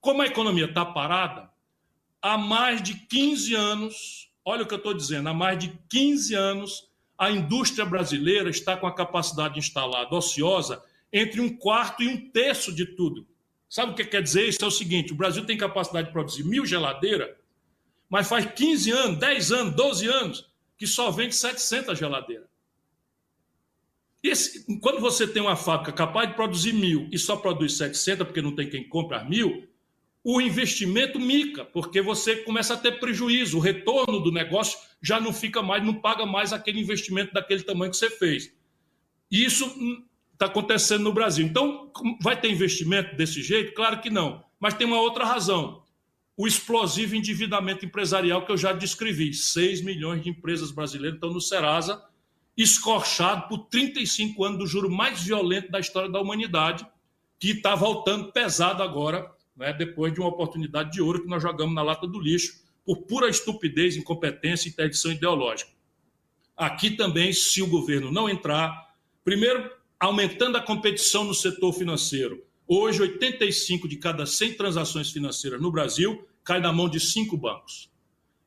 Como 0.00 0.20
a 0.20 0.26
economia 0.26 0.64
está 0.64 0.84
parada, 0.84 1.48
há 2.20 2.36
mais 2.36 2.82
de 2.82 2.94
15 2.94 3.54
anos, 3.54 4.28
olha 4.44 4.64
o 4.64 4.66
que 4.66 4.74
eu 4.74 4.78
estou 4.78 4.92
dizendo, 4.92 5.28
há 5.28 5.34
mais 5.34 5.56
de 5.60 5.72
15 5.88 6.34
anos, 6.34 6.90
a 7.16 7.30
indústria 7.30 7.86
brasileira 7.86 8.50
está 8.50 8.76
com 8.76 8.88
a 8.88 8.94
capacidade 8.94 9.60
instalada 9.60 10.12
ociosa 10.12 10.82
entre 11.12 11.40
um 11.40 11.56
quarto 11.56 12.02
e 12.02 12.08
um 12.08 12.30
terço 12.30 12.74
de 12.74 12.84
tudo. 12.84 13.28
Sabe 13.72 13.92
o 13.92 13.94
que 13.94 14.04
quer 14.04 14.22
dizer 14.22 14.46
isso? 14.46 14.62
É 14.62 14.68
o 14.68 14.70
seguinte: 14.70 15.14
o 15.14 15.16
Brasil 15.16 15.46
tem 15.46 15.56
capacidade 15.56 16.08
de 16.08 16.12
produzir 16.12 16.44
mil 16.44 16.66
geladeiras, 16.66 17.34
mas 18.06 18.28
faz 18.28 18.44
15 18.44 18.90
anos, 18.90 19.18
10 19.18 19.50
anos, 19.52 19.74
12 19.74 20.06
anos 20.08 20.52
que 20.76 20.86
só 20.86 21.10
vende 21.10 21.34
700 21.34 21.98
geladeiras. 21.98 22.46
Esse, 24.22 24.78
quando 24.78 25.00
você 25.00 25.26
tem 25.26 25.40
uma 25.40 25.56
fábrica 25.56 25.90
capaz 25.90 26.28
de 26.28 26.34
produzir 26.34 26.74
mil 26.74 27.08
e 27.10 27.18
só 27.18 27.34
produz 27.34 27.78
700 27.78 28.26
porque 28.26 28.42
não 28.42 28.54
tem 28.54 28.68
quem 28.68 28.86
compra 28.86 29.24
mil, 29.24 29.66
o 30.22 30.38
investimento 30.38 31.18
mica, 31.18 31.64
porque 31.64 32.02
você 32.02 32.36
começa 32.36 32.74
a 32.74 32.76
ter 32.76 33.00
prejuízo, 33.00 33.56
o 33.56 33.60
retorno 33.60 34.20
do 34.20 34.30
negócio 34.30 34.78
já 35.00 35.18
não 35.18 35.32
fica 35.32 35.62
mais, 35.62 35.82
não 35.82 35.94
paga 35.94 36.26
mais 36.26 36.52
aquele 36.52 36.78
investimento 36.78 37.32
daquele 37.32 37.62
tamanho 37.62 37.90
que 37.90 37.96
você 37.96 38.10
fez. 38.10 38.54
Isso 39.30 39.74
está 40.42 40.46
acontecendo 40.46 41.04
no 41.04 41.12
Brasil. 41.12 41.46
Então, 41.46 41.90
vai 42.20 42.38
ter 42.38 42.50
investimento 42.50 43.14
desse 43.16 43.42
jeito? 43.42 43.74
Claro 43.74 44.00
que 44.00 44.10
não. 44.10 44.44
Mas 44.58 44.74
tem 44.74 44.86
uma 44.86 45.00
outra 45.00 45.24
razão. 45.24 45.82
O 46.36 46.46
explosivo 46.46 47.14
endividamento 47.14 47.86
empresarial 47.86 48.44
que 48.44 48.50
eu 48.50 48.56
já 48.56 48.72
descrevi. 48.72 49.32
6 49.32 49.82
milhões 49.82 50.22
de 50.22 50.30
empresas 50.30 50.72
brasileiras 50.72 51.16
estão 51.16 51.32
no 51.32 51.40
Serasa, 51.40 52.02
escorchado 52.56 53.48
por 53.48 53.66
35 53.66 54.44
anos 54.44 54.58
do 54.58 54.66
juro 54.66 54.90
mais 54.90 55.22
violento 55.22 55.70
da 55.70 55.78
história 55.78 56.10
da 56.10 56.20
humanidade, 56.20 56.86
que 57.38 57.50
está 57.50 57.74
voltando 57.74 58.32
pesado 58.32 58.82
agora 58.82 59.30
né, 59.56 59.72
depois 59.72 60.12
de 60.12 60.20
uma 60.20 60.28
oportunidade 60.28 60.92
de 60.92 61.00
ouro 61.00 61.22
que 61.22 61.28
nós 61.28 61.42
jogamos 61.42 61.74
na 61.74 61.82
lata 61.82 62.06
do 62.06 62.20
lixo 62.20 62.62
por 62.84 63.02
pura 63.02 63.28
estupidez, 63.28 63.96
incompetência 63.96 64.68
e 64.68 64.72
interdição 64.72 65.12
ideológica. 65.12 65.70
Aqui 66.56 66.90
também, 66.90 67.32
se 67.32 67.62
o 67.62 67.66
governo 67.68 68.10
não 68.10 68.28
entrar, 68.28 68.94
primeiro, 69.24 69.70
aumentando 70.02 70.58
a 70.58 70.60
competição 70.60 71.22
no 71.22 71.32
setor 71.32 71.72
financeiro. 71.72 72.42
Hoje, 72.66 73.00
85 73.00 73.86
de 73.86 73.96
cada 73.98 74.26
100 74.26 74.54
transações 74.54 75.12
financeiras 75.12 75.62
no 75.62 75.70
Brasil 75.70 76.26
cai 76.42 76.58
na 76.58 76.72
mão 76.72 76.88
de 76.88 76.98
cinco 76.98 77.36
bancos. 77.36 77.88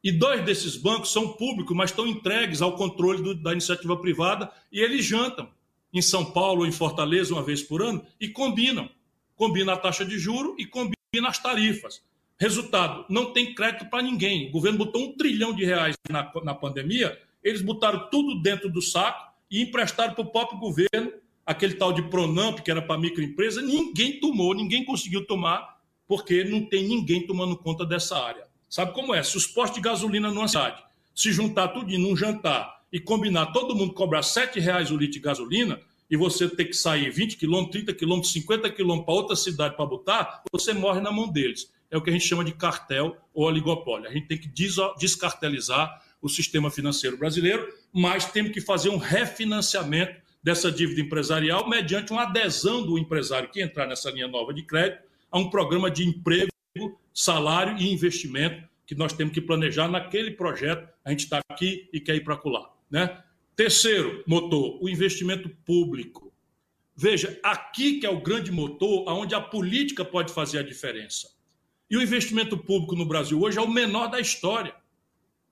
E 0.03 0.11
dois 0.11 0.43
desses 0.43 0.75
bancos 0.75 1.13
são 1.13 1.29
públicos, 1.29 1.73
mas 1.73 1.91
estão 1.91 2.05
entregues 2.05 2.61
ao 2.61 2.75
controle 2.75 3.23
do, 3.23 3.33
da 3.33 3.53
iniciativa 3.53 3.95
privada 3.95 4.51
e 4.69 4.81
eles 4.81 5.05
jantam 5.05 5.49
em 5.93 6.01
São 6.01 6.25
Paulo 6.25 6.63
ou 6.63 6.67
em 6.67 6.73
Fortaleza 6.73 7.33
uma 7.33 7.41
vez 7.41 7.63
por 7.63 7.81
ano 7.81 8.05
e 8.19 8.27
combinam. 8.27 8.89
Combina 9.33 9.71
a 9.71 9.77
taxa 9.77 10.03
de 10.03 10.19
juro 10.19 10.57
e 10.59 10.65
combina 10.65 10.93
nas 11.21 11.39
tarifas. 11.39 12.03
Resultado, 12.37 13.05
não 13.09 13.31
tem 13.31 13.55
crédito 13.55 13.89
para 13.89 14.03
ninguém. 14.03 14.49
O 14.49 14.51
governo 14.51 14.77
botou 14.77 15.05
um 15.05 15.15
trilhão 15.15 15.55
de 15.55 15.63
reais 15.63 15.95
na, 16.09 16.29
na 16.43 16.53
pandemia, 16.53 17.17
eles 17.41 17.61
botaram 17.61 18.09
tudo 18.09 18.41
dentro 18.41 18.69
do 18.69 18.81
saco 18.81 19.33
e 19.49 19.61
emprestaram 19.61 20.13
para 20.13 20.21
o 20.21 20.31
próprio 20.31 20.59
governo 20.59 21.13
aquele 21.45 21.75
tal 21.75 21.93
de 21.93 22.01
Pronamp, 22.09 22.59
que 22.59 22.71
era 22.71 22.81
para 22.81 22.99
microempresa, 22.99 23.61
ninguém 23.61 24.19
tomou, 24.19 24.53
ninguém 24.53 24.83
conseguiu 24.83 25.25
tomar, 25.25 25.77
porque 26.07 26.43
não 26.43 26.65
tem 26.65 26.87
ninguém 26.87 27.25
tomando 27.25 27.55
conta 27.57 27.85
dessa 27.85 28.17
área. 28.17 28.45
Sabe 28.69 28.93
como 28.93 29.13
é? 29.13 29.21
Se 29.21 29.37
os 29.37 29.45
postos 29.45 29.75
de 29.75 29.81
gasolina 29.81 30.31
numa 30.31 30.47
cidade 30.47 30.83
se 31.13 31.31
juntar 31.31 31.69
tudo 31.69 31.97
num 31.97 32.15
jantar 32.15 32.81
e 32.91 32.99
combinar 32.99 33.47
todo 33.47 33.75
mundo 33.75 33.93
cobrar 33.93 34.21
R$ 34.21 34.59
reais 34.59 34.91
o 34.91 34.97
litro 34.97 35.13
de 35.13 35.19
gasolina, 35.19 35.79
e 36.09 36.15
você 36.15 36.47
ter 36.47 36.65
que 36.65 36.73
sair 36.73 37.09
20 37.09 37.37
quilômetros, 37.37 37.71
30 37.71 37.93
quilômetros, 37.93 38.31
50 38.33 38.69
quilômetros 38.71 39.05
para 39.05 39.15
outra 39.15 39.35
cidade 39.35 39.75
para 39.75 39.85
botar, 39.85 40.43
você 40.51 40.73
morre 40.73 41.01
na 41.01 41.11
mão 41.11 41.27
deles. 41.27 41.71
É 41.89 41.97
o 41.97 42.01
que 42.01 42.09
a 42.09 42.13
gente 42.13 42.25
chama 42.25 42.43
de 42.43 42.53
cartel 42.53 43.17
ou 43.33 43.45
oligopólio. 43.45 44.07
A 44.07 44.13
gente 44.13 44.27
tem 44.27 44.37
que 44.37 44.47
descartelizar 44.99 46.01
o 46.21 46.29
sistema 46.29 46.69
financeiro 46.69 47.17
brasileiro, 47.17 47.67
mas 47.91 48.25
temos 48.25 48.51
que 48.51 48.61
fazer 48.61 48.89
um 48.89 48.97
refinanciamento 48.97 50.21
dessa 50.45 50.71
dívida 50.71 51.01
empresarial 51.01 51.67
mediante 51.67 52.11
uma 52.11 52.21
adesão 52.21 52.85
do 52.85 52.99
empresário 52.99 53.49
que 53.49 53.59
entrar 53.59 53.87
nessa 53.87 54.11
linha 54.11 54.27
nova 54.27 54.53
de 54.53 54.61
crédito 54.61 55.01
a 55.31 55.39
um 55.39 55.49
programa 55.49 55.89
de 55.89 56.05
emprego, 56.05 56.51
salário 57.11 57.75
e 57.79 57.91
investimento 57.91 58.63
que 58.85 58.93
nós 58.93 59.11
temos 59.11 59.33
que 59.33 59.41
planejar 59.41 59.87
naquele 59.87 60.29
projeto. 60.29 60.87
A 61.03 61.09
gente 61.09 61.21
está 61.21 61.39
aqui 61.49 61.89
e 61.91 61.99
quer 61.99 62.15
ir 62.15 62.23
para 62.23 62.39
lá. 62.45 62.71
Né? 62.91 63.23
Terceiro 63.55 64.23
motor, 64.27 64.77
o 64.83 64.87
investimento 64.87 65.49
público. 65.65 66.31
Veja, 66.95 67.39
aqui 67.41 67.99
que 67.99 68.05
é 68.05 68.09
o 68.11 68.21
grande 68.21 68.51
motor 68.51 69.03
onde 69.09 69.33
a 69.33 69.41
política 69.41 70.05
pode 70.05 70.31
fazer 70.31 70.59
a 70.59 70.63
diferença. 70.63 71.27
E 71.89 71.97
o 71.97 72.01
investimento 72.03 72.55
público 72.55 72.95
no 72.95 73.07
Brasil 73.07 73.41
hoje 73.41 73.57
é 73.57 73.61
o 73.61 73.67
menor 73.67 74.09
da 74.09 74.19
história. 74.19 74.75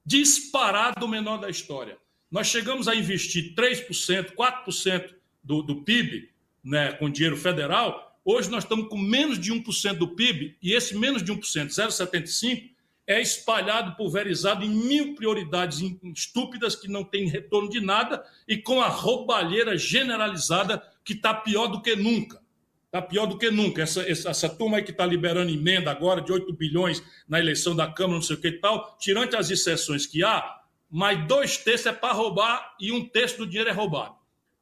Disparado 0.05 1.07
o 1.07 1.09
menor 1.09 1.37
da 1.37 1.49
história. 1.49 1.97
Nós 2.33 2.47
chegamos 2.47 2.87
a 2.87 2.95
investir 2.95 3.53
3%, 3.53 4.33
4% 4.33 5.13
do, 5.43 5.61
do 5.61 5.83
PIB 5.83 6.31
né, 6.63 6.91
com 6.93 7.07
dinheiro 7.07 7.37
federal. 7.37 8.17
Hoje 8.25 8.49
nós 8.49 8.63
estamos 8.63 8.87
com 8.87 8.97
menos 8.97 9.37
de 9.37 9.53
1% 9.53 9.99
do 9.99 10.15
PIB, 10.15 10.57
e 10.59 10.73
esse 10.73 10.97
menos 10.97 11.23
de 11.23 11.31
1%, 11.31 11.39
0,75%, 11.67 12.71
é 13.05 13.21
espalhado, 13.21 13.95
pulverizado 13.95 14.65
em 14.65 14.69
mil 14.69 15.13
prioridades 15.13 15.79
estúpidas 16.15 16.75
que 16.75 16.87
não 16.87 17.03
têm 17.03 17.27
retorno 17.27 17.69
de 17.69 17.79
nada 17.79 18.25
e 18.47 18.57
com 18.57 18.81
a 18.81 18.87
roubalheira 18.87 19.77
generalizada 19.77 20.81
que 21.05 21.13
está 21.13 21.35
pior 21.35 21.67
do 21.67 21.83
que 21.83 21.95
nunca. 21.95 22.41
Está 22.87 22.99
pior 22.99 23.27
do 23.27 23.37
que 23.37 23.51
nunca. 23.51 23.83
Essa, 23.83 24.01
essa, 24.09 24.31
essa 24.31 24.49
turma 24.49 24.77
aí 24.77 24.83
que 24.83 24.89
está 24.89 25.05
liberando 25.05 25.51
emenda 25.51 25.91
agora 25.91 26.19
de 26.19 26.31
8 26.31 26.51
bilhões 26.53 27.03
na 27.29 27.37
eleição 27.37 27.75
da 27.75 27.85
Câmara, 27.91 28.15
não 28.15 28.23
sei 28.23 28.37
o 28.37 28.41
que 28.41 28.47
e 28.47 28.59
tal, 28.59 28.97
tirante 28.97 29.35
as 29.35 29.51
exceções 29.51 30.07
que 30.07 30.23
há, 30.23 30.62
mais 30.93 31.27
dois 31.27 31.57
terços 31.57 31.87
é 31.87 31.91
para 31.91 32.13
roubar 32.13 32.75
e 32.79 32.91
um 32.91 33.03
terço 33.03 33.39
do 33.39 33.47
dinheiro 33.47 33.67
é 33.67 33.73
roubado. 33.73 34.13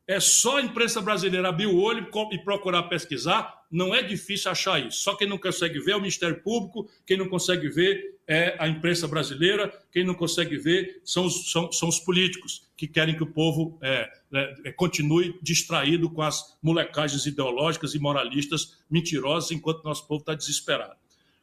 É 0.08 0.18
só 0.18 0.60
a 0.60 0.62
imprensa 0.62 1.02
brasileira 1.02 1.50
abrir 1.50 1.68
o 1.68 1.78
olho 1.78 2.10
e 2.32 2.38
procurar 2.38 2.84
pesquisar. 2.84 3.64
Não 3.70 3.94
é 3.94 4.02
difícil 4.02 4.50
achar 4.50 4.80
isso. 4.80 5.02
Só 5.02 5.14
quem 5.16 5.28
não 5.28 5.38
consegue 5.38 5.80
ver 5.82 5.92
é 5.92 5.96
o 5.98 6.00
Ministério 6.00 6.42
Público, 6.42 6.90
quem 7.06 7.18
não 7.18 7.28
consegue 7.28 7.68
ver 7.68 8.18
é 8.26 8.56
a 8.58 8.66
imprensa 8.66 9.10
brasileira, 9.10 9.74
quem 9.92 10.06
não 10.06 10.14
consegue 10.14 10.58
ver 10.58 11.02
são 11.04 11.26
os, 11.26 11.52
são, 11.52 11.70
são 11.70 11.90
os 11.90 12.00
políticos 12.00 12.66
que 12.78 12.88
querem 12.88 13.16
que 13.16 13.24
o 13.24 13.28
povo 13.28 13.78
é, 13.82 14.10
é, 14.34 14.56
é 14.66 14.72
continue 14.72 15.38
distraído 15.42 16.10
com 16.10 16.22
as 16.22 16.58
molecagens 16.64 17.26
ideológicas 17.26 17.94
e 17.94 18.00
moralistas 18.00 18.78
mentirosas, 18.90 19.52
enquanto 19.52 19.84
nosso 19.84 20.08
povo 20.08 20.22
está 20.22 20.34
desesperado. 20.34 20.96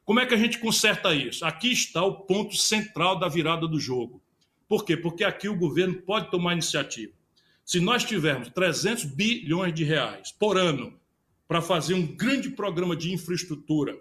Como 0.02 0.18
é 0.18 0.24
que 0.24 0.32
a 0.32 0.38
gente 0.38 0.58
conserta 0.58 1.14
isso? 1.14 1.44
Aqui 1.44 1.70
está 1.70 2.02
o 2.02 2.22
ponto 2.22 2.56
central 2.56 3.18
da 3.18 3.28
virada 3.28 3.68
do 3.68 3.78
jogo. 3.78 4.22
Por 4.68 4.84
quê? 4.84 4.96
Porque 4.96 5.24
aqui 5.24 5.48
o 5.48 5.56
governo 5.56 6.02
pode 6.02 6.30
tomar 6.30 6.52
iniciativa. 6.52 7.12
Se 7.64 7.80
nós 7.80 8.04
tivermos 8.04 8.48
300 8.50 9.04
bilhões 9.04 9.74
de 9.74 9.82
reais 9.82 10.30
por 10.30 10.58
ano 10.58 10.98
para 11.46 11.62
fazer 11.62 11.94
um 11.94 12.06
grande 12.06 12.50
programa 12.50 12.94
de 12.94 13.12
infraestrutura 13.12 13.98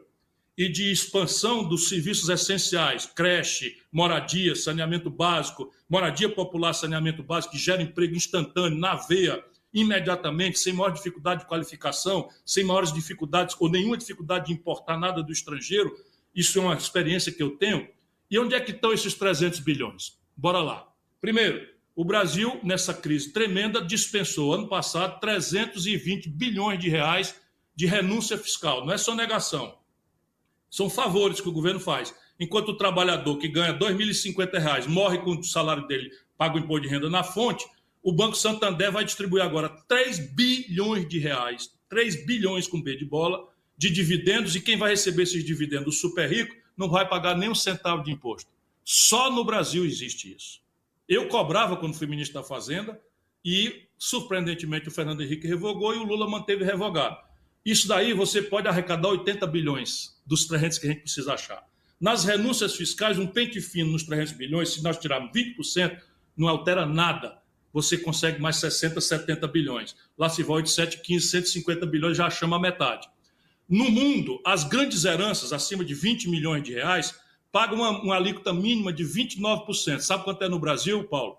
e 0.57 0.67
de 0.67 0.91
expansão 0.91 1.63
dos 1.63 1.87
serviços 1.87 2.27
essenciais, 2.27 3.05
creche, 3.05 3.77
moradia, 3.91 4.55
saneamento 4.55 5.09
básico, 5.09 5.71
moradia 5.89 6.27
popular, 6.27 6.73
saneamento 6.73 7.23
básico, 7.23 7.53
que 7.53 7.59
gera 7.59 7.81
emprego 7.81 8.15
instantâneo, 8.15 8.77
na 8.77 8.95
veia, 8.95 9.41
imediatamente, 9.73 10.59
sem 10.59 10.73
maior 10.73 10.89
dificuldade 10.89 11.41
de 11.41 11.47
qualificação, 11.47 12.29
sem 12.45 12.63
maiores 12.63 12.91
dificuldades 12.91 13.55
ou 13.59 13.69
nenhuma 13.69 13.95
dificuldade 13.95 14.47
de 14.47 14.53
importar 14.53 14.97
nada 14.97 15.21
do 15.21 15.31
estrangeiro. 15.31 15.95
Isso 16.35 16.57
é 16.57 16.61
uma 16.61 16.73
experiência 16.73 17.31
que 17.31 17.43
eu 17.43 17.51
tenho. 17.51 17.87
E 18.29 18.37
onde 18.39 18.55
é 18.55 18.59
que 18.59 18.71
estão 18.71 18.91
esses 18.91 19.13
300 19.13 19.59
bilhões? 19.59 20.17
Bora 20.37 20.59
lá. 20.59 20.87
Primeiro, 21.19 21.67
o 21.95 22.05
Brasil, 22.05 22.59
nessa 22.63 22.93
crise 22.93 23.33
tremenda, 23.33 23.81
dispensou 23.81 24.53
ano 24.53 24.67
passado 24.67 25.19
320 25.19 26.29
bilhões 26.29 26.79
de 26.79 26.89
reais 26.89 27.35
de 27.75 27.87
renúncia 27.87 28.37
fiscal. 28.37 28.85
Não 28.85 28.93
é 28.93 28.99
só 28.99 29.15
negação. 29.15 29.79
São 30.69 30.91
favores 30.91 31.41
que 31.41 31.49
o 31.49 31.51
governo 31.51 31.79
faz. 31.79 32.13
Enquanto 32.39 32.69
o 32.69 32.77
trabalhador 32.77 33.39
que 33.39 33.47
ganha 33.47 33.71
R$ 33.71 33.79
2.050 33.79 34.87
morre 34.87 35.17
com 35.17 35.31
o 35.31 35.43
salário 35.43 35.87
dele, 35.87 36.11
paga 36.37 36.57
o 36.57 36.59
imposto 36.59 36.83
de 36.83 36.89
renda 36.89 37.09
na 37.09 37.23
fonte, 37.23 37.65
o 38.03 38.13
Banco 38.13 38.35
Santander 38.35 38.91
vai 38.91 39.03
distribuir 39.03 39.43
agora 39.43 39.69
3 39.87 40.33
bilhões 40.35 41.07
de 41.07 41.17
reais, 41.17 41.71
3 41.89 42.27
bilhões 42.27 42.67
com 42.67 42.79
B 42.79 42.95
de 42.95 43.05
bola, 43.05 43.43
de 43.75 43.89
dividendos, 43.89 44.55
e 44.55 44.61
quem 44.61 44.77
vai 44.77 44.91
receber 44.91 45.23
esses 45.23 45.43
dividendos? 45.43 45.95
O 45.95 45.99
super 45.99 46.29
rico 46.29 46.55
não 46.77 46.89
vai 46.89 47.09
pagar 47.09 47.35
nem 47.35 47.49
um 47.49 47.55
centavo 47.55 48.03
de 48.03 48.11
imposto. 48.11 48.56
Só 48.89 49.29
no 49.29 49.43
Brasil 49.43 49.83
existe 49.83 50.33
isso. 50.33 50.61
Eu 51.09 51.27
cobrava 51.27 51.75
quando 51.75 51.93
fui 51.93 52.07
ministro 52.07 52.39
da 52.39 52.47
Fazenda 52.47 52.97
e, 53.43 53.85
surpreendentemente, 53.97 54.87
o 54.87 54.91
Fernando 54.91 55.21
Henrique 55.21 55.45
revogou 55.45 55.93
e 55.93 55.97
o 55.97 56.05
Lula 56.05 56.25
manteve 56.25 56.63
revogado. 56.63 57.17
Isso 57.65 57.85
daí 57.85 58.13
você 58.13 58.41
pode 58.41 58.65
arrecadar 58.65 59.09
80 59.09 59.45
bilhões 59.47 60.17
dos 60.25 60.45
300 60.45 60.77
que 60.77 60.87
a 60.87 60.91
gente 60.91 61.01
precisa 61.01 61.33
achar. 61.33 61.67
Nas 61.99 62.23
renúncias 62.23 62.77
fiscais, 62.77 63.19
um 63.19 63.27
pente 63.27 63.59
fino 63.59 63.91
nos 63.91 64.03
300 64.03 64.31
bilhões, 64.31 64.69
se 64.69 64.81
nós 64.81 64.97
tirarmos 64.97 65.33
20%, 65.33 65.99
não 66.37 66.47
altera 66.47 66.85
nada. 66.85 67.39
Você 67.73 67.97
consegue 67.97 68.39
mais 68.39 68.55
60, 68.55 69.01
70 69.01 69.49
bilhões. 69.49 69.97
Lá 70.17 70.29
se 70.29 70.43
vai 70.43 70.61
de 70.61 70.69
7, 70.69 71.01
15, 71.01 71.27
150 71.27 71.85
bilhões, 71.85 72.15
já 72.15 72.29
chama 72.29 72.55
a 72.55 72.61
metade. 72.61 73.09
No 73.67 73.91
mundo, 73.91 74.41
as 74.45 74.63
grandes 74.63 75.03
heranças, 75.03 75.51
acima 75.51 75.83
de 75.83 75.93
20 75.93 76.29
milhões 76.29 76.63
de 76.63 76.71
reais, 76.71 77.13
pagam 77.51 77.77
uma, 77.77 78.01
uma 78.01 78.15
alíquota 78.15 78.53
mínima 78.53 78.91
de 78.91 79.03
29%. 79.03 79.99
Sabe 79.99 80.23
quanto 80.23 80.43
é 80.43 80.49
no 80.49 80.59
Brasil, 80.59 81.03
Paulo? 81.05 81.37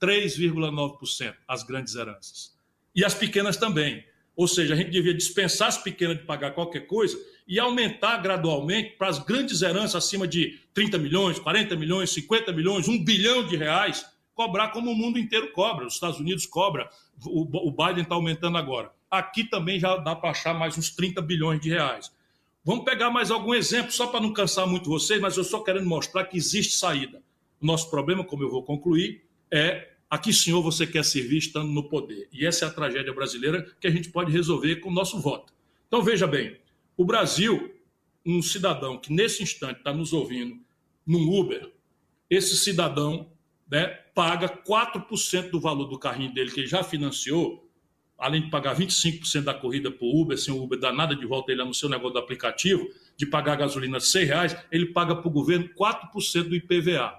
3,9% 0.00 1.34
as 1.46 1.62
grandes 1.62 1.94
heranças. 1.94 2.54
E 2.94 3.04
as 3.04 3.14
pequenas 3.14 3.56
também. 3.56 4.04
Ou 4.34 4.48
seja, 4.48 4.72
a 4.74 4.76
gente 4.76 4.90
devia 4.90 5.12
dispensar 5.12 5.68
as 5.68 5.76
pequenas 5.76 6.16
de 6.16 6.24
pagar 6.24 6.52
qualquer 6.52 6.86
coisa 6.86 7.18
e 7.46 7.58
aumentar 7.58 8.16
gradualmente 8.18 8.96
para 8.96 9.08
as 9.08 9.18
grandes 9.18 9.60
heranças 9.60 9.96
acima 9.96 10.26
de 10.26 10.58
30 10.72 10.96
milhões, 10.98 11.38
40 11.38 11.76
milhões, 11.76 12.10
50 12.10 12.52
milhões, 12.52 12.88
1 12.88 13.04
bilhão 13.04 13.46
de 13.46 13.56
reais, 13.56 14.06
cobrar 14.34 14.68
como 14.68 14.90
o 14.90 14.94
mundo 14.94 15.18
inteiro 15.18 15.52
cobra. 15.52 15.86
Os 15.86 15.94
Estados 15.94 16.18
Unidos 16.18 16.46
cobra, 16.46 16.88
o 17.26 17.70
Biden 17.70 18.04
está 18.04 18.14
aumentando 18.14 18.56
agora. 18.56 18.90
Aqui 19.10 19.44
também 19.44 19.78
já 19.78 19.96
dá 19.96 20.14
para 20.14 20.30
achar 20.30 20.54
mais 20.54 20.78
uns 20.78 20.90
30 20.90 21.20
bilhões 21.20 21.60
de 21.60 21.68
reais. 21.68 22.10
Vamos 22.70 22.84
pegar 22.84 23.10
mais 23.10 23.32
algum 23.32 23.52
exemplo, 23.52 23.90
só 23.90 24.06
para 24.06 24.20
não 24.20 24.32
cansar 24.32 24.64
muito 24.64 24.88
vocês, 24.88 25.20
mas 25.20 25.36
eu 25.36 25.42
só 25.42 25.58
querendo 25.58 25.88
mostrar 25.88 26.24
que 26.26 26.36
existe 26.36 26.76
saída. 26.76 27.20
O 27.60 27.66
nosso 27.66 27.90
problema, 27.90 28.22
como 28.22 28.44
eu 28.44 28.48
vou 28.48 28.62
concluir, 28.62 29.24
é 29.50 29.90
a 30.08 30.16
que 30.16 30.32
senhor 30.32 30.62
você 30.62 30.86
quer 30.86 31.04
servir 31.04 31.38
estando 31.38 31.66
no 31.66 31.88
poder. 31.88 32.28
E 32.32 32.46
essa 32.46 32.64
é 32.64 32.68
a 32.68 32.70
tragédia 32.70 33.12
brasileira 33.12 33.66
que 33.80 33.88
a 33.88 33.90
gente 33.90 34.10
pode 34.10 34.30
resolver 34.30 34.76
com 34.76 34.88
o 34.88 34.92
nosso 34.92 35.18
voto. 35.18 35.52
Então, 35.88 36.00
veja 36.00 36.28
bem, 36.28 36.58
o 36.96 37.04
Brasil, 37.04 37.74
um 38.24 38.40
cidadão 38.40 38.98
que 38.98 39.12
nesse 39.12 39.42
instante 39.42 39.78
está 39.78 39.92
nos 39.92 40.12
ouvindo 40.12 40.56
num 41.04 41.28
Uber, 41.28 41.72
esse 42.30 42.56
cidadão 42.56 43.32
né, 43.68 43.86
paga 44.14 44.48
4% 44.48 45.50
do 45.50 45.58
valor 45.58 45.86
do 45.86 45.98
carrinho 45.98 46.32
dele 46.32 46.52
que 46.52 46.60
ele 46.60 46.68
já 46.68 46.84
financiou, 46.84 47.68
além 48.20 48.42
de 48.42 48.50
pagar 48.50 48.76
25% 48.76 49.42
da 49.42 49.54
corrida 49.54 49.90
para 49.90 50.04
o 50.04 50.20
Uber, 50.20 50.38
sem 50.38 50.52
o 50.52 50.62
Uber 50.62 50.78
dar 50.78 50.92
nada 50.92 51.16
de 51.16 51.24
volta 51.26 51.50
ele 51.50 51.62
anunciou 51.62 51.88
o 51.88 51.92
negócio 51.92 52.12
do 52.12 52.18
aplicativo, 52.18 52.88
de 53.16 53.26
pagar 53.26 53.54
a 53.54 53.56
gasolina 53.56 53.98
R$ 53.98 54.24
reais, 54.24 54.56
ele 54.70 54.86
paga 54.86 55.16
para 55.16 55.26
o 55.26 55.30
governo 55.30 55.68
4% 55.70 56.42
do 56.48 56.54
IPVA. 56.54 57.18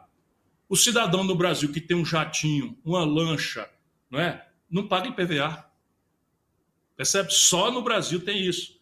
O 0.69 0.75
cidadão 0.77 1.23
no 1.23 1.35
Brasil 1.35 1.71
que 1.71 1.81
tem 1.81 1.97
um 1.97 2.05
jatinho, 2.05 2.77
uma 2.85 3.03
lancha, 3.03 3.67
não 4.09 4.19
é? 4.19 4.47
Não 4.69 4.87
paga 4.87 5.09
IPVA. 5.09 5.65
Percebe? 6.95 7.33
Só 7.33 7.71
no 7.71 7.81
Brasil 7.81 8.21
tem 8.21 8.45
isso. 8.45 8.79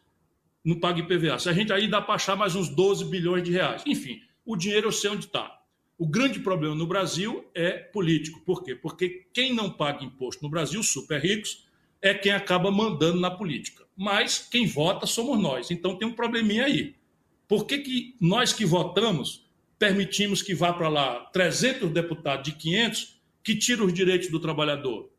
Não 0.64 0.80
paga 0.80 1.00
IPVA. 1.00 1.40
Se 1.40 1.50
a 1.50 1.54
gente 1.54 1.72
aí 1.72 1.88
dá 1.88 2.02
para 2.02 2.16
achar 2.16 2.36
mais 2.36 2.54
uns 2.54 2.70
12 2.70 3.06
bilhões 3.06 3.44
de 3.44 3.52
reais. 3.52 3.82
Enfim, 3.88 4.22
o 4.46 4.56
dinheiro 4.56 4.88
eu 4.88 4.92
sei 4.92 5.10
onde 5.10 5.26
está. 5.26 5.60
O 5.98 6.08
grande 6.08 6.40
problema 6.40 6.76
no 6.76 6.86
Brasil 6.86 7.50
é 7.56 7.72
político. 7.72 8.40
Por 8.42 8.64
quê? 8.64 8.76
Porque 8.76 9.28
quem 9.34 9.54
não 9.54 9.70
paga 9.70 10.04
imposto 10.04 10.44
no 10.44 10.50
Brasil, 10.50 10.84
super 10.84 11.22
ricos, 11.22 11.68
é 12.02 12.14
quem 12.14 12.32
acaba 12.32 12.72
mandando 12.72 13.20
na 13.20 13.32
política. 13.32 13.86
Mas 13.96 14.40
quem 14.40 14.66
vota 14.66 15.06
somos 15.06 15.40
nós. 15.40 15.72
Então 15.72 15.98
tem 15.98 16.08
um 16.08 16.14
probleminha 16.14 16.66
aí. 16.66 16.96
Por 17.48 17.66
que, 17.66 17.80
que 17.80 18.16
nós 18.22 18.54
que 18.54 18.66
votamos 18.66 19.48
permitimos 19.78 20.42
que 20.42 20.54
vá 20.54 20.72
para 20.74 20.88
lá 20.88 21.26
300 21.34 21.90
deputados 21.92 22.44
de 22.44 22.58
500 22.58 23.20
que 23.44 23.56
tiram 23.56 23.86
os 23.86 23.94
direitos 23.94 24.30
do 24.30 24.40
trabalhador? 24.40 25.10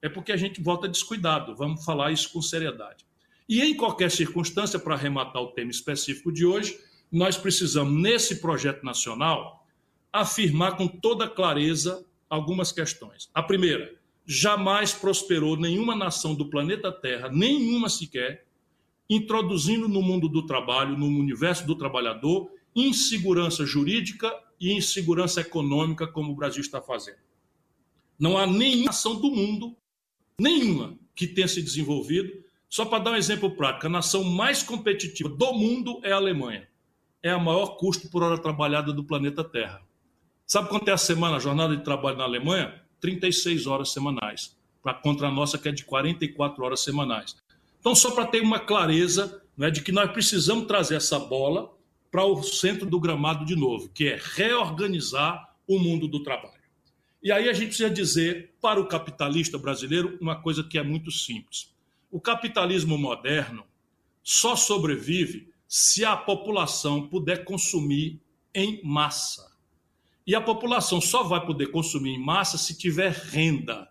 É 0.00 0.08
porque 0.08 0.32
a 0.32 0.36
gente 0.36 0.62
vota 0.62 0.88
descuidado. 0.88 1.54
Vamos 1.56 1.84
falar 1.84 2.12
isso 2.12 2.32
com 2.32 2.40
seriedade. 2.40 3.04
E 3.48 3.62
em 3.62 3.76
qualquer 3.76 4.10
circunstância, 4.10 4.78
para 4.78 4.94
arrematar 4.94 5.42
o 5.42 5.52
tema 5.52 5.70
específico 5.70 6.32
de 6.32 6.44
hoje, 6.44 6.78
nós 7.10 7.36
precisamos, 7.36 8.00
nesse 8.00 8.40
projeto 8.40 8.82
nacional, 8.82 9.66
afirmar 10.12 10.76
com 10.76 10.88
toda 10.88 11.28
clareza 11.28 12.04
algumas 12.28 12.72
questões. 12.72 13.30
A 13.32 13.42
primeira, 13.42 13.94
jamais 14.26 14.92
prosperou 14.92 15.56
nenhuma 15.56 15.94
nação 15.94 16.34
do 16.34 16.50
planeta 16.50 16.90
Terra, 16.90 17.28
nenhuma 17.28 17.88
sequer, 17.88 18.44
introduzindo 19.08 19.88
no 19.88 20.02
mundo 20.02 20.28
do 20.28 20.44
trabalho, 20.44 20.98
no 20.98 21.06
universo 21.06 21.64
do 21.64 21.76
trabalhador, 21.76 22.50
insegurança 22.74 23.64
jurídica 23.64 24.32
e 24.60 24.72
insegurança 24.72 25.40
econômica, 25.40 26.06
como 26.06 26.32
o 26.32 26.34
Brasil 26.34 26.60
está 26.60 26.82
fazendo. 26.82 27.18
Não 28.18 28.36
há 28.36 28.46
nenhuma 28.46 28.86
nação 28.86 29.14
do 29.14 29.30
mundo, 29.30 29.76
nenhuma, 30.40 30.98
que 31.14 31.26
tenha 31.26 31.46
se 31.46 31.62
desenvolvido. 31.62 32.44
Só 32.68 32.84
para 32.84 33.04
dar 33.04 33.12
um 33.12 33.16
exemplo 33.16 33.50
prático, 33.52 33.86
a 33.86 33.90
nação 33.90 34.24
mais 34.24 34.62
competitiva 34.62 35.28
do 35.28 35.52
mundo 35.52 36.00
é 36.02 36.10
a 36.10 36.16
Alemanha. 36.16 36.68
É 37.22 37.30
a 37.30 37.38
maior 37.38 37.76
custo 37.76 38.10
por 38.10 38.22
hora 38.22 38.38
trabalhada 38.38 38.92
do 38.92 39.04
planeta 39.04 39.44
Terra. 39.44 39.82
Sabe 40.46 40.68
quanto 40.68 40.88
é 40.88 40.92
a 40.92 40.98
semana, 40.98 41.36
a 41.36 41.40
jornada 41.40 41.76
de 41.76 41.84
trabalho 41.84 42.16
na 42.16 42.24
Alemanha? 42.24 42.85
36 43.00 43.66
horas 43.66 43.92
semanais, 43.92 44.56
para 44.82 44.94
contra 44.94 45.28
a 45.28 45.30
nossa 45.30 45.58
que 45.58 45.68
é 45.68 45.72
de 45.72 45.84
44 45.84 46.64
horas 46.64 46.80
semanais. 46.80 47.36
Então, 47.80 47.94
só 47.94 48.10
para 48.10 48.26
ter 48.26 48.40
uma 48.40 48.58
clareza 48.58 49.42
né, 49.56 49.70
de 49.70 49.80
que 49.80 49.92
nós 49.92 50.10
precisamos 50.10 50.66
trazer 50.66 50.96
essa 50.96 51.18
bola 51.18 51.72
para 52.10 52.24
o 52.24 52.42
centro 52.42 52.88
do 52.88 53.00
gramado 53.00 53.44
de 53.44 53.54
novo, 53.54 53.88
que 53.90 54.08
é 54.08 54.18
reorganizar 54.20 55.54
o 55.66 55.78
mundo 55.78 56.08
do 56.08 56.22
trabalho. 56.22 56.54
E 57.22 57.32
aí 57.32 57.48
a 57.48 57.52
gente 57.52 57.68
precisa 57.68 57.90
dizer 57.90 58.54
para 58.60 58.80
o 58.80 58.86
capitalista 58.86 59.58
brasileiro 59.58 60.16
uma 60.20 60.40
coisa 60.40 60.62
que 60.62 60.78
é 60.78 60.82
muito 60.82 61.10
simples. 61.10 61.74
O 62.10 62.20
capitalismo 62.20 62.96
moderno 62.96 63.64
só 64.22 64.54
sobrevive 64.54 65.48
se 65.66 66.04
a 66.04 66.16
população 66.16 67.08
puder 67.08 67.44
consumir 67.44 68.20
em 68.54 68.80
massa. 68.84 69.55
E 70.26 70.34
a 70.34 70.40
população 70.40 71.00
só 71.00 71.22
vai 71.22 71.44
poder 71.46 71.70
consumir 71.70 72.10
em 72.10 72.18
massa 72.18 72.58
se 72.58 72.76
tiver 72.76 73.12
renda. 73.12 73.88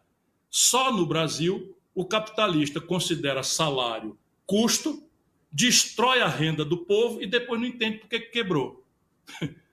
Só 0.49 0.91
no 0.91 1.05
Brasil, 1.05 1.77
o 1.93 2.05
capitalista 2.05 2.81
considera 2.81 3.41
salário 3.41 4.17
custo, 4.45 5.03
destrói 5.51 6.21
a 6.21 6.27
renda 6.27 6.65
do 6.65 6.77
povo 6.85 7.21
e 7.21 7.25
depois 7.25 7.59
não 7.59 7.67
entende 7.67 7.99
por 7.99 8.09
que 8.09 8.19
quebrou. 8.19 8.85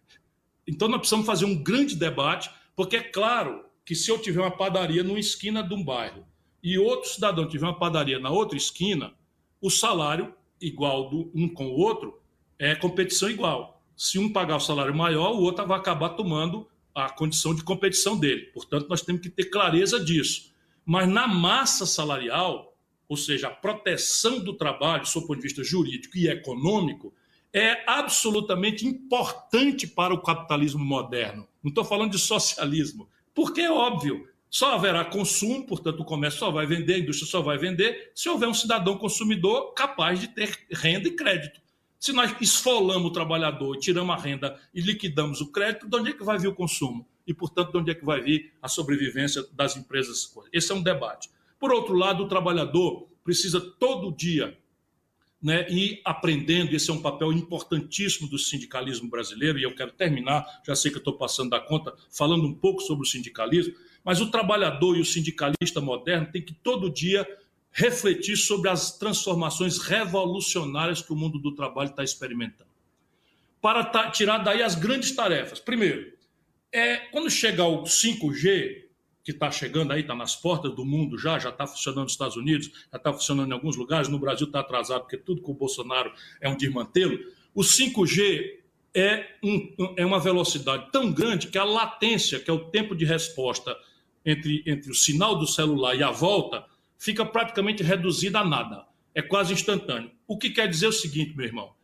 Então 0.65 0.87
nós 0.87 0.99
precisamos 0.99 1.27
fazer 1.27 1.45
um 1.45 1.61
grande 1.61 1.97
debate, 1.97 2.49
porque 2.77 2.97
é 2.97 3.03
claro 3.03 3.65
que 3.85 3.97
se 3.97 4.09
eu 4.09 4.23
tiver 4.23 4.41
uma 4.41 4.57
padaria 4.57 5.03
numa 5.03 5.19
esquina 5.19 5.61
de 5.61 5.75
um 5.75 5.83
bairro 5.83 6.25
e 6.63 6.79
outro 6.79 7.11
cidadão 7.11 7.49
tiver 7.49 7.67
uma 7.67 7.79
padaria 7.79 8.21
na 8.21 8.31
outra 8.31 8.57
esquina, 8.57 9.13
o 9.61 9.69
salário 9.69 10.33
igual 10.61 11.11
do 11.11 11.33
um 11.35 11.49
com 11.49 11.67
o 11.67 11.77
outro 11.77 12.23
é 12.61 12.77
competição 12.77 13.29
igual 13.29 13.72
se 13.97 14.19
um 14.19 14.33
pagar 14.33 14.57
o 14.57 14.61
salário 14.61 14.95
maior, 14.95 15.33
o 15.33 15.43
outro 15.43 15.67
vai 15.67 15.79
acabar 15.79 16.11
tomando 16.11 16.69
a 16.95 17.09
condição 17.09 17.55
de 17.55 17.63
competição 17.63 18.17
dele. 18.17 18.47
Portanto, 18.53 18.87
nós 18.89 19.03
temos 19.03 19.23
que 19.23 19.31
ter 19.31 19.47
clareza 19.47 19.99
disso. 19.99 20.53
Mas 20.85 21.09
na 21.09 21.27
massa 21.27 21.87
salarial, 21.87 22.77
ou 23.09 23.17
seja, 23.17 23.49
a 23.49 23.51
proteção 23.51 24.41
do 24.41 24.55
trabalho, 24.55 25.05
do 25.05 25.23
ponto 25.23 25.37
de 25.37 25.43
vista 25.43 25.63
jurídico 25.63 26.17
e 26.17 26.29
econômico, 26.29 27.15
é 27.53 27.85
absolutamente 27.87 28.87
importante 28.87 29.87
para 29.87 30.15
o 30.15 30.23
capitalismo 30.23 30.85
moderno. 30.85 31.47
Não 31.63 31.69
estou 31.69 31.85
falando 31.85 32.13
de 32.13 32.19
socialismo, 32.19 33.09
porque 33.35 33.61
é 33.61 33.71
óbvio, 33.71 34.27
só 34.51 34.75
haverá 34.75 35.03
consumo, 35.03 35.67
portanto, 35.67 36.01
o 36.01 36.05
comércio 36.05 36.41
só 36.41 36.51
vai 36.51 36.67
vender, 36.67 36.95
a 36.95 36.99
indústria 36.99 37.31
só 37.31 37.41
vai 37.41 37.57
vender, 37.57 38.13
se 38.15 38.29
houver 38.29 38.47
um 38.47 38.53
cidadão 38.53 38.99
consumidor 38.99 39.73
capaz 39.73 40.21
de 40.21 40.29
ter 40.29 40.67
renda 40.71 41.09
e 41.09 41.13
crédito. 41.13 41.62
Se 42.03 42.13
nós 42.13 42.35
esfolamos 42.41 43.13
o 43.13 43.13
trabalhador, 43.13 43.79
tiramos 43.79 44.13
a 44.13 44.19
renda 44.19 44.61
e 44.75 44.81
liquidamos 44.81 45.41
o 45.41 45.53
crédito, 45.53 45.89
de 45.89 45.97
onde 45.97 46.11
é 46.11 46.13
que 46.13 46.25
vai 46.25 46.37
vir 46.37 46.49
o 46.49 46.53
consumo? 46.53 47.07
E, 47.25 47.33
portanto, 47.33 47.71
de 47.71 47.79
onde 47.79 47.93
é 47.93 47.95
que 47.95 48.05
vai 48.05 48.21
vir 48.21 48.53
a 48.61 48.67
sobrevivência 48.67 49.45
das 49.53 49.77
empresas? 49.77 50.35
Esse 50.53 50.73
é 50.73 50.75
um 50.75 50.83
debate. 50.83 51.31
Por 51.61 51.71
outro 51.71 51.95
lado, 51.95 52.25
o 52.25 52.29
trabalhador 52.29 53.07
precisa 53.23 53.61
todo 53.61 54.11
dia 54.11 54.59
né, 55.41 55.65
ir 55.71 56.01
aprendendo, 56.05 56.75
esse 56.75 56.91
é 56.91 56.93
um 56.93 57.01
papel 57.01 57.33
importantíssimo 57.33 58.29
do 58.29 58.37
sindicalismo 58.37 59.09
brasileiro, 59.09 59.61
e 59.61 59.63
eu 59.63 59.73
quero 59.73 59.93
terminar, 59.93 60.45
já 60.67 60.75
sei 60.75 60.91
que 60.91 60.99
estou 60.99 61.17
passando 61.17 61.51
da 61.51 61.61
conta, 61.61 61.95
falando 62.11 62.45
um 62.45 62.55
pouco 62.55 62.83
sobre 62.83 63.05
o 63.05 63.09
sindicalismo, 63.09 63.75
mas 64.05 64.21
o 64.21 64.29
trabalhador 64.29 64.97
e 64.97 65.01
o 65.01 65.05
sindicalista 65.05 65.81
moderno 65.81 66.33
tem 66.33 66.43
que 66.43 66.53
todo 66.53 66.93
dia 66.93 67.25
refletir 67.73 68.37
sobre 68.37 68.69
as 68.69 68.99
transformações 68.99 69.79
revolucionárias 69.79 71.01
que 71.01 71.13
o 71.13 71.17
mundo 71.17 71.39
do 71.39 71.55
trabalho 71.55 71.91
está 71.91 72.05
experimentando. 72.05 72.71
Para 73.61 74.11
tirar 74.11 74.39
daí 74.39 74.63
as 74.63 74.75
grandes 74.75 75.13
tarefas. 75.13 75.59
Primeiro, 75.59 76.13
é 76.71 76.97
quando 76.97 77.31
chegar 77.31 77.67
o 77.67 77.85
5G, 77.85 78.83
que 79.25 79.31
está 79.31 79.51
chegando 79.51 79.93
aí, 79.93 80.01
está 80.01 80.15
nas 80.15 80.35
portas 80.35 80.75
do 80.75 80.85
mundo 80.85 81.17
já, 81.17 81.39
já 81.39 81.51
está 81.51 81.67
funcionando 81.67 82.05
nos 82.05 82.13
Estados 82.13 82.37
Unidos, 82.37 82.71
já 82.91 82.99
está 82.99 83.13
funcionando 83.13 83.51
em 83.51 83.55
alguns 83.55 83.77
lugares, 83.77 84.09
no 84.09 84.19
Brasil 84.19 84.47
está 84.47 84.61
atrasado, 84.61 85.03
porque 85.03 85.17
tudo 85.17 85.41
com 85.41 85.53
o 85.53 85.55
Bolsonaro 85.55 86.13
é 86.41 86.49
um 86.49 86.57
desmantelo. 86.57 87.19
O 87.55 87.63
5G 87.63 88.59
é, 88.95 89.37
um, 89.43 89.95
é 89.97 90.05
uma 90.05 90.19
velocidade 90.19 90.91
tão 90.91 91.11
grande 91.13 91.47
que 91.47 91.57
a 91.57 91.65
latência, 91.65 92.41
que 92.41 92.51
é 92.51 92.53
o 92.53 92.71
tempo 92.71 92.95
de 92.95 93.05
resposta 93.05 93.77
entre, 94.25 94.63
entre 94.67 94.91
o 94.91 94.95
sinal 94.95 95.39
do 95.39 95.47
celular 95.47 95.95
e 95.95 96.03
a 96.03 96.11
volta, 96.11 96.65
fica 97.03 97.27
praticamente 97.27 97.83
reduzida 97.83 98.39
a 98.39 98.45
nada. 98.45 98.87
É 99.13 99.21
quase 99.21 99.53
instantâneo. 99.53 100.13
O 100.27 100.39
que 100.39 100.51
quer 100.51 100.69
dizer 100.69 100.87
o 100.87 100.93
seguinte, 100.93 101.37
meu 101.37 101.45
irmão: 101.45 101.75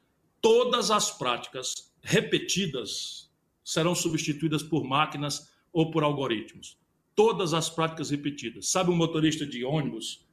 todas 0.41 0.93
as 0.93 1.11
práticas 1.11 1.93
repetidas 2.01 3.29
serão 3.65 3.95
substituídas 3.95 4.63
por 4.63 4.85
máquinas 4.85 5.53
ou 5.73 5.91
por 5.91 6.05
algoritmos. 6.05 6.79
Todas 7.17 7.53
as 7.53 7.69
práticas 7.69 8.11
repetidas. 8.11 8.71
Sabe 8.71 8.91
um 8.91 8.97
motorista 8.97 9.45
de 9.45 9.65
ônibus 9.65 10.25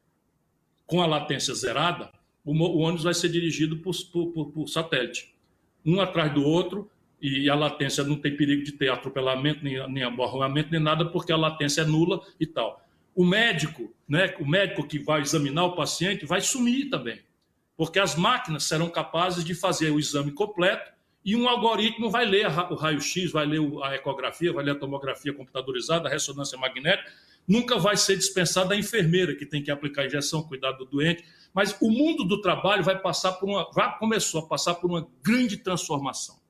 com 0.86 1.02
a 1.02 1.08
latência 1.08 1.54
zerada? 1.56 2.14
O, 2.46 2.52
ônibus 2.54 3.04
vai 3.04 3.14
ser 3.16 3.30
dirigido 3.30 3.78
por, 3.78 3.96
por, 4.14 4.52
por 4.52 4.70
satélite, 4.70 5.36
um 5.84 6.00
atrás 6.00 6.32
do 6.32 6.44
outro, 6.44 6.92
e 7.20 7.50
a 7.50 7.56
latência 7.56 8.04
não 8.04 8.18
tem 8.18 8.38
perigo 8.38 8.64
de 8.64 8.74
ter 8.74 8.90
atropelamento, 8.92 9.64
nem, 9.64 9.92
nem 9.92 10.04
aborramento, 10.04 10.70
nem 10.72 10.80
nada, 10.80 11.10
porque 11.10 11.32
a 11.32 11.38
latência 11.38 11.82
é 11.82 11.86
nula 11.86 12.22
e 12.40 12.46
tal. 12.46 12.85
O 13.16 13.26
médico, 13.26 13.96
né, 14.08 14.36
o 14.40 14.46
médico 14.46 14.86
que 14.86 15.00
vai 15.00 15.22
examinar 15.22 15.64
o 15.64 15.76
paciente 15.76 16.26
vai 16.26 16.42
sumir 16.42 16.90
também, 16.90 17.22
porque 17.78 17.98
as 17.98 18.16
máquinas 18.16 18.66
serão 18.66 18.90
capazes 18.90 19.44
de 19.44 19.56
fazer 19.56 19.90
o 19.90 20.00
exame 20.00 20.32
completo 20.32 20.92
e 21.24 21.36
um 21.36 21.48
algoritmo 21.48 22.12
vai 22.12 22.26
ler 22.26 22.46
o 22.46 22.76
raio-x, 22.76 23.32
vai 23.32 23.46
ler 23.46 23.62
a 23.84 23.96
ecografia, 23.96 24.54
vai 24.54 24.64
ler 24.64 24.72
a 24.72 24.76
tomografia 24.80 25.34
computadorizada, 25.34 26.08
a 26.08 26.12
ressonância 26.12 26.58
magnética. 26.58 27.10
Nunca 27.48 27.80
vai 27.80 27.98
ser 27.98 28.16
dispensada 28.16 28.76
a 28.76 28.78
enfermeira 28.78 29.34
que 29.34 29.46
tem 29.46 29.64
que 29.64 29.72
aplicar 29.72 30.04
a 30.04 30.06
injeção, 30.06 30.44
cuidar 30.44 30.74
do 30.74 30.86
doente. 30.86 31.24
Mas 31.54 31.76
o 31.82 31.90
mundo 31.90 32.24
do 32.26 32.42
trabalho 32.42 32.84
vai 32.84 33.00
passar 33.00 33.32
por 33.34 33.50
uma, 33.50 33.68
já 33.76 33.90
começou 33.94 34.42
a 34.42 34.48
passar 34.48 34.76
por 34.76 34.90
uma 34.90 35.08
grande 35.24 35.58
transformação 35.58 36.45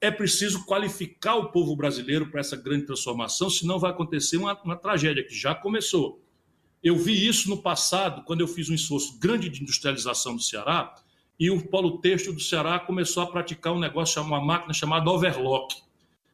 é 0.00 0.10
preciso 0.10 0.64
qualificar 0.64 1.36
o 1.36 1.50
povo 1.50 1.76
brasileiro 1.76 2.30
para 2.30 2.40
essa 2.40 2.56
grande 2.56 2.86
transformação, 2.86 3.50
senão 3.50 3.78
vai 3.78 3.90
acontecer 3.90 4.38
uma, 4.38 4.58
uma, 4.62 4.76
tragédia 4.76 5.22
que 5.22 5.34
já 5.34 5.54
começou. 5.54 6.22
Eu 6.82 6.96
vi 6.96 7.26
isso 7.26 7.50
no 7.50 7.60
passado, 7.60 8.24
quando 8.24 8.40
eu 8.40 8.48
fiz 8.48 8.70
um 8.70 8.74
esforço 8.74 9.18
grande 9.18 9.50
de 9.50 9.62
industrialização 9.62 10.34
do 10.34 10.42
Ceará, 10.42 10.94
e 11.38 11.50
o 11.50 11.66
polo 11.68 11.98
têxtil 11.98 12.32
do 12.32 12.40
Ceará 12.40 12.78
começou 12.78 13.22
a 13.22 13.26
praticar 13.26 13.74
um 13.74 13.78
negócio, 13.78 14.22
uma 14.22 14.42
máquina 14.42 14.72
chamada 14.72 15.10
overlock, 15.10 15.76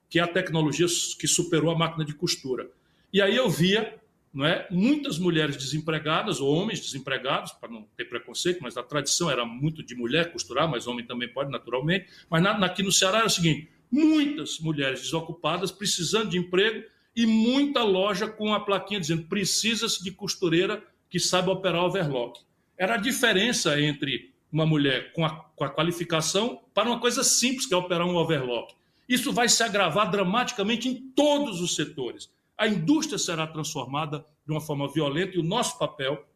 que 0.09 0.21
é 0.21 0.23
a 0.23 0.29
tecnologia 0.29 0.87
que 1.19 1.27
superou 1.27 1.71
a 1.71 1.79
máquina 1.79 2.05
de 2.05 2.15
costura. 2.15 2.71
E 3.13 3.21
aí 3.21 3.35
eu 3.35 3.51
via 3.51 4.01
não 4.37 4.45
é, 4.45 4.69
muitas 4.71 5.19
mulheres 5.19 5.57
desempregadas, 5.57 6.41
ou 6.41 6.55
homens 6.55 6.79
desempregados, 6.79 7.53
para 7.53 7.71
não 7.71 7.89
ter 7.97 8.05
preconceito, 8.05 8.59
mas 8.61 8.77
a 8.77 8.83
tradição 8.83 9.31
era 9.31 9.47
muito 9.47 9.83
de 9.83 9.95
mulher 9.95 10.31
costurar, 10.31 10.69
mas 10.69 10.87
homem 10.87 11.07
também 11.07 11.27
pode, 11.27 11.51
naturalmente. 11.51 12.07
Mas 12.29 12.43
na, 12.43 12.51
aqui 12.67 12.83
no 12.83 12.93
Ceará 12.93 13.21
era 13.21 13.29
o 13.29 13.31
seguinte: 13.31 13.71
muitas 13.91 14.61
mulheres 14.61 15.01
desocupadas, 15.01 15.73
precisando 15.73 16.29
de 16.29 16.37
emprego, 16.37 16.85
e 17.17 17.25
muita 17.25 17.83
loja 17.83 18.29
com 18.29 18.53
a 18.53 18.61
plaquinha 18.61 19.01
dizendo 19.01 19.23
precisa-se 19.23 20.05
de 20.05 20.11
costureira 20.11 20.85
que 21.09 21.19
saiba 21.19 21.53
operar 21.53 21.83
overlock. 21.83 22.39
Era 22.77 22.97
a 22.97 22.99
diferença 22.99 23.81
entre 23.81 24.35
uma 24.53 24.67
mulher 24.67 25.15
com 25.15 25.25
a, 25.25 25.31
com 25.31 25.65
a 25.65 25.71
qualificação 25.71 26.61
para 26.75 26.91
uma 26.91 27.01
coisa 27.01 27.25
simples, 27.25 27.65
que 27.65 27.73
é 27.73 27.77
operar 27.77 28.07
um 28.07 28.17
overlock. 28.17 28.75
Isso 29.09 29.33
vai 29.33 29.49
se 29.49 29.63
agravar 29.63 30.11
dramaticamente 30.11 30.91
em 30.91 30.95
todos 31.17 31.63
os 31.63 31.75
setores 31.75 32.29
a 32.57 32.67
indústria 32.67 33.19
será 33.19 33.47
transformada 33.47 34.25
de 34.47 34.53
uma 34.53 34.61
forma 34.61 34.91
violenta 34.91 35.37
e 35.37 35.41
o 35.41 35.43
nosso 35.43 35.79
papel 35.79 36.27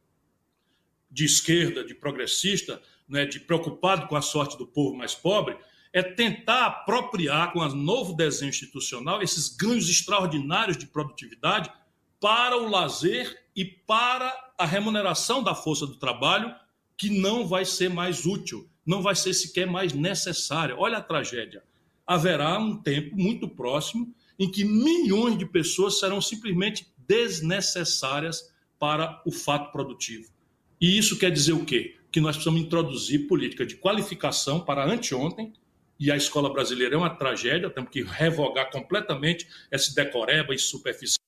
de 1.10 1.24
esquerda, 1.24 1.84
de 1.84 1.94
progressista, 1.94 2.80
né, 3.08 3.24
de 3.24 3.40
preocupado 3.40 4.06
com 4.06 4.16
a 4.16 4.22
sorte 4.22 4.56
do 4.56 4.66
povo 4.66 4.96
mais 4.96 5.14
pobre, 5.14 5.56
é 5.92 6.02
tentar 6.02 6.66
apropriar 6.66 7.52
com 7.52 7.58
o 7.58 7.74
novo 7.74 8.14
desenho 8.14 8.50
institucional 8.50 9.22
esses 9.22 9.48
ganhos 9.48 9.88
extraordinários 9.88 10.76
de 10.76 10.86
produtividade 10.86 11.70
para 12.20 12.56
o 12.56 12.68
lazer 12.68 13.44
e 13.56 13.64
para 13.64 14.52
a 14.56 14.64
remuneração 14.64 15.42
da 15.42 15.54
força 15.54 15.86
do 15.86 15.96
trabalho, 15.96 16.54
que 16.96 17.10
não 17.10 17.46
vai 17.46 17.64
ser 17.64 17.88
mais 17.88 18.24
útil, 18.26 18.68
não 18.86 19.02
vai 19.02 19.16
ser 19.16 19.32
sequer 19.34 19.66
mais 19.66 19.92
necessária. 19.92 20.76
Olha 20.76 20.98
a 20.98 21.02
tragédia. 21.02 21.64
Haverá 22.06 22.58
um 22.58 22.76
tempo 22.76 23.16
muito 23.16 23.48
próximo 23.48 24.14
em 24.40 24.50
que 24.50 24.64
milhões 24.64 25.36
de 25.36 25.44
pessoas 25.44 26.00
serão 26.00 26.18
simplesmente 26.18 26.90
desnecessárias 27.06 28.50
para 28.78 29.22
o 29.26 29.30
fato 29.30 29.70
produtivo. 29.70 30.32
E 30.80 30.96
isso 30.96 31.18
quer 31.18 31.30
dizer 31.30 31.52
o 31.52 31.66
quê? 31.66 31.98
Que 32.10 32.22
nós 32.22 32.36
precisamos 32.36 32.62
introduzir 32.62 33.28
política 33.28 33.66
de 33.66 33.76
qualificação 33.76 34.64
para 34.64 34.90
anteontem, 34.90 35.52
e 35.98 36.10
a 36.10 36.16
escola 36.16 36.50
brasileira 36.50 36.94
é 36.94 36.98
uma 36.98 37.14
tragédia, 37.14 37.68
temos 37.68 37.90
que 37.90 38.02
revogar 38.02 38.70
completamente 38.70 39.46
esse 39.70 39.94
decoreba 39.94 40.54
e 40.54 40.58
superficial. 40.58 41.20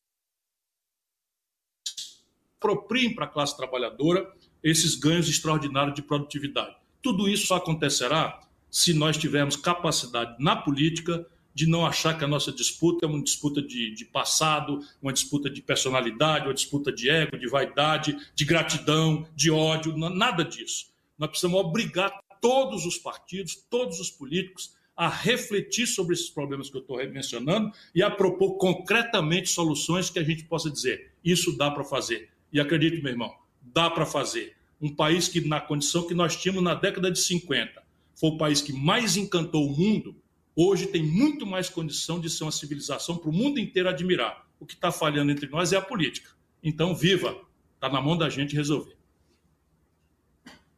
Apropriem 2.58 3.14
para 3.14 3.26
a 3.26 3.28
classe 3.28 3.54
trabalhadora 3.54 4.32
esses 4.62 4.94
ganhos 4.94 5.28
extraordinários 5.28 5.94
de 5.94 6.00
produtividade. 6.00 6.74
Tudo 7.02 7.28
isso 7.28 7.48
só 7.48 7.56
acontecerá 7.56 8.40
se 8.70 8.94
nós 8.94 9.18
tivermos 9.18 9.56
capacidade 9.56 10.42
na 10.42 10.56
política 10.56 11.26
de 11.54 11.66
não 11.66 11.84
achar 11.84 12.16
que 12.16 12.24
a 12.24 12.28
nossa 12.28 12.52
disputa 12.52 13.04
é 13.04 13.08
uma 13.08 13.22
disputa 13.22 13.60
de, 13.60 13.94
de, 13.94 14.04
passado, 14.04 14.80
uma 15.00 15.12
disputa 15.12 15.50
de 15.50 15.60
personalidade, 15.60 16.46
uma 16.46 16.54
disputa 16.54 16.92
de 16.92 17.10
ego, 17.10 17.38
de 17.38 17.48
vaidade, 17.48 18.16
de 18.34 18.44
gratidão, 18.44 19.26
de 19.34 19.50
ódio, 19.50 19.96
nada 19.96 20.44
disso. 20.44 20.86
Nós 21.18 21.28
precisamos 21.28 21.60
obrigar 21.60 22.12
todos 22.40 22.84
os 22.86 22.98
partidos, 22.98 23.54
todos 23.70 24.00
os 24.00 24.10
políticos 24.10 24.74
a 24.96 25.08
refletir 25.08 25.86
sobre 25.86 26.14
esses 26.14 26.28
problemas 26.28 26.68
que 26.68 26.76
eu 26.76 26.80
estou 26.80 26.96
mencionando 27.10 27.72
e 27.94 28.02
a 28.02 28.10
propor 28.10 28.56
concretamente 28.56 29.48
soluções 29.48 30.10
que 30.10 30.18
a 30.18 30.24
gente 30.24 30.44
possa 30.44 30.70
dizer: 30.70 31.12
isso 31.24 31.56
dá 31.56 31.70
para 31.70 31.84
fazer. 31.84 32.30
E 32.52 32.60
acredite, 32.60 33.02
meu 33.02 33.12
irmão, 33.12 33.34
dá 33.60 33.88
para 33.88 34.04
fazer. 34.04 34.54
Um 34.80 34.94
país 34.94 35.28
que, 35.28 35.40
na 35.40 35.60
condição 35.60 36.06
que 36.06 36.14
nós 36.14 36.36
tínhamos 36.36 36.62
na 36.62 36.74
década 36.74 37.10
de 37.10 37.18
50, 37.18 37.82
foi 38.14 38.30
o 38.30 38.36
país 38.36 38.60
que 38.60 38.72
mais 38.72 39.16
encantou 39.16 39.66
o 39.66 39.76
mundo, 39.76 40.14
hoje 40.54 40.86
tem 40.86 41.02
muito 41.02 41.46
mais 41.46 41.68
condição 41.68 42.20
de 42.20 42.28
ser 42.28 42.44
uma 42.44 42.52
civilização 42.52 43.16
para 43.16 43.30
o 43.30 43.32
mundo 43.32 43.58
inteiro 43.58 43.88
admirar. 43.88 44.46
O 44.58 44.66
que 44.66 44.74
está 44.74 44.92
falhando 44.92 45.32
entre 45.32 45.48
nós 45.48 45.72
é 45.72 45.76
a 45.76 45.82
política. 45.82 46.30
Então, 46.62 46.94
viva! 46.94 47.36
Está 47.74 47.88
na 47.88 48.00
mão 48.00 48.16
da 48.16 48.28
gente 48.28 48.54
resolver. 48.54 48.96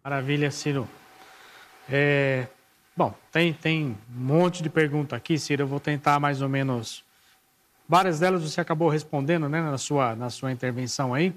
Maravilha, 0.02 0.50
Ciro. 0.50 0.88
É... 1.88 2.46
Bom, 2.96 3.14
tem, 3.30 3.52
tem 3.52 3.96
um 4.16 4.20
monte 4.20 4.62
de 4.62 4.70
pergunta 4.70 5.14
aqui, 5.14 5.38
Ciro. 5.38 5.64
Eu 5.64 5.66
vou 5.66 5.80
tentar 5.80 6.18
mais 6.18 6.40
ou 6.40 6.48
menos. 6.48 7.04
Várias 7.86 8.20
delas 8.20 8.42
você 8.42 8.60
acabou 8.60 8.88
respondendo 8.88 9.48
né, 9.48 9.60
na, 9.60 9.76
sua, 9.76 10.16
na 10.16 10.30
sua 10.30 10.50
intervenção 10.50 11.12
aí. 11.12 11.34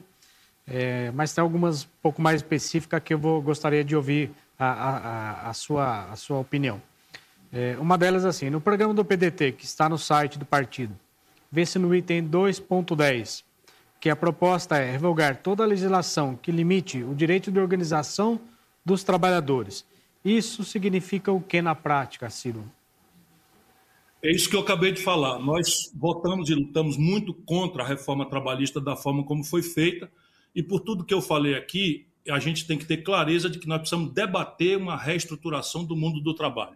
É, 0.65 1.11
mas 1.11 1.33
tem 1.33 1.41
algumas 1.41 1.85
um 1.85 1.87
pouco 2.01 2.21
mais 2.21 2.41
específicas 2.41 3.01
que 3.01 3.13
eu 3.13 3.17
vou, 3.17 3.41
gostaria 3.41 3.83
de 3.83 3.95
ouvir 3.95 4.31
a, 4.59 4.67
a, 4.67 5.49
a, 5.49 5.53
sua, 5.53 6.11
a 6.11 6.15
sua 6.15 6.39
opinião. 6.39 6.81
É, 7.51 7.77
uma 7.79 7.97
delas 7.97 8.25
assim, 8.25 8.49
no 8.49 8.59
programa 8.59 8.93
do 8.93 9.05
PDT, 9.05 9.53
que 9.53 9.65
está 9.65 9.87
no 9.87 9.97
site 9.97 10.37
do 10.37 10.45
partido, 10.45 10.97
vê-se 11.51 11.79
no 11.79 11.93
item 11.95 12.27
2.10, 12.27 13.43
que 13.99 14.09
a 14.09 14.15
proposta 14.15 14.77
é 14.77 14.91
revogar 14.91 15.37
toda 15.37 15.63
a 15.63 15.67
legislação 15.67 16.35
que 16.35 16.51
limite 16.51 17.03
o 17.03 17.15
direito 17.15 17.51
de 17.51 17.59
organização 17.59 18.39
dos 18.85 19.03
trabalhadores. 19.03 19.85
Isso 20.23 20.63
significa 20.63 21.31
o 21.31 21.41
que 21.41 21.61
na 21.61 21.73
prática, 21.73 22.29
Ciro? 22.29 22.63
É 24.21 24.31
isso 24.31 24.49
que 24.49 24.55
eu 24.55 24.61
acabei 24.61 24.91
de 24.91 25.01
falar. 25.01 25.39
Nós 25.39 25.91
votamos 25.95 26.49
e 26.49 26.53
lutamos 26.55 26.97
muito 26.97 27.33
contra 27.33 27.83
a 27.83 27.87
reforma 27.87 28.25
trabalhista 28.25 28.81
da 28.81 28.95
forma 28.95 29.23
como 29.23 29.43
foi 29.43 29.61
feita, 29.61 30.11
e 30.55 30.61
por 30.61 30.79
tudo 30.79 31.05
que 31.05 31.13
eu 31.13 31.21
falei 31.21 31.55
aqui, 31.55 32.05
a 32.29 32.39
gente 32.39 32.65
tem 32.67 32.77
que 32.77 32.85
ter 32.85 32.97
clareza 32.97 33.49
de 33.49 33.59
que 33.59 33.67
nós 33.67 33.79
precisamos 33.79 34.11
debater 34.11 34.77
uma 34.77 34.97
reestruturação 34.97 35.85
do 35.85 35.95
mundo 35.95 36.19
do 36.19 36.33
trabalho. 36.33 36.75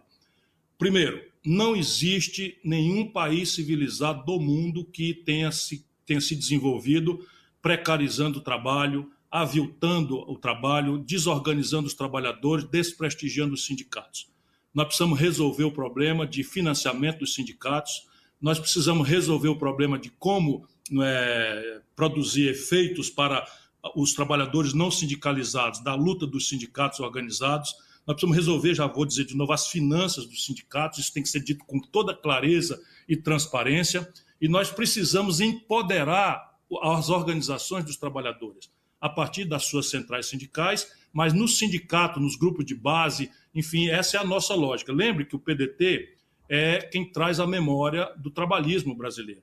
Primeiro, 0.82 1.22
não 1.46 1.76
existe 1.76 2.58
nenhum 2.64 3.06
país 3.06 3.50
civilizado 3.50 4.24
do 4.24 4.40
mundo 4.40 4.84
que 4.84 5.14
tenha 5.14 5.52
se, 5.52 5.86
tenha 6.04 6.20
se 6.20 6.34
desenvolvido 6.34 7.24
precarizando 7.62 8.40
o 8.40 8.42
trabalho, 8.42 9.08
aviltando 9.30 10.18
o 10.28 10.36
trabalho, 10.36 10.98
desorganizando 10.98 11.86
os 11.86 11.94
trabalhadores, 11.94 12.64
desprestigiando 12.64 13.54
os 13.54 13.64
sindicatos. 13.64 14.28
Nós 14.74 14.86
precisamos 14.86 15.20
resolver 15.20 15.62
o 15.62 15.70
problema 15.70 16.26
de 16.26 16.42
financiamento 16.42 17.20
dos 17.20 17.34
sindicatos, 17.34 18.08
nós 18.40 18.58
precisamos 18.58 19.06
resolver 19.06 19.50
o 19.50 19.58
problema 19.60 19.96
de 19.96 20.10
como 20.10 20.66
é, 21.00 21.80
produzir 21.94 22.48
efeitos 22.48 23.08
para 23.08 23.46
os 23.94 24.14
trabalhadores 24.14 24.74
não 24.74 24.90
sindicalizados 24.90 25.78
da 25.84 25.94
luta 25.94 26.26
dos 26.26 26.48
sindicatos 26.48 26.98
organizados 26.98 27.72
nós 28.06 28.16
precisamos 28.16 28.36
resolver, 28.36 28.74
já 28.74 28.86
vou 28.86 29.06
dizer 29.06 29.24
de 29.24 29.36
novo, 29.36 29.52
as 29.52 29.68
finanças 29.68 30.26
dos 30.26 30.44
sindicatos, 30.44 30.98
isso 30.98 31.12
tem 31.12 31.22
que 31.22 31.28
ser 31.28 31.40
dito 31.40 31.64
com 31.64 31.80
toda 31.80 32.14
clareza 32.14 32.80
e 33.08 33.16
transparência, 33.16 34.10
e 34.40 34.48
nós 34.48 34.70
precisamos 34.70 35.40
empoderar 35.40 36.52
as 36.82 37.10
organizações 37.10 37.84
dos 37.84 37.96
trabalhadores, 37.96 38.70
a 39.00 39.08
partir 39.08 39.44
das 39.44 39.66
suas 39.66 39.88
centrais 39.90 40.26
sindicais, 40.26 40.90
mas 41.12 41.32
no 41.32 41.46
sindicato, 41.46 42.18
nos 42.18 42.36
grupos 42.36 42.64
de 42.64 42.74
base, 42.74 43.30
enfim, 43.54 43.88
essa 43.88 44.16
é 44.16 44.20
a 44.20 44.24
nossa 44.24 44.54
lógica. 44.54 44.92
Lembre 44.92 45.24
que 45.24 45.36
o 45.36 45.38
PDT 45.38 46.16
é 46.48 46.78
quem 46.78 47.10
traz 47.10 47.38
a 47.38 47.46
memória 47.46 48.10
do 48.16 48.30
trabalhismo 48.30 48.94
brasileiro. 48.94 49.42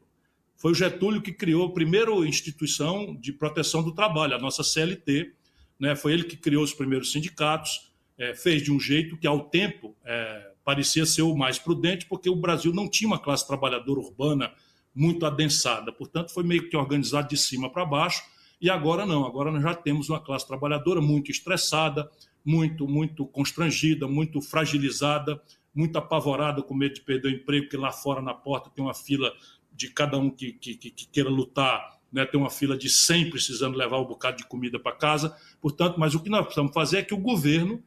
Foi 0.57 0.71
o 0.71 0.75
Getúlio 0.75 1.21
que 1.21 1.31
criou 1.31 1.67
a 1.67 1.73
primeira 1.73 2.11
instituição 2.27 3.15
de 3.15 3.31
proteção 3.31 3.81
do 3.81 3.93
trabalho, 3.93 4.35
a 4.35 4.39
nossa 4.39 4.61
CLT. 4.61 5.31
Né? 5.79 5.95
Foi 5.95 6.11
ele 6.11 6.23
que 6.23 6.35
criou 6.35 6.63
os 6.63 6.73
primeiros 6.73 7.13
sindicatos, 7.13 7.88
é, 8.19 8.35
fez 8.35 8.61
de 8.61 8.71
um 8.71 8.79
jeito 8.79 9.17
que, 9.17 9.25
ao 9.25 9.45
tempo, 9.45 9.95
é, 10.05 10.51
parecia 10.63 11.05
ser 11.05 11.21
o 11.21 11.35
mais 11.35 11.57
prudente, 11.57 12.05
porque 12.05 12.29
o 12.29 12.35
Brasil 12.35 12.73
não 12.73 12.87
tinha 12.87 13.07
uma 13.07 13.17
classe 13.17 13.47
trabalhadora 13.47 14.01
urbana 14.01 14.51
muito 14.93 15.25
adensada. 15.25 15.91
Portanto, 15.93 16.33
foi 16.33 16.43
meio 16.43 16.69
que 16.69 16.75
organizado 16.75 17.29
de 17.29 17.37
cima 17.37 17.71
para 17.71 17.85
baixo. 17.85 18.21
E 18.61 18.69
agora 18.69 19.05
não, 19.05 19.25
agora 19.25 19.49
nós 19.49 19.63
já 19.63 19.73
temos 19.73 20.09
uma 20.09 20.19
classe 20.19 20.45
trabalhadora 20.45 20.99
muito 20.99 21.31
estressada, 21.31 22.11
muito, 22.43 22.85
muito 22.87 23.25
constrangida, 23.25 24.05
muito 24.05 24.41
fragilizada, 24.41 25.41
muito 25.73 25.97
apavorada 25.97 26.61
com 26.61 26.73
medo 26.73 26.95
de 26.95 27.01
perder 27.01 27.29
o 27.29 27.31
emprego, 27.31 27.69
que 27.69 27.77
lá 27.77 27.91
fora 27.91 28.21
na 28.21 28.33
porta 28.33 28.69
tem 28.69 28.83
uma 28.83 28.93
fila 28.93 29.31
de 29.71 29.89
cada 29.89 30.17
um 30.17 30.29
que, 30.29 30.51
que, 30.51 30.75
que 30.75 31.07
queira 31.07 31.29
lutar, 31.29 31.97
né, 32.11 32.25
tem 32.25 32.39
uma 32.39 32.49
fila 32.49 32.77
de 32.77 32.89
100 32.89 33.29
precisando 33.29 33.77
levar 33.77 33.99
um 33.99 34.05
bocado 34.05 34.37
de 34.37 34.45
comida 34.45 34.77
para 34.77 34.91
casa. 34.91 35.33
Portanto, 35.61 35.97
mas 35.97 36.15
o 36.15 36.19
que 36.19 36.29
nós 36.29 36.41
precisamos 36.41 36.73
fazer 36.73 36.97
é 36.97 37.03
que 37.03 37.13
o 37.13 37.17
governo 37.17 37.81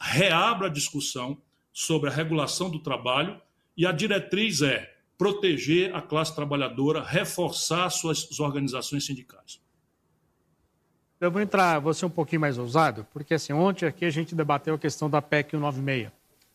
reabra 0.00 0.66
a 0.66 0.70
discussão 0.70 1.38
sobre 1.72 2.10
a 2.10 2.12
regulação 2.12 2.70
do 2.70 2.78
trabalho 2.78 3.40
e 3.76 3.86
a 3.86 3.92
diretriz 3.92 4.62
é 4.62 4.94
proteger 5.18 5.94
a 5.94 6.02
classe 6.02 6.34
trabalhadora, 6.34 7.02
reforçar 7.02 7.88
suas 7.90 8.38
organizações 8.38 9.06
sindicais. 9.06 9.60
Eu 11.18 11.30
vou 11.30 11.40
entrar, 11.40 11.78
vou 11.78 11.94
ser 11.94 12.04
um 12.04 12.10
pouquinho 12.10 12.42
mais 12.42 12.58
ousado, 12.58 13.06
porque 13.12 13.34
assim, 13.34 13.52
ontem 13.52 13.86
aqui 13.86 14.04
a 14.04 14.10
gente 14.10 14.34
debateu 14.34 14.74
a 14.74 14.78
questão 14.78 15.08
da 15.08 15.22
PEC 15.22 15.52
196, 15.52 16.10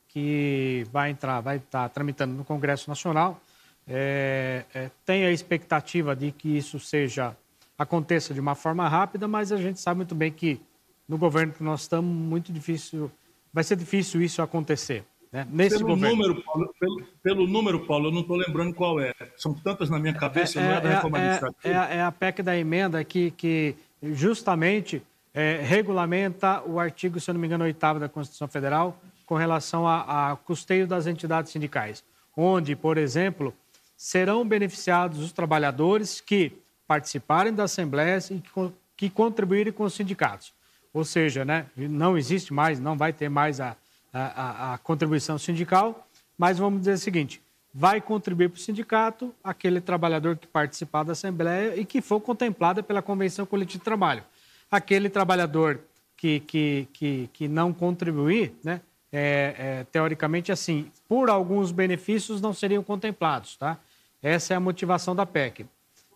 que 0.07 0.85
vai 0.91 1.09
entrar, 1.09 1.41
vai 1.41 1.57
estar 1.57 1.89
tramitando 1.89 2.35
no 2.35 2.45
Congresso 2.45 2.87
Nacional 2.87 3.41
é, 3.87 4.63
é, 4.73 4.91
tem 5.05 5.25
a 5.25 5.31
expectativa 5.31 6.15
de 6.15 6.31
que 6.31 6.57
isso 6.57 6.79
seja 6.79 7.35
aconteça 7.77 8.33
de 8.33 8.39
uma 8.39 8.55
forma 8.55 8.87
rápida, 8.87 9.27
mas 9.27 9.51
a 9.51 9.57
gente 9.57 9.79
sabe 9.79 9.97
muito 9.97 10.13
bem 10.13 10.31
que 10.31 10.61
no 11.07 11.17
governo 11.17 11.51
que 11.51 11.63
nós 11.63 11.81
estamos, 11.81 12.09
muito 12.09 12.53
difícil, 12.53 13.11
vai 13.53 13.63
ser 13.63 13.75
difícil 13.75 14.21
isso 14.21 14.41
acontecer. 14.41 15.03
Né? 15.31 15.47
Nesse 15.49 15.77
pelo, 15.77 15.89
governo. 15.89 16.17
Número, 16.17 16.43
Paulo, 16.43 16.75
pelo, 16.79 17.03
pelo, 17.23 17.47
número, 17.47 17.85
Paulo, 17.85 18.07
eu 18.07 18.11
não 18.11 18.21
estou 18.21 18.35
lembrando 18.35 18.73
qual 18.73 18.99
é. 18.99 19.13
São 19.37 19.53
tantas 19.53 19.89
na 19.89 19.97
minha 19.97 20.13
cabeça, 20.13 20.59
é, 20.59 20.63
não 20.63 20.75
é 20.75 20.81
da 20.81 20.89
reforma 20.89 21.17
é, 21.17 21.21
administrativa. 21.21 21.73
É, 21.89 21.97
é, 21.97 22.01
a 22.01 22.11
PEC 22.11 22.43
da 22.43 22.57
emenda 22.57 23.03
que, 23.03 23.31
que 23.31 23.75
justamente 24.01 25.01
é, 25.33 25.61
regulamenta 25.63 26.61
o 26.65 26.79
artigo, 26.79 27.19
se 27.19 27.29
eu 27.29 27.33
não 27.33 27.39
me 27.41 27.47
engano, 27.47 27.63
8 27.63 27.99
da 27.99 28.09
Constituição 28.09 28.47
Federal, 28.47 28.99
com 29.25 29.35
relação 29.35 29.87
a, 29.87 30.31
a 30.31 30.35
custeio 30.35 30.85
das 30.85 31.07
entidades 31.07 31.51
sindicais. 31.51 32.03
Onde, 32.35 32.75
por 32.75 32.97
exemplo, 32.97 33.53
serão 33.95 34.45
beneficiados 34.45 35.19
os 35.19 35.31
trabalhadores 35.31 36.19
que 36.19 36.51
participarem 36.85 37.53
da 37.53 37.63
Assembleia 37.63 38.19
e 38.29 38.39
que, 38.39 38.73
que 38.97 39.09
contribuírem 39.09 39.71
com 39.71 39.83
os 39.83 39.93
sindicatos. 39.93 40.53
Ou 40.93 41.05
seja, 41.05 41.45
né, 41.45 41.67
não 41.75 42.17
existe 42.17 42.53
mais, 42.53 42.79
não 42.79 42.97
vai 42.97 43.13
ter 43.13 43.29
mais 43.29 43.59
a, 43.59 43.75
a, 44.13 44.73
a 44.73 44.77
contribuição 44.79 45.37
sindical, 45.37 46.07
mas 46.37 46.57
vamos 46.57 46.79
dizer 46.79 46.93
o 46.93 46.97
seguinte: 46.97 47.41
vai 47.73 48.01
contribuir 48.01 48.49
para 48.49 48.57
o 48.57 48.61
sindicato 48.61 49.33
aquele 49.43 49.79
trabalhador 49.79 50.37
que 50.37 50.47
participar 50.47 51.03
da 51.03 51.13
Assembleia 51.13 51.75
e 51.77 51.85
que 51.85 52.01
for 52.01 52.19
contemplada 52.19 52.83
pela 52.83 53.01
Convenção 53.01 53.45
Coletiva 53.45 53.79
de 53.79 53.85
Trabalho. 53.85 54.23
Aquele 54.69 55.09
trabalhador 55.09 55.79
que, 56.17 56.39
que, 56.41 56.87
que, 56.93 57.29
que 57.33 57.47
não 57.47 57.73
contribuir, 57.73 58.53
né, 58.63 58.81
é, 59.11 59.55
é, 59.57 59.83
teoricamente, 59.91 60.51
assim, 60.51 60.91
por 61.07 61.29
alguns 61.29 61.71
benefícios 61.71 62.39
não 62.39 62.53
seriam 62.53 62.83
contemplados, 62.83 63.57
tá? 63.57 63.77
Essa 64.21 64.53
é 64.53 64.57
a 64.57 64.59
motivação 64.59 65.15
da 65.15 65.25
PEC. 65.25 65.65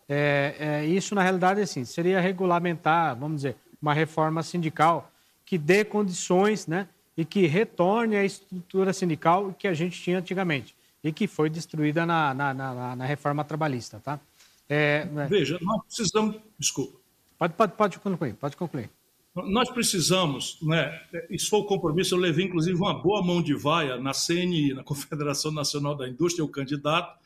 É, 0.07 0.55
é, 0.59 0.85
isso, 0.85 1.15
na 1.15 1.23
realidade, 1.23 1.59
assim, 1.59 1.83
seria 1.83 2.21
regulamentar, 2.21 3.15
vamos 3.15 3.37
dizer, 3.37 3.55
uma 3.85 3.93
reforma 3.93 4.41
sindical 4.41 5.11
que 5.45 5.59
dê 5.59 5.85
condições 5.85 6.65
né, 6.65 6.87
e 7.15 7.23
que 7.23 7.45
retorne 7.45 8.15
a 8.15 8.25
estrutura 8.25 8.91
sindical 8.91 9.53
que 9.53 9.67
a 9.67 9.73
gente 9.75 10.01
tinha 10.01 10.17
antigamente 10.17 10.75
e 11.03 11.13
que 11.13 11.27
foi 11.27 11.51
destruída 11.51 12.03
na, 12.03 12.33
na, 12.33 12.51
na, 12.51 12.95
na 12.95 13.05
reforma 13.05 13.43
trabalhista. 13.43 14.01
Tá? 14.03 14.19
É, 14.67 15.05
né? 15.05 15.27
Veja, 15.27 15.59
nós 15.61 15.83
precisamos. 15.85 16.37
Desculpa. 16.57 16.97
Pode, 17.37 17.53
pode, 17.53 17.73
pode 17.73 17.99
concluir, 17.99 18.33
pode 18.33 18.57
concluir. 18.57 18.89
Nós 19.35 19.69
precisamos, 19.69 20.57
né, 20.61 20.97
isso 21.29 21.49
foi 21.49 21.59
o 21.59 21.65
compromisso, 21.65 22.15
eu 22.15 22.19
levei 22.19 22.45
inclusive 22.45 22.77
uma 22.77 22.93
boa 22.93 23.21
mão 23.21 23.41
de 23.41 23.53
vaia 23.53 23.97
na 23.97 24.13
CNI, 24.13 24.73
na 24.73 24.81
Confederação 24.81 25.51
Nacional 25.51 25.93
da 25.93 26.07
Indústria, 26.07 26.43
o 26.43 26.47
candidato, 26.47 27.19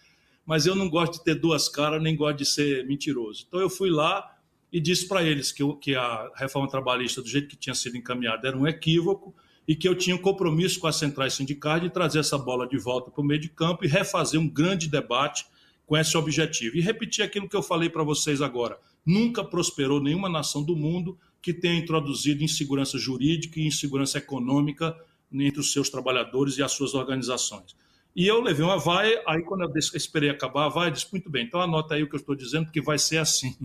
mas 0.43 0.65
eu 0.65 0.75
não 0.75 0.89
gosto 0.89 1.19
de 1.19 1.23
ter 1.23 1.35
duas 1.35 1.69
caras, 1.69 2.01
nem 2.01 2.15
gosto 2.15 2.39
de 2.39 2.45
ser 2.45 2.83
mentiroso. 2.87 3.45
Então 3.47 3.59
eu 3.59 3.69
fui 3.69 3.91
lá 3.91 4.35
e 4.71 4.79
disse 4.79 5.07
para 5.07 5.23
eles 5.23 5.51
que, 5.51 5.63
que 5.75 5.95
a 5.95 6.31
reforma 6.35 6.69
trabalhista, 6.69 7.21
do 7.21 7.27
jeito 7.27 7.47
que 7.47 7.55
tinha 7.55 7.73
sido 7.73 7.97
encaminhada, 7.97 8.47
era 8.47 8.57
um 8.57 8.67
equívoco 8.67 9.33
e 9.67 9.75
que 9.75 9.87
eu 9.87 9.95
tinha 9.95 10.15
um 10.15 10.19
compromisso 10.19 10.79
com 10.79 10.87
as 10.87 10.95
centrais 10.95 11.33
sindicais 11.33 11.81
de 11.81 11.89
trazer 11.89 12.19
essa 12.19 12.37
bola 12.37 12.67
de 12.67 12.77
volta 12.77 13.11
para 13.11 13.21
o 13.21 13.23
meio 13.23 13.39
de 13.39 13.49
campo 13.49 13.85
e 13.85 13.87
refazer 13.87 14.39
um 14.39 14.47
grande 14.47 14.87
debate 14.87 15.45
com 15.85 15.97
esse 15.97 16.15
objetivo. 16.17 16.77
E 16.77 16.81
repetir 16.81 17.23
aquilo 17.23 17.49
que 17.49 17.55
eu 17.55 17.63
falei 17.63 17.89
para 17.89 18.03
vocês 18.03 18.41
agora. 18.41 18.79
Nunca 19.05 19.43
prosperou 19.43 20.01
nenhuma 20.01 20.29
nação 20.29 20.63
do 20.63 20.75
mundo 20.75 21.17
que 21.41 21.53
tenha 21.53 21.75
introduzido 21.75 22.43
insegurança 22.43 22.97
jurídica 22.97 23.59
e 23.59 23.67
insegurança 23.67 24.17
econômica 24.17 24.95
entre 25.31 25.59
os 25.59 25.71
seus 25.71 25.89
trabalhadores 25.89 26.57
e 26.57 26.63
as 26.63 26.71
suas 26.71 26.93
organizações. 26.93 27.75
E 28.15 28.27
eu 28.27 28.41
levei 28.41 28.65
uma 28.65 28.77
vaia, 28.77 29.21
aí 29.27 29.41
quando 29.43 29.63
eu 29.63 29.71
esperei 29.77 30.29
acabar 30.29 30.65
a 30.65 30.69
vaia, 30.69 30.91
disse, 30.91 31.07
muito 31.11 31.29
bem, 31.29 31.45
então 31.45 31.61
anota 31.61 31.93
aí 31.93 32.03
o 32.03 32.09
que 32.09 32.15
eu 32.15 32.19
estou 32.19 32.35
dizendo, 32.35 32.65
porque 32.65 32.81
vai 32.81 32.97
ser 32.97 33.17
assim. 33.17 33.55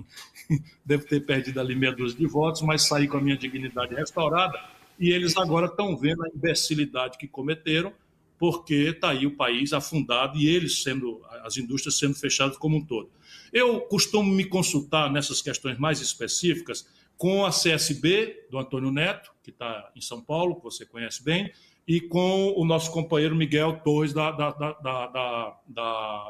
Devo 0.84 1.06
ter 1.06 1.24
perdido 1.24 1.60
ali 1.60 1.74
meia 1.74 1.92
dúzia 1.92 2.18
de 2.18 2.26
votos, 2.26 2.62
mas 2.62 2.82
saí 2.82 3.08
com 3.08 3.16
a 3.16 3.20
minha 3.20 3.36
dignidade 3.36 3.94
restaurada, 3.94 4.58
e 4.98 5.10
eles 5.10 5.36
agora 5.36 5.66
estão 5.66 5.96
vendo 5.96 6.24
a 6.24 6.28
imbecilidade 6.28 7.18
que 7.18 7.26
cometeram, 7.26 7.92
porque 8.38 8.74
está 8.74 9.10
aí 9.10 9.26
o 9.26 9.36
país 9.36 9.72
afundado 9.72 10.36
e 10.38 10.46
eles 10.46 10.82
sendo, 10.82 11.22
as 11.42 11.56
indústrias 11.56 11.98
sendo 11.98 12.14
fechadas 12.14 12.56
como 12.56 12.76
um 12.76 12.84
todo. 12.84 13.10
Eu 13.52 13.80
costumo 13.82 14.30
me 14.30 14.44
consultar 14.44 15.10
nessas 15.10 15.40
questões 15.40 15.78
mais 15.78 16.00
específicas 16.00 16.86
com 17.16 17.44
a 17.44 17.50
CSB, 17.50 18.46
do 18.50 18.58
Antônio 18.58 18.90
Neto, 18.90 19.32
que 19.42 19.50
está 19.50 19.90
em 19.94 20.00
São 20.00 20.20
Paulo, 20.20 20.56
que 20.56 20.64
você 20.64 20.84
conhece 20.84 21.22
bem, 21.22 21.50
e 21.86 22.00
com 22.00 22.54
o 22.56 22.64
nosso 22.64 22.90
companheiro 22.90 23.36
Miguel 23.36 23.80
Torres, 23.84 24.12
da, 24.12 24.30
da, 24.30 24.50
da, 24.50 25.56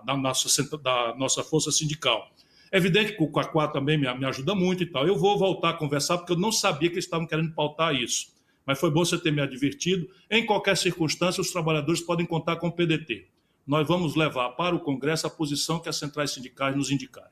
da, 0.05 0.16
nossa, 0.16 0.78
da 0.78 1.14
nossa 1.16 1.44
Força 1.44 1.70
Sindical. 1.70 2.28
É 2.72 2.76
evidente 2.76 3.16
que 3.16 3.22
o 3.22 3.30
Quaquá 3.30 3.68
também 3.68 3.96
me, 3.96 4.12
me 4.14 4.26
ajuda 4.26 4.55
muito 4.55 4.82
e 4.82 4.86
tal. 4.86 5.07
Eu 5.07 5.16
vou 5.16 5.38
voltar 5.38 5.70
a 5.70 5.74
conversar, 5.74 6.18
porque 6.18 6.32
eu 6.32 6.38
não 6.38 6.50
sabia 6.50 6.88
que 6.88 6.96
eles 6.96 7.05
estavam 7.05 7.26
querendo 7.26 7.52
pautar 7.55 7.94
isso. 7.94 8.34
Mas 8.66 8.80
foi 8.80 8.90
bom 8.90 9.05
você 9.05 9.16
ter 9.16 9.30
me 9.30 9.40
advertido. 9.40 10.09
Em 10.28 10.44
qualquer 10.44 10.76
circunstância, 10.76 11.40
os 11.40 11.52
trabalhadores 11.52 12.00
podem 12.00 12.26
contar 12.26 12.57
com 12.57 12.66
o 12.66 12.72
PDT. 12.72 13.28
Nós 13.64 13.86
vamos 13.86 14.16
levar 14.16 14.50
para 14.50 14.74
o 14.74 14.80
Congresso 14.80 15.26
a 15.26 15.30
posição 15.30 15.78
que 15.78 15.88
as 15.88 15.96
centrais 15.96 16.32
sindicais 16.32 16.74
nos 16.74 16.90
indicarem. 16.90 17.30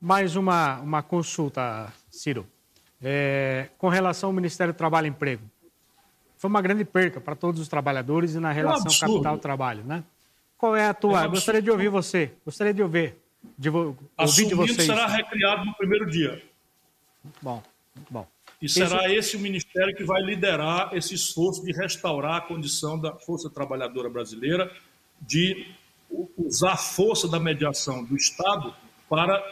Mais 0.00 0.34
uma, 0.34 0.80
uma 0.80 1.02
consulta, 1.02 1.92
Ciro. 2.10 2.46
É, 3.00 3.68
com 3.78 3.88
relação 3.88 4.30
ao 4.30 4.32
Ministério 4.32 4.74
do 4.74 4.76
Trabalho 4.76 5.06
e 5.06 5.10
Emprego 5.10 5.48
foi 6.38 6.48
uma 6.48 6.62
grande 6.62 6.84
perca 6.84 7.20
para 7.20 7.34
todos 7.34 7.60
os 7.60 7.68
trabalhadores 7.68 8.34
e 8.34 8.40
na 8.40 8.52
relação 8.52 8.86
é 8.86 8.94
um 8.94 8.98
capital-trabalho, 8.98 9.84
né? 9.84 10.04
Qual 10.56 10.74
é 10.74 10.86
a 10.86 10.94
tua? 10.94 11.24
É 11.24 11.26
um 11.26 11.30
Gostaria 11.30 11.60
de 11.60 11.70
ouvir 11.70 11.88
você. 11.88 12.32
Gostaria 12.44 12.72
de 12.72 12.82
ouvir, 12.82 13.16
de 13.58 13.68
ouvir 13.68 14.46
de 14.46 14.54
vocês. 14.54 14.86
será 14.86 15.06
recriado 15.08 15.64
no 15.64 15.74
primeiro 15.74 16.08
dia. 16.08 16.42
Muito 17.22 17.38
bom, 17.42 17.62
muito 17.94 18.12
bom. 18.12 18.26
E 18.62 18.68
será 18.68 19.12
esse 19.12 19.36
o 19.36 19.40
ministério 19.40 19.94
que 19.94 20.04
vai 20.04 20.22
liderar 20.22 20.90
esse 20.92 21.14
esforço 21.14 21.64
de 21.64 21.72
restaurar 21.72 22.36
a 22.36 22.40
condição 22.40 22.98
da 22.98 23.14
força 23.14 23.50
trabalhadora 23.50 24.08
brasileira, 24.08 24.72
de 25.20 25.72
usar 26.36 26.72
a 26.72 26.76
força 26.76 27.28
da 27.28 27.38
mediação 27.38 28.04
do 28.04 28.16
Estado 28.16 28.74
para 29.08 29.42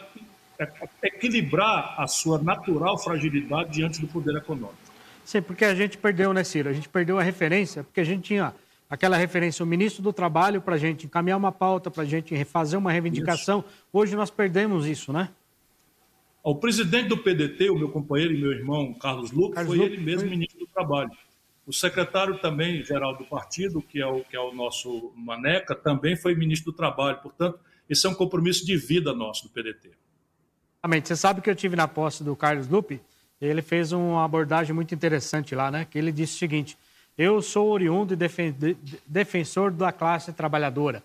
equilibrar 1.03 1.95
a 1.97 2.07
sua 2.07 2.41
natural 2.41 2.97
fragilidade 2.97 3.71
diante 3.71 4.01
do 4.01 4.07
poder 4.07 4.35
econômico. 4.35 4.86
Sim, 5.27 5.41
porque 5.41 5.65
a 5.65 5.75
gente 5.75 5.97
perdeu, 5.97 6.31
né, 6.31 6.41
Ciro? 6.41 6.69
A 6.69 6.73
gente 6.73 6.87
perdeu 6.87 7.19
a 7.19 7.21
referência, 7.21 7.83
porque 7.83 7.99
a 7.99 8.03
gente 8.05 8.23
tinha 8.23 8.55
aquela 8.89 9.17
referência, 9.17 9.61
o 9.61 9.67
ministro 9.67 10.01
do 10.01 10.13
Trabalho, 10.13 10.61
para 10.61 10.75
a 10.75 10.77
gente 10.77 11.05
encaminhar 11.05 11.37
uma 11.37 11.51
pauta, 11.51 11.91
para 11.91 12.03
a 12.03 12.05
gente 12.05 12.45
fazer 12.45 12.77
uma 12.77 12.93
reivindicação. 12.93 13.59
Isso. 13.59 13.87
Hoje 13.91 14.15
nós 14.15 14.31
perdemos 14.31 14.87
isso, 14.87 15.11
né? 15.11 15.27
O 16.41 16.55
presidente 16.55 17.09
do 17.09 17.17
PDT, 17.17 17.69
o 17.69 17.77
meu 17.77 17.89
companheiro 17.89 18.33
e 18.33 18.37
meu 18.39 18.53
irmão 18.53 18.93
Carlos 18.93 19.33
Luque, 19.33 19.55
Carlos 19.55 19.75
foi 19.75 19.85
ele 19.85 19.97
mesmo 19.97 20.21
foi... 20.21 20.29
ministro 20.29 20.59
do 20.59 20.67
Trabalho. 20.67 21.11
O 21.65 21.73
secretário 21.73 22.39
também 22.39 22.81
geral 22.85 23.17
do 23.17 23.25
partido, 23.25 23.81
que 23.81 23.99
é 23.99 24.07
o, 24.07 24.23
que 24.23 24.33
é 24.33 24.39
o 24.39 24.53
nosso 24.53 25.11
Maneca, 25.13 25.75
também 25.75 26.15
foi 26.15 26.35
ministro 26.35 26.71
do 26.71 26.77
Trabalho. 26.77 27.17
Portanto, 27.17 27.59
esse 27.89 28.07
é 28.07 28.09
um 28.09 28.15
compromisso 28.15 28.65
de 28.65 28.77
vida 28.77 29.13
nosso 29.13 29.43
do 29.43 29.49
PDT. 29.49 29.91
Você 31.03 31.17
sabe 31.17 31.41
que 31.41 31.49
eu 31.49 31.55
tive 31.55 31.75
na 31.75 31.85
posse 31.85 32.23
do 32.23 32.33
Carlos 32.33 32.69
Lupe 32.69 33.01
ele 33.41 33.61
fez 33.61 33.91
uma 33.91 34.23
abordagem 34.23 34.73
muito 34.73 34.93
interessante 34.93 35.53
lá, 35.53 35.69
né? 35.69 35.85
Que 35.89 35.97
ele 35.97 36.11
disse 36.11 36.35
o 36.35 36.39
seguinte: 36.39 36.77
eu 37.17 37.41
sou 37.41 37.69
oriundo 37.69 38.13
e 38.13 38.77
defensor 39.07 39.71
da 39.71 39.91
classe 39.91 40.31
trabalhadora. 40.31 41.01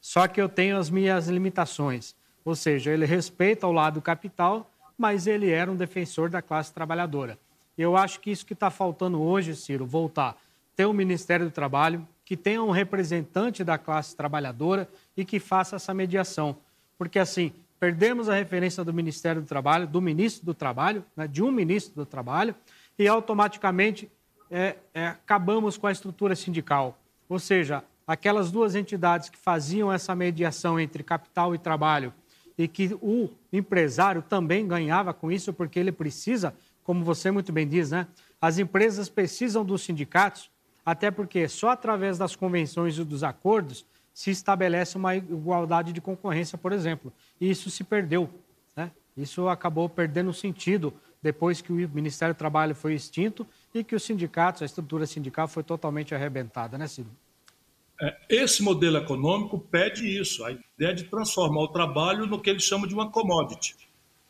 Só 0.00 0.28
que 0.28 0.40
eu 0.40 0.48
tenho 0.48 0.76
as 0.76 0.90
minhas 0.90 1.28
limitações. 1.28 2.14
Ou 2.44 2.54
seja, 2.54 2.90
ele 2.90 3.06
respeita 3.06 3.66
o 3.66 3.72
lado 3.72 4.02
capital, 4.02 4.70
mas 4.98 5.26
ele 5.26 5.50
era 5.50 5.72
um 5.72 5.76
defensor 5.76 6.28
da 6.28 6.42
classe 6.42 6.72
trabalhadora. 6.72 7.38
Eu 7.76 7.96
acho 7.96 8.20
que 8.20 8.30
isso 8.30 8.44
que 8.44 8.52
está 8.52 8.70
faltando 8.70 9.22
hoje, 9.22 9.56
Ciro, 9.56 9.86
voltar. 9.86 10.36
Ter 10.76 10.84
um 10.84 10.92
Ministério 10.92 11.46
do 11.46 11.52
Trabalho, 11.52 12.06
que 12.24 12.36
tenha 12.36 12.62
um 12.62 12.70
representante 12.70 13.64
da 13.64 13.78
classe 13.78 14.14
trabalhadora 14.14 14.86
e 15.16 15.24
que 15.24 15.40
faça 15.40 15.76
essa 15.76 15.94
mediação. 15.94 16.56
Porque, 16.98 17.18
assim, 17.18 17.52
perdemos 17.84 18.30
a 18.30 18.34
referência 18.34 18.82
do 18.82 18.94
Ministério 18.94 19.42
do 19.42 19.46
Trabalho, 19.46 19.86
do 19.86 20.00
ministro 20.00 20.46
do 20.46 20.54
Trabalho, 20.54 21.04
né, 21.14 21.28
de 21.28 21.42
um 21.42 21.52
ministro 21.52 21.94
do 21.94 22.06
Trabalho, 22.06 22.54
e 22.98 23.06
automaticamente 23.06 24.10
é, 24.50 24.76
é, 24.94 25.08
acabamos 25.08 25.76
com 25.76 25.86
a 25.86 25.92
estrutura 25.92 26.34
sindical. 26.34 26.98
Ou 27.28 27.38
seja, 27.38 27.84
aquelas 28.06 28.50
duas 28.50 28.74
entidades 28.74 29.28
que 29.28 29.36
faziam 29.36 29.92
essa 29.92 30.14
mediação 30.14 30.80
entre 30.80 31.02
capital 31.02 31.54
e 31.54 31.58
trabalho 31.58 32.10
e 32.56 32.66
que 32.66 32.96
o 33.02 33.28
empresário 33.52 34.22
também 34.22 34.66
ganhava 34.66 35.12
com 35.12 35.30
isso, 35.30 35.52
porque 35.52 35.78
ele 35.78 35.92
precisa, 35.92 36.54
como 36.82 37.04
você 37.04 37.30
muito 37.30 37.52
bem 37.52 37.68
diz, 37.68 37.90
né? 37.90 38.06
As 38.40 38.56
empresas 38.56 39.10
precisam 39.10 39.62
dos 39.62 39.82
sindicatos, 39.82 40.50
até 40.86 41.10
porque 41.10 41.46
só 41.48 41.68
através 41.68 42.16
das 42.16 42.34
convenções 42.34 42.96
e 42.96 43.04
dos 43.04 43.22
acordos 43.22 43.84
se 44.14 44.30
estabelece 44.30 44.96
uma 44.96 45.16
igualdade 45.16 45.92
de 45.92 46.00
concorrência, 46.00 46.56
por 46.56 46.72
exemplo. 46.72 47.12
E 47.40 47.50
isso 47.50 47.68
se 47.68 47.82
perdeu. 47.82 48.30
Né? 48.76 48.90
Isso 49.16 49.48
acabou 49.48 49.88
perdendo 49.88 50.32
sentido 50.32 50.94
depois 51.20 51.60
que 51.60 51.72
o 51.72 51.74
Ministério 51.74 52.34
do 52.34 52.38
Trabalho 52.38 52.74
foi 52.74 52.94
extinto 52.94 53.46
e 53.74 53.82
que 53.82 53.94
os 53.94 54.04
sindicatos, 54.04 54.62
a 54.62 54.64
estrutura 54.64 55.04
sindical 55.04 55.48
foi 55.48 55.64
totalmente 55.64 56.14
arrebentada, 56.14 56.78
né, 56.78 56.86
Ciro? 56.86 57.08
É, 58.00 58.16
esse 58.28 58.62
modelo 58.62 58.98
econômico 58.98 59.58
pede 59.58 60.06
isso, 60.06 60.44
a 60.44 60.52
ideia 60.52 60.94
de 60.94 61.04
transformar 61.04 61.62
o 61.62 61.68
trabalho 61.68 62.26
no 62.26 62.40
que 62.40 62.50
eles 62.50 62.62
chamam 62.62 62.86
de 62.86 62.94
uma 62.94 63.10
commodity. 63.10 63.76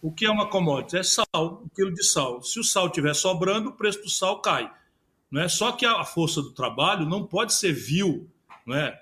O 0.01 0.11
que 0.11 0.25
é 0.25 0.31
uma 0.31 0.49
commodity? 0.49 0.99
É 0.99 1.03
sal, 1.03 1.63
um 1.65 1.69
quilo 1.75 1.93
de 1.93 2.05
sal. 2.05 2.43
Se 2.43 2.61
o 2.61 2.65
sal 2.65 2.87
estiver 2.87 3.15
sobrando, 3.15 3.71
o 3.71 3.73
preço 3.73 4.03
do 4.03 4.11
sal 4.11 4.41
cai. 4.41 4.71
Não 5.31 5.43
é? 5.43 5.49
Só 5.49 5.73
que 5.73 5.85
a 5.85 6.05
força 6.05 6.41
do 6.41 6.53
trabalho 6.53 7.07
não 7.07 7.25
pode 7.25 7.55
ser 7.55 7.73
vil 7.73 8.31
não 8.67 8.77
é? 8.77 8.99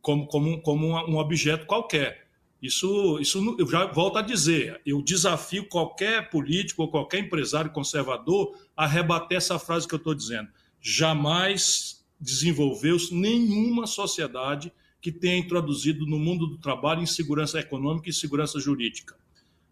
Como, 0.00 0.26
como, 0.26 0.60
como 0.62 0.86
um 0.86 1.16
objeto 1.16 1.66
qualquer. 1.66 2.26
Isso, 2.62 3.18
isso 3.20 3.56
eu 3.58 3.66
já 3.66 3.86
volto 3.86 4.18
a 4.18 4.22
dizer. 4.22 4.80
Eu 4.84 5.00
desafio 5.02 5.66
qualquer 5.66 6.28
político 6.28 6.82
ou 6.82 6.90
qualquer 6.90 7.20
empresário 7.20 7.70
conservador 7.70 8.54
a 8.76 8.86
rebater 8.86 9.38
essa 9.38 9.58
frase 9.58 9.88
que 9.88 9.94
eu 9.94 9.98
estou 9.98 10.14
dizendo. 10.14 10.48
Jamais 10.80 12.04
desenvolveu-se 12.20 13.14
nenhuma 13.14 13.86
sociedade 13.86 14.70
que 15.00 15.10
tenha 15.10 15.38
introduzido 15.38 16.06
no 16.06 16.18
mundo 16.18 16.46
do 16.46 16.58
trabalho 16.58 17.00
insegurança 17.00 17.58
econômica 17.58 18.10
e 18.10 18.12
segurança 18.12 18.60
jurídica. 18.60 19.16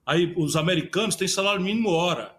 Aí 0.06 0.32
os 0.38 0.56
americanos 0.56 1.14
têm 1.14 1.28
salário 1.28 1.62
mínimo 1.62 1.90
hora. 1.90 2.34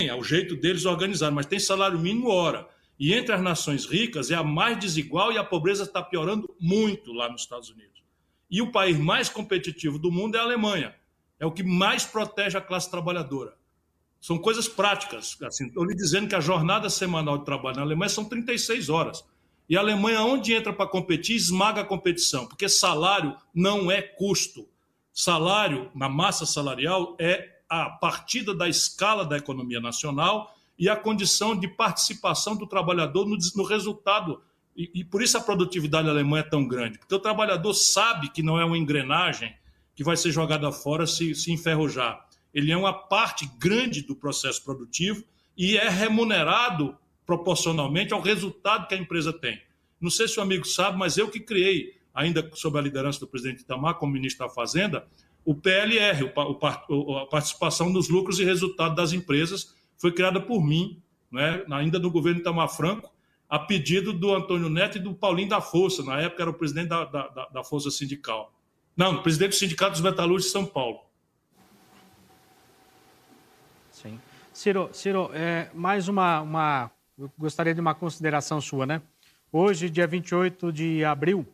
É 0.00 0.12
o 0.12 0.24
jeito 0.24 0.56
deles 0.56 0.84
organizar, 0.84 1.30
mas 1.30 1.46
tem 1.46 1.60
salário 1.60 1.98
mínimo 2.00 2.28
hora. 2.28 2.66
E 3.02 3.12
entre 3.14 3.34
as 3.34 3.42
nações 3.42 3.84
ricas 3.84 4.30
é 4.30 4.36
a 4.36 4.44
mais 4.44 4.78
desigual 4.78 5.32
e 5.32 5.36
a 5.36 5.42
pobreza 5.42 5.82
está 5.82 6.00
piorando 6.00 6.54
muito 6.60 7.12
lá 7.12 7.28
nos 7.28 7.40
Estados 7.40 7.68
Unidos. 7.68 8.00
E 8.48 8.62
o 8.62 8.70
país 8.70 8.96
mais 8.96 9.28
competitivo 9.28 9.98
do 9.98 10.08
mundo 10.08 10.36
é 10.36 10.38
a 10.38 10.44
Alemanha. 10.44 10.94
É 11.40 11.44
o 11.44 11.50
que 11.50 11.64
mais 11.64 12.04
protege 12.04 12.56
a 12.56 12.60
classe 12.60 12.88
trabalhadora. 12.88 13.56
São 14.20 14.38
coisas 14.38 14.68
práticas. 14.68 15.36
Assim, 15.42 15.66
Estou 15.66 15.84
lhe 15.84 15.96
dizendo 15.96 16.28
que 16.28 16.36
a 16.36 16.40
jornada 16.40 16.88
semanal 16.88 17.38
de 17.38 17.44
trabalho 17.44 17.74
na 17.74 17.82
Alemanha 17.82 18.08
são 18.08 18.24
36 18.24 18.88
horas. 18.88 19.24
E 19.68 19.76
a 19.76 19.80
Alemanha, 19.80 20.22
onde 20.22 20.54
entra 20.54 20.72
para 20.72 20.86
competir, 20.86 21.34
esmaga 21.34 21.80
a 21.80 21.84
competição, 21.84 22.46
porque 22.46 22.68
salário 22.68 23.36
não 23.52 23.90
é 23.90 24.00
custo. 24.00 24.68
Salário, 25.12 25.90
na 25.92 26.08
massa 26.08 26.46
salarial, 26.46 27.16
é 27.18 27.62
a 27.68 27.90
partida 27.90 28.54
da 28.54 28.68
escala 28.68 29.24
da 29.24 29.38
economia 29.38 29.80
nacional 29.80 30.54
e 30.82 30.88
a 30.88 30.96
condição 30.96 31.54
de 31.54 31.68
participação 31.68 32.56
do 32.56 32.66
trabalhador 32.66 33.24
no, 33.24 33.38
no 33.54 33.62
resultado. 33.62 34.42
E, 34.76 34.90
e, 34.92 35.04
por 35.04 35.22
isso 35.22 35.38
a 35.38 35.40
produtividade 35.40 36.08
alemã 36.08 36.40
é 36.40 36.42
tão 36.42 36.66
grande, 36.66 36.98
porque 36.98 37.14
o 37.14 37.20
trabalhador 37.20 37.72
sabe 37.72 38.28
que 38.30 38.42
não 38.42 38.58
é 38.58 38.64
uma 38.64 38.76
engrenagem 38.76 39.54
que 39.94 40.02
vai 40.02 40.16
ser 40.16 40.32
jogada 40.32 40.72
fora 40.72 41.06
se, 41.06 41.36
se 41.36 41.52
enferrujar. 41.52 42.26
Ele 42.52 42.72
é 42.72 42.76
uma 42.76 42.92
parte 42.92 43.48
grande 43.60 44.02
do 44.02 44.16
processo 44.16 44.64
produtivo 44.64 45.22
e 45.56 45.76
é 45.76 45.88
remunerado 45.88 46.96
proporcionalmente 47.24 48.12
ao 48.12 48.20
resultado 48.20 48.88
que 48.88 48.94
a 48.96 48.98
empresa 48.98 49.32
tem. 49.32 49.62
Não 50.00 50.10
sei 50.10 50.26
se 50.26 50.40
o 50.40 50.42
amigo 50.42 50.66
sabe, 50.66 50.98
mas 50.98 51.16
eu 51.16 51.28
que 51.28 51.38
criei, 51.38 51.96
ainda 52.12 52.50
sob 52.54 52.76
a 52.76 52.82
liderança 52.82 53.20
do 53.20 53.28
presidente 53.28 53.60
Itamar, 53.60 53.94
como 53.94 54.14
ministro 54.14 54.48
da 54.48 54.52
Fazenda, 54.52 55.06
o 55.44 55.54
PLR, 55.54 56.32
a 56.34 57.26
participação 57.26 57.92
dos 57.92 58.08
lucros 58.08 58.40
e 58.40 58.44
resultados 58.44 58.96
das 58.96 59.12
empresas, 59.12 59.80
foi 60.02 60.10
criada 60.10 60.40
por 60.40 60.60
mim, 60.60 61.00
né, 61.30 61.64
ainda 61.70 61.96
no 61.96 62.10
governo 62.10 62.40
Itamar 62.40 62.68
Franco, 62.68 63.08
a 63.48 63.56
pedido 63.56 64.12
do 64.12 64.34
Antônio 64.34 64.68
Neto 64.68 64.98
e 64.98 65.00
do 65.00 65.14
Paulinho 65.14 65.48
da 65.48 65.60
Força, 65.60 66.02
na 66.02 66.20
época 66.20 66.42
era 66.42 66.50
o 66.50 66.54
presidente 66.54 66.88
da, 66.88 67.04
da, 67.04 67.28
da 67.28 67.62
Força 67.62 67.88
Sindical. 67.88 68.52
Não, 68.96 69.22
presidente 69.22 69.50
do 69.50 69.54
Sindicato 69.54 69.92
dos 69.92 70.00
Metalúrgicos 70.00 70.46
de 70.46 70.50
São 70.50 70.66
Paulo. 70.66 71.02
Sim. 73.92 74.20
Ciro, 74.52 74.90
Ciro 74.92 75.30
é, 75.32 75.70
mais 75.72 76.08
uma, 76.08 76.40
uma 76.40 76.90
eu 77.16 77.30
gostaria 77.38 77.72
de 77.72 77.80
uma 77.80 77.94
consideração 77.94 78.60
sua, 78.60 78.84
né? 78.84 79.00
Hoje, 79.52 79.88
dia 79.88 80.06
28 80.08 80.72
de 80.72 81.04
abril, 81.04 81.46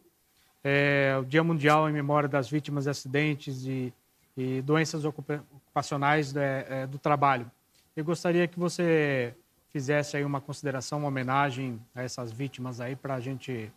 é 0.64 1.18
o 1.20 1.24
Dia 1.24 1.44
Mundial 1.44 1.90
em 1.90 1.92
Memória 1.92 2.30
das 2.30 2.48
Vítimas 2.48 2.84
de 2.84 2.90
Acidentes 2.90 3.66
e, 3.66 3.92
e 4.34 4.62
Doenças 4.62 5.04
Ocupacionais 5.04 6.34
é, 6.34 6.66
é, 6.70 6.86
do 6.86 6.98
Trabalho. 6.98 7.50
Eu 7.98 8.04
gostaria 8.04 8.46
que 8.46 8.56
você 8.56 9.34
fizesse 9.72 10.16
aí 10.16 10.24
uma 10.24 10.40
consideração, 10.40 11.00
uma 11.00 11.08
homenagem 11.08 11.80
a 11.92 12.00
essas 12.00 12.30
vítimas 12.30 12.80
aí 12.80 12.94
para 12.94 13.14
a 13.16 13.20
gente, 13.20 13.72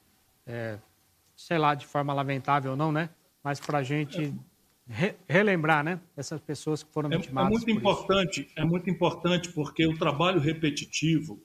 é, 0.45 0.77
sei 1.35 1.57
lá, 1.57 1.73
de 1.73 1.87
forma 1.87 2.13
lamentável 2.13 2.69
ou 2.69 2.77
não, 2.77 2.91
né? 2.91 3.09
Mas 3.43 3.59
para 3.59 3.79
a 3.79 3.83
gente 3.83 4.31
re 4.87 5.15
relembrar, 5.27 5.83
né? 5.83 5.99
Essas 6.15 6.39
pessoas 6.39 6.83
que 6.83 6.93
foram 6.93 7.11
é, 7.11 7.17
vitimadas. 7.17 7.47
É 7.47 7.51
muito 7.51 7.71
importante, 7.71 8.41
isso. 8.41 8.53
é 8.55 8.63
muito 8.63 8.87
importante 8.91 9.49
porque 9.49 9.87
o 9.87 9.97
trabalho 9.97 10.39
repetitivo 10.39 11.41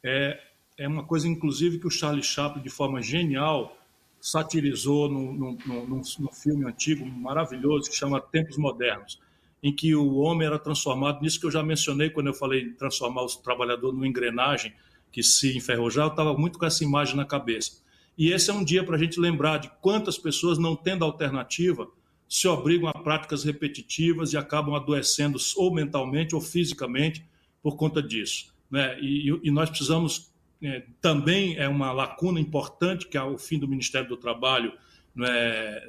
é, 0.00 0.40
é 0.78 0.86
uma 0.86 1.02
coisa, 1.02 1.26
inclusive, 1.26 1.80
que 1.80 1.88
o 1.88 1.90
Charlie 1.90 2.22
Chaplin, 2.22 2.62
de 2.62 2.70
forma 2.70 3.02
genial, 3.02 3.76
satirizou 4.20 5.10
num, 5.10 5.32
num, 5.32 5.58
num, 5.66 6.02
num 6.20 6.32
filme 6.32 6.66
antigo 6.66 7.04
maravilhoso 7.04 7.90
que 7.90 7.96
chama 7.96 8.20
Tempos 8.20 8.56
Modernos, 8.56 9.20
em 9.62 9.72
que 9.72 9.94
o 9.94 10.16
homem 10.16 10.46
era 10.46 10.58
transformado 10.58 11.22
nisso 11.22 11.38
que 11.38 11.46
eu 11.46 11.50
já 11.50 11.62
mencionei 11.62 12.10
quando 12.10 12.26
eu 12.26 12.34
falei 12.34 12.70
transformar 12.72 13.22
o 13.22 13.26
trabalhador 13.26 13.92
numa 13.92 14.08
engrenagem 14.08 14.72
que 15.10 15.22
se 15.22 15.56
enferrujava, 15.56 16.08
eu 16.08 16.12
estava 16.12 16.34
muito 16.36 16.58
com 16.58 16.66
essa 16.66 16.82
imagem 16.82 17.16
na 17.16 17.24
cabeça. 17.24 17.82
E 18.16 18.30
esse 18.32 18.50
é 18.50 18.52
um 18.54 18.64
dia 18.64 18.84
para 18.84 18.96
a 18.96 18.98
gente 18.98 19.20
lembrar 19.20 19.58
de 19.58 19.70
quantas 19.80 20.18
pessoas, 20.18 20.58
não 20.58 20.74
tendo 20.74 21.04
alternativa, 21.04 21.88
se 22.28 22.48
obrigam 22.48 22.88
a 22.88 22.94
práticas 22.94 23.44
repetitivas 23.44 24.32
e 24.32 24.36
acabam 24.36 24.74
adoecendo 24.74 25.38
ou 25.56 25.72
mentalmente 25.72 26.34
ou 26.34 26.40
fisicamente 26.40 27.24
por 27.62 27.76
conta 27.76 28.02
disso. 28.02 28.52
Né? 28.70 28.98
E, 29.00 29.28
e 29.42 29.50
nós 29.50 29.68
precisamos 29.68 30.32
é, 30.62 30.82
também 31.00 31.56
é 31.56 31.68
uma 31.68 31.92
lacuna 31.92 32.40
importante 32.40 33.06
que 33.06 33.18
é 33.18 33.22
o 33.22 33.36
fim 33.36 33.58
do 33.58 33.68
Ministério 33.68 34.08
do 34.08 34.16
Trabalho 34.16 34.72
né, 35.14 35.80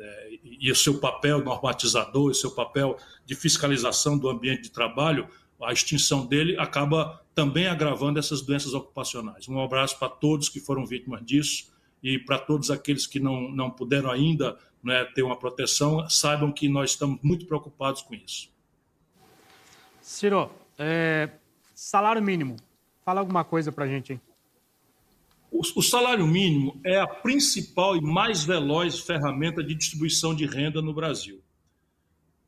e 0.44 0.72
o 0.72 0.76
seu 0.76 1.00
papel 1.00 1.44
normatizador, 1.44 2.32
o 2.32 2.34
seu 2.34 2.52
papel 2.52 2.98
de 3.26 3.36
fiscalização 3.36 4.18
do 4.18 4.30
ambiente 4.30 4.64
de 4.64 4.72
trabalho, 4.72 5.28
a 5.62 5.72
extinção 5.72 6.26
dele 6.26 6.58
acaba 6.60 7.22
também 7.34 7.68
agravando 7.68 8.20
essas 8.20 8.42
doenças 8.42 8.74
ocupacionais. 8.74 9.48
Um 9.48 9.62
abraço 9.62 9.98
para 9.98 10.10
todos 10.10 10.50
que 10.50 10.60
foram 10.60 10.86
vítimas 10.86 11.26
disso 11.26 11.72
e 12.02 12.20
para 12.20 12.38
todos 12.38 12.70
aqueles 12.70 13.08
que 13.08 13.20
não, 13.20 13.50
não 13.50 13.72
puderam 13.72 14.12
ainda 14.12 14.58
né, 14.84 15.06
ter 15.06 15.24
uma 15.24 15.40
proteção, 15.40 16.08
saibam 16.10 16.52
que 16.52 16.68
nós 16.68 16.92
estamos 16.92 17.18
muito 17.24 17.46
preocupados 17.46 18.02
com 18.02 18.14
isso. 18.14 18.52
Ciro, 20.02 20.52
é, 20.78 21.30
salário 21.74 22.22
mínimo 22.22 22.58
Fala 23.04 23.20
alguma 23.20 23.44
coisa 23.44 23.72
para 23.72 23.84
a 23.84 23.88
gente 23.88 24.14
aí. 24.14 24.20
O 25.54 25.84
salário 25.84 26.26
mínimo 26.26 26.82
é 26.84 27.00
a 27.00 27.06
principal 27.06 27.96
e 27.96 28.02
mais 28.02 28.44
veloz 28.44 29.00
ferramenta 29.00 29.64
de 29.64 29.76
distribuição 29.76 30.34
de 30.34 30.48
renda 30.48 30.82
no 30.82 30.94
Brasil. 30.94 31.44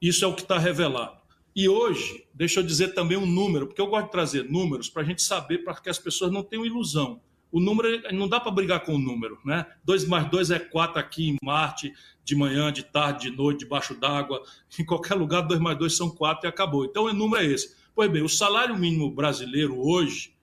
Isso 0.01 0.25
é 0.25 0.27
o 0.27 0.33
que 0.33 0.41
está 0.41 0.57
revelado. 0.57 1.15
E 1.55 1.69
hoje, 1.69 2.25
deixa 2.33 2.59
eu 2.59 2.63
dizer 2.63 2.95
também 2.95 3.15
um 3.15 3.25
número, 3.25 3.67
porque 3.67 3.79
eu 3.79 3.87
gosto 3.87 4.07
de 4.07 4.11
trazer 4.11 4.49
números 4.49 4.89
para 4.89 5.03
a 5.03 5.05
gente 5.05 5.21
saber, 5.21 5.59
para 5.59 5.75
que 5.75 5.87
as 5.87 5.99
pessoas 5.99 6.31
não 6.31 6.43
tenham 6.43 6.65
ilusão. 6.65 7.21
O 7.51 7.59
número, 7.61 8.01
não 8.11 8.27
dá 8.27 8.39
para 8.39 8.51
brigar 8.51 8.83
com 8.83 8.95
o 8.95 8.99
número, 8.99 9.39
né? 9.45 9.65
2 9.85 10.05
mais 10.05 10.29
2 10.29 10.51
é 10.51 10.59
4 10.59 10.99
aqui 10.99 11.29
em 11.29 11.37
Marte, 11.41 11.93
de 12.23 12.35
manhã, 12.35 12.73
de 12.73 12.83
tarde, 12.83 13.29
de 13.29 13.37
noite, 13.37 13.59
debaixo 13.59 13.93
d'água. 13.93 14.41
Em 14.77 14.83
qualquer 14.83 15.13
lugar, 15.13 15.41
2 15.41 15.59
mais 15.61 15.77
2 15.77 15.95
são 15.95 16.09
4 16.09 16.45
e 16.45 16.49
acabou. 16.49 16.83
Então, 16.83 17.05
o 17.05 17.13
número 17.13 17.43
é 17.43 17.45
esse. 17.45 17.75
Pois 17.95 18.11
bem, 18.11 18.23
o 18.23 18.27
salário 18.27 18.77
mínimo 18.77 19.09
brasileiro 19.09 19.79
hoje 19.79 20.34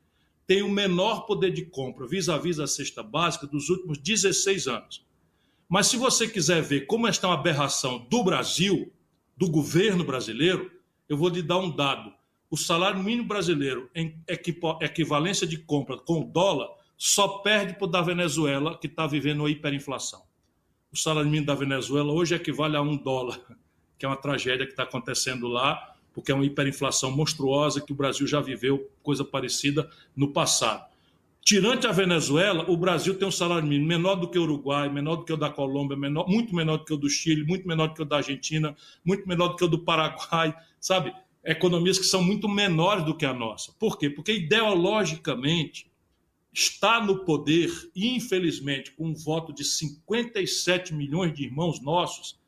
tem 0.52 0.60
o 0.60 0.68
menor 0.68 1.24
poder 1.24 1.50
de 1.50 1.64
compra 1.64 2.06
vis-à-vis 2.06 2.58
-vis 2.58 2.62
a 2.62 2.66
cesta 2.66 3.02
básica 3.02 3.46
dos 3.46 3.70
últimos 3.70 3.96
16 3.96 4.66
anos. 4.66 5.02
Mas 5.66 5.86
se 5.86 5.96
você 5.96 6.28
quiser 6.28 6.60
ver 6.60 6.84
como 6.84 7.08
esta 7.08 7.26
é 7.26 7.30
uma 7.30 7.38
aberração 7.38 8.06
do 8.10 8.22
Brasil, 8.22 8.92
do 9.34 9.48
governo 9.48 10.04
brasileiro, 10.04 10.70
eu 11.08 11.16
vou 11.16 11.30
lhe 11.30 11.40
dar 11.40 11.56
um 11.56 11.74
dado. 11.74 12.12
O 12.50 12.56
salário 12.58 13.02
mínimo 13.02 13.26
brasileiro 13.26 13.88
em 13.94 14.22
equivalência 14.78 15.46
de 15.46 15.56
compra 15.56 15.96
com 15.96 16.20
o 16.20 16.24
dólar 16.30 16.68
só 16.98 17.38
perde 17.38 17.72
para 17.72 17.84
o 17.86 17.90
da 17.90 18.02
Venezuela, 18.02 18.76
que 18.76 18.88
está 18.88 19.06
vivendo 19.06 19.40
uma 19.40 19.50
hiperinflação. 19.50 20.22
O 20.92 20.98
salário 20.98 21.30
mínimo 21.30 21.46
da 21.46 21.54
Venezuela 21.54 22.12
hoje 22.12 22.34
equivale 22.34 22.76
a 22.76 22.82
um 22.82 22.94
dólar, 22.94 23.40
que 23.98 24.04
é 24.04 24.08
uma 24.08 24.18
tragédia 24.18 24.66
que 24.66 24.72
está 24.72 24.82
acontecendo 24.82 25.48
lá, 25.48 25.91
porque 26.12 26.30
é 26.30 26.34
uma 26.34 26.44
hiperinflação 26.44 27.10
monstruosa 27.10 27.80
que 27.80 27.92
o 27.92 27.96
Brasil 27.96 28.26
já 28.26 28.40
viveu 28.40 28.90
coisa 29.02 29.24
parecida 29.24 29.88
no 30.14 30.32
passado. 30.32 30.92
Tirante 31.44 31.88
a 31.88 31.92
Venezuela, 31.92 32.70
o 32.70 32.76
Brasil 32.76 33.18
tem 33.18 33.26
um 33.26 33.32
salário 33.32 33.66
mínimo 33.66 33.88
menor 33.88 34.14
do 34.14 34.28
que 34.28 34.38
o 34.38 34.42
Uruguai, 34.42 34.88
menor 34.88 35.16
do 35.16 35.24
que 35.24 35.32
o 35.32 35.36
da 35.36 35.50
Colômbia, 35.50 35.96
menor, 35.96 36.28
muito 36.28 36.54
menor 36.54 36.78
do 36.78 36.84
que 36.84 36.94
o 36.94 36.96
do 36.96 37.10
Chile, 37.10 37.44
muito 37.44 37.66
menor 37.66 37.88
do 37.88 37.94
que 37.94 38.02
o 38.02 38.04
da 38.04 38.18
Argentina, 38.18 38.76
muito 39.04 39.26
menor 39.28 39.48
do 39.48 39.56
que 39.56 39.64
o 39.64 39.68
do 39.68 39.80
Paraguai, 39.80 40.54
sabe? 40.80 41.12
Economias 41.44 41.98
que 41.98 42.04
são 42.04 42.22
muito 42.22 42.48
menores 42.48 43.04
do 43.04 43.16
que 43.16 43.26
a 43.26 43.34
nossa. 43.34 43.72
Por 43.76 43.98
quê? 43.98 44.08
Porque 44.08 44.32
ideologicamente 44.32 45.90
está 46.52 47.04
no 47.04 47.24
poder, 47.24 47.70
infelizmente, 47.96 48.92
com 48.92 49.08
um 49.08 49.14
voto 49.14 49.52
de 49.52 49.64
57 49.64 50.94
milhões 50.94 51.34
de 51.34 51.44
irmãos 51.44 51.80
nossos, 51.80 52.38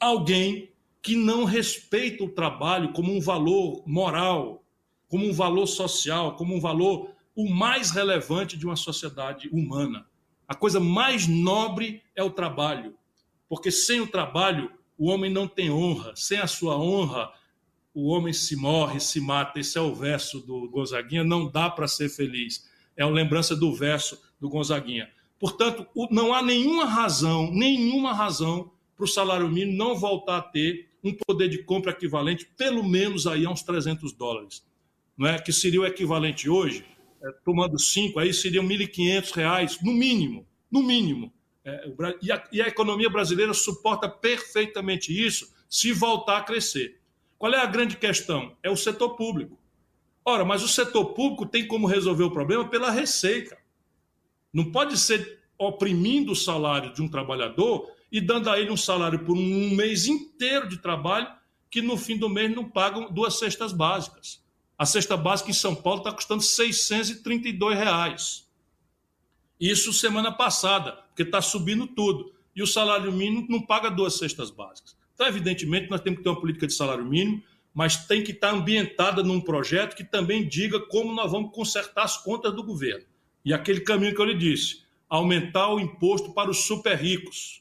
alguém 0.00 0.70
que 1.02 1.16
não 1.16 1.44
respeita 1.44 2.24
o 2.24 2.30
trabalho 2.30 2.92
como 2.92 3.12
um 3.12 3.20
valor 3.20 3.82
moral, 3.86 4.64
como 5.08 5.26
um 5.26 5.32
valor 5.32 5.66
social, 5.66 6.36
como 6.36 6.54
um 6.54 6.60
valor 6.60 7.10
o 7.34 7.48
mais 7.48 7.90
relevante 7.90 8.56
de 8.56 8.66
uma 8.66 8.76
sociedade 8.76 9.48
humana. 9.48 10.06
A 10.46 10.54
coisa 10.54 10.80
mais 10.80 11.26
nobre 11.26 12.02
é 12.14 12.22
o 12.22 12.30
trabalho, 12.30 12.94
porque 13.48 13.70
sem 13.70 14.00
o 14.00 14.06
trabalho 14.06 14.70
o 14.98 15.08
homem 15.08 15.30
não 15.30 15.48
tem 15.48 15.70
honra, 15.70 16.12
sem 16.14 16.38
a 16.38 16.46
sua 16.46 16.76
honra 16.76 17.32
o 17.94 18.08
homem 18.08 18.32
se 18.32 18.54
morre, 18.54 19.00
se 19.00 19.20
mata. 19.20 19.58
Esse 19.58 19.78
é 19.78 19.80
o 19.80 19.94
verso 19.94 20.40
do 20.40 20.68
Gonzaguinha, 20.68 21.24
não 21.24 21.50
dá 21.50 21.68
para 21.68 21.88
ser 21.88 22.08
feliz. 22.08 22.68
É 22.96 23.04
uma 23.04 23.14
lembrança 23.14 23.56
do 23.56 23.74
verso 23.74 24.20
do 24.40 24.48
Gonzaguinha. 24.48 25.10
Portanto, 25.38 25.86
não 26.10 26.34
há 26.34 26.42
nenhuma 26.42 26.84
razão, 26.84 27.50
nenhuma 27.50 28.12
razão 28.12 28.70
para 28.96 29.04
o 29.04 29.08
salário 29.08 29.48
mínimo 29.48 29.76
não 29.76 29.96
voltar 29.96 30.36
a 30.36 30.42
ter 30.42 30.89
um 31.02 31.14
poder 31.14 31.48
de 31.48 31.62
compra 31.62 31.92
equivalente, 31.92 32.48
pelo 32.56 32.82
menos 32.82 33.26
aí 33.26 33.44
a 33.44 33.50
uns 33.50 33.62
300 33.62 34.12
dólares, 34.12 34.64
não 35.16 35.26
é? 35.26 35.38
que 35.38 35.52
seria 35.52 35.80
o 35.80 35.86
equivalente 35.86 36.48
hoje 36.48 36.84
é, 37.22 37.32
tomando 37.44 37.78
cinco, 37.78 38.18
aí 38.18 38.32
seriam 38.32 38.66
R$ 38.66 38.78
1.500, 38.78 39.78
no 39.82 39.92
mínimo, 39.92 40.46
no 40.70 40.82
mínimo. 40.82 41.32
É, 41.64 41.92
e, 42.22 42.32
a, 42.32 42.48
e 42.50 42.62
a 42.62 42.68
economia 42.68 43.10
brasileira 43.10 43.52
suporta 43.52 44.08
perfeitamente 44.08 45.12
isso 45.12 45.52
se 45.68 45.92
voltar 45.92 46.38
a 46.38 46.42
crescer. 46.42 46.98
Qual 47.38 47.52
é 47.52 47.58
a 47.58 47.66
grande 47.66 47.96
questão? 47.96 48.56
É 48.62 48.70
o 48.70 48.76
setor 48.76 49.16
público. 49.16 49.58
Ora, 50.24 50.44
mas 50.44 50.62
o 50.62 50.68
setor 50.68 51.14
público 51.14 51.46
tem 51.46 51.66
como 51.66 51.86
resolver 51.86 52.24
o 52.24 52.30
problema 52.30 52.68
pela 52.68 52.90
receita. 52.90 53.56
Não 54.52 54.70
pode 54.70 54.98
ser 54.98 55.40
oprimindo 55.58 56.32
o 56.32 56.36
salário 56.36 56.92
de 56.92 57.02
um 57.02 57.08
trabalhador 57.08 57.90
e 58.10 58.20
dando 58.20 58.50
a 58.50 58.58
ele 58.58 58.70
um 58.70 58.76
salário 58.76 59.20
por 59.20 59.36
um 59.36 59.70
mês 59.70 60.06
inteiro 60.06 60.68
de 60.68 60.78
trabalho 60.78 61.28
que 61.70 61.80
no 61.80 61.96
fim 61.96 62.18
do 62.18 62.28
mês 62.28 62.52
não 62.54 62.68
pagam 62.68 63.10
duas 63.12 63.38
cestas 63.38 63.72
básicas. 63.72 64.42
A 64.76 64.84
cesta 64.84 65.16
básica 65.16 65.50
em 65.50 65.54
São 65.54 65.74
Paulo 65.74 66.00
está 66.00 66.12
custando 66.12 66.42
632 66.42 67.78
reais. 67.78 68.48
Isso 69.60 69.92
semana 69.92 70.32
passada, 70.32 70.92
porque 70.92 71.22
está 71.22 71.40
subindo 71.40 71.86
tudo. 71.86 72.32
E 72.56 72.62
o 72.62 72.66
salário 72.66 73.12
mínimo 73.12 73.46
não 73.48 73.60
paga 73.60 73.90
duas 73.90 74.18
cestas 74.18 74.50
básicas. 74.50 74.96
Então, 75.14 75.26
evidentemente, 75.26 75.90
nós 75.90 76.00
temos 76.00 76.18
que 76.18 76.24
ter 76.24 76.30
uma 76.30 76.40
política 76.40 76.66
de 76.66 76.72
salário 76.72 77.04
mínimo, 77.04 77.42
mas 77.72 78.06
tem 78.06 78.24
que 78.24 78.32
estar 78.32 78.50
ambientada 78.50 79.22
num 79.22 79.40
projeto 79.40 79.94
que 79.94 80.02
também 80.02 80.48
diga 80.48 80.80
como 80.80 81.12
nós 81.14 81.30
vamos 81.30 81.54
consertar 81.54 82.04
as 82.04 82.16
contas 82.16 82.54
do 82.54 82.64
governo. 82.64 83.04
E 83.44 83.54
aquele 83.54 83.80
caminho 83.80 84.14
que 84.14 84.20
eu 84.20 84.24
lhe 84.24 84.34
disse, 84.34 84.82
aumentar 85.08 85.68
o 85.68 85.78
imposto 85.78 86.32
para 86.32 86.50
os 86.50 86.64
super 86.64 86.96
ricos 86.96 87.59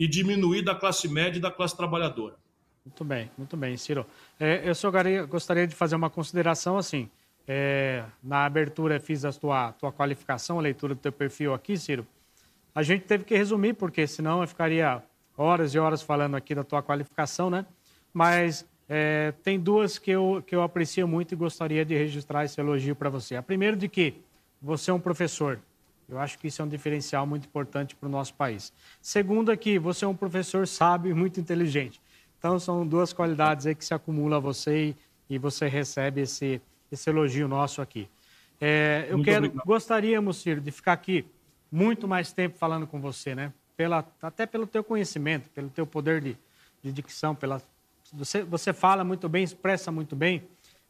e 0.00 0.08
diminuir 0.08 0.62
da 0.62 0.74
classe 0.74 1.06
média 1.06 1.38
e 1.38 1.42
da 1.42 1.50
classe 1.50 1.76
trabalhadora. 1.76 2.34
Muito 2.82 3.04
bem, 3.04 3.30
muito 3.36 3.54
bem, 3.54 3.76
Ciro. 3.76 4.06
É, 4.40 4.62
eu 4.64 4.74
só 4.74 4.90
gostaria 5.28 5.66
de 5.66 5.74
fazer 5.74 5.94
uma 5.94 6.08
consideração 6.08 6.78
assim. 6.78 7.10
É, 7.46 8.02
na 8.22 8.46
abertura 8.46 8.98
fiz 8.98 9.26
a 9.26 9.32
tua, 9.32 9.72
tua 9.72 9.92
qualificação, 9.92 10.58
a 10.58 10.62
leitura 10.62 10.94
do 10.94 11.00
teu 11.00 11.12
perfil 11.12 11.52
aqui, 11.52 11.76
Ciro. 11.76 12.06
A 12.74 12.82
gente 12.82 13.04
teve 13.04 13.24
que 13.24 13.36
resumir, 13.36 13.74
porque 13.74 14.06
senão 14.06 14.40
eu 14.40 14.48
ficaria 14.48 15.02
horas 15.36 15.74
e 15.74 15.78
horas 15.78 16.00
falando 16.00 16.34
aqui 16.34 16.54
da 16.54 16.64
tua 16.64 16.82
qualificação, 16.82 17.50
né? 17.50 17.66
Mas 18.10 18.66
é, 18.88 19.34
tem 19.42 19.60
duas 19.60 19.98
que 19.98 20.10
eu, 20.10 20.42
que 20.46 20.56
eu 20.56 20.62
aprecio 20.62 21.06
muito 21.06 21.32
e 21.32 21.36
gostaria 21.36 21.84
de 21.84 21.94
registrar 21.94 22.46
esse 22.46 22.58
elogio 22.58 22.96
para 22.96 23.10
você. 23.10 23.36
A 23.36 23.42
primeira 23.42 23.76
de 23.76 23.86
que 23.86 24.14
você 24.62 24.90
é 24.90 24.94
um 24.94 25.00
professor. 25.00 25.60
Eu 26.10 26.18
acho 26.18 26.38
que 26.38 26.48
isso 26.48 26.60
é 26.60 26.64
um 26.64 26.68
diferencial 26.68 27.26
muito 27.26 27.46
importante 27.46 27.94
para 27.94 28.08
o 28.08 28.10
nosso 28.10 28.34
país. 28.34 28.72
Segundo, 29.00 29.56
que 29.56 29.78
você 29.78 30.04
é 30.04 30.08
um 30.08 30.14
professor 30.14 30.66
sábio 30.66 31.10
e 31.10 31.14
muito 31.14 31.38
inteligente. 31.38 32.00
Então, 32.38 32.58
são 32.58 32.86
duas 32.86 33.12
qualidades 33.12 33.66
aí 33.66 33.74
que 33.74 33.84
se 33.84 33.94
acumulam 33.94 34.38
a 34.38 34.40
você 34.40 34.88
e, 34.88 34.96
e 35.34 35.38
você 35.38 35.68
recebe 35.68 36.22
esse, 36.22 36.60
esse 36.90 37.08
elogio 37.08 37.46
nosso 37.46 37.80
aqui. 37.80 38.08
É, 38.60 39.06
eu 39.08 39.22
quero, 39.22 39.50
gostaríamos, 39.64 40.38
Ciro, 40.38 40.60
de 40.60 40.70
ficar 40.70 40.92
aqui 40.94 41.24
muito 41.70 42.08
mais 42.08 42.32
tempo 42.32 42.58
falando 42.58 42.86
com 42.86 43.00
você, 43.00 43.34
né? 43.34 43.52
Pela, 43.76 44.04
até 44.20 44.44
pelo 44.44 44.66
teu 44.66 44.82
conhecimento, 44.82 45.48
pelo 45.50 45.70
teu 45.70 45.86
poder 45.86 46.20
de, 46.20 46.36
de 46.82 46.92
dicção, 46.92 47.34
pela, 47.34 47.62
você, 48.12 48.42
você 48.42 48.72
fala 48.72 49.04
muito 49.04 49.28
bem, 49.28 49.44
expressa 49.44 49.90
muito 49.90 50.16
bem, 50.16 50.42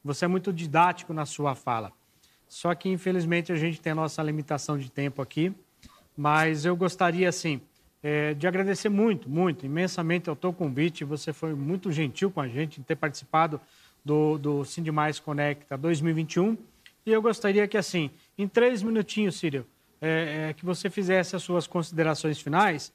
você 0.03 0.25
é 0.25 0.29
muito 0.29 0.53
didático 0.53 1.13
na 1.13 1.27
sua 1.27 1.55
fala. 1.55 1.93
Só 2.51 2.75
que, 2.75 2.89
infelizmente, 2.89 3.53
a 3.53 3.55
gente 3.55 3.81
tem 3.81 3.93
a 3.93 3.95
nossa 3.95 4.21
limitação 4.21 4.77
de 4.77 4.91
tempo 4.91 5.23
aqui, 5.23 5.53
mas 6.17 6.65
eu 6.65 6.75
gostaria, 6.75 7.29
assim, 7.29 7.61
é, 8.03 8.35
de 8.35 8.45
agradecer 8.45 8.89
muito, 8.89 9.31
muito, 9.31 9.65
imensamente 9.65 10.29
ao 10.29 10.35
teu 10.35 10.53
convite. 10.53 11.05
Você 11.05 11.33
foi 11.33 11.55
muito 11.55 11.93
gentil 11.93 12.29
com 12.29 12.41
a 12.41 12.49
gente 12.49 12.81
em 12.81 12.83
ter 12.83 12.97
participado 12.97 13.61
do, 14.05 14.37
do 14.37 14.63
Conecta 15.25 15.79
2021. 15.79 16.59
E 17.07 17.13
eu 17.13 17.23
gostaria 17.23 17.69
que, 17.69 17.77
assim, 17.77 18.11
em 18.37 18.49
três 18.49 18.83
minutinhos, 18.83 19.39
Círio, 19.39 19.65
é, 20.01 20.49
é, 20.49 20.53
que 20.53 20.65
você 20.65 20.91
fizesse 20.91 21.37
as 21.37 21.45
suas 21.45 21.69
considerações 21.69 22.41
finais, 22.41 22.93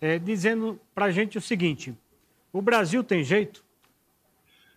é, 0.00 0.18
dizendo 0.18 0.80
para 0.92 1.04
a 1.04 1.10
gente 1.12 1.38
o 1.38 1.40
seguinte: 1.40 1.94
o 2.52 2.60
Brasil 2.60 3.04
tem 3.04 3.22
jeito? 3.22 3.64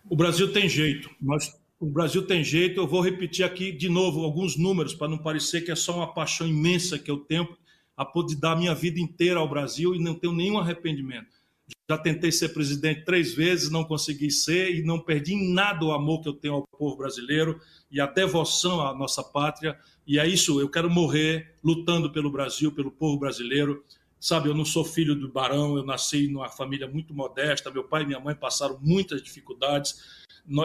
O 0.08 0.14
Brasil 0.14 0.52
tem 0.52 0.68
jeito. 0.68 1.10
Nós, 1.20 1.59
o 1.80 1.86
Brasil 1.86 2.26
tem 2.26 2.44
jeito. 2.44 2.78
Eu 2.78 2.86
vou 2.86 3.00
repetir 3.00 3.42
aqui 3.44 3.72
de 3.72 3.88
novo 3.88 4.22
alguns 4.22 4.56
números 4.56 4.94
para 4.94 5.08
não 5.08 5.18
parecer 5.18 5.62
que 5.62 5.72
é 5.72 5.74
só 5.74 5.96
uma 5.96 6.12
paixão 6.12 6.46
imensa 6.46 6.98
que 6.98 7.10
eu 7.10 7.16
tenho 7.16 7.48
a 7.96 8.04
poder 8.04 8.36
dar 8.36 8.54
minha 8.54 8.74
vida 8.74 9.00
inteira 9.00 9.40
ao 9.40 9.48
Brasil 9.48 9.94
e 9.94 9.98
não 9.98 10.14
tenho 10.14 10.34
nenhum 10.34 10.58
arrependimento. 10.58 11.40
Já 11.88 11.96
tentei 11.98 12.30
ser 12.30 12.50
presidente 12.50 13.04
três 13.04 13.34
vezes, 13.34 13.70
não 13.70 13.84
consegui 13.84 14.30
ser 14.30 14.74
e 14.74 14.82
não 14.82 14.98
perdi 15.00 15.34
em 15.34 15.52
nada 15.52 15.84
o 15.84 15.92
amor 15.92 16.20
que 16.20 16.28
eu 16.28 16.34
tenho 16.34 16.54
ao 16.54 16.66
povo 16.66 16.96
brasileiro 16.96 17.60
e 17.90 18.00
a 18.00 18.06
devoção 18.06 18.80
à 18.86 18.94
nossa 18.94 19.22
pátria. 19.24 19.78
E 20.06 20.18
é 20.18 20.26
isso, 20.26 20.60
eu 20.60 20.68
quero 20.68 20.90
morrer 20.90 21.56
lutando 21.64 22.12
pelo 22.12 22.30
Brasil, 22.30 22.72
pelo 22.72 22.90
povo 22.90 23.18
brasileiro. 23.18 23.84
Sabe, 24.20 24.48
eu 24.48 24.54
não 24.54 24.66
sou 24.66 24.84
filho 24.84 25.14
do 25.14 25.32
barão, 25.32 25.76
eu 25.76 25.84
nasci 25.84 26.28
numa 26.28 26.48
família 26.48 26.86
muito 26.86 27.14
modesta, 27.14 27.70
meu 27.70 27.84
pai 27.84 28.02
e 28.02 28.06
minha 28.06 28.20
mãe 28.20 28.34
passaram 28.34 28.78
muitas 28.82 29.22
dificuldades. 29.22 30.20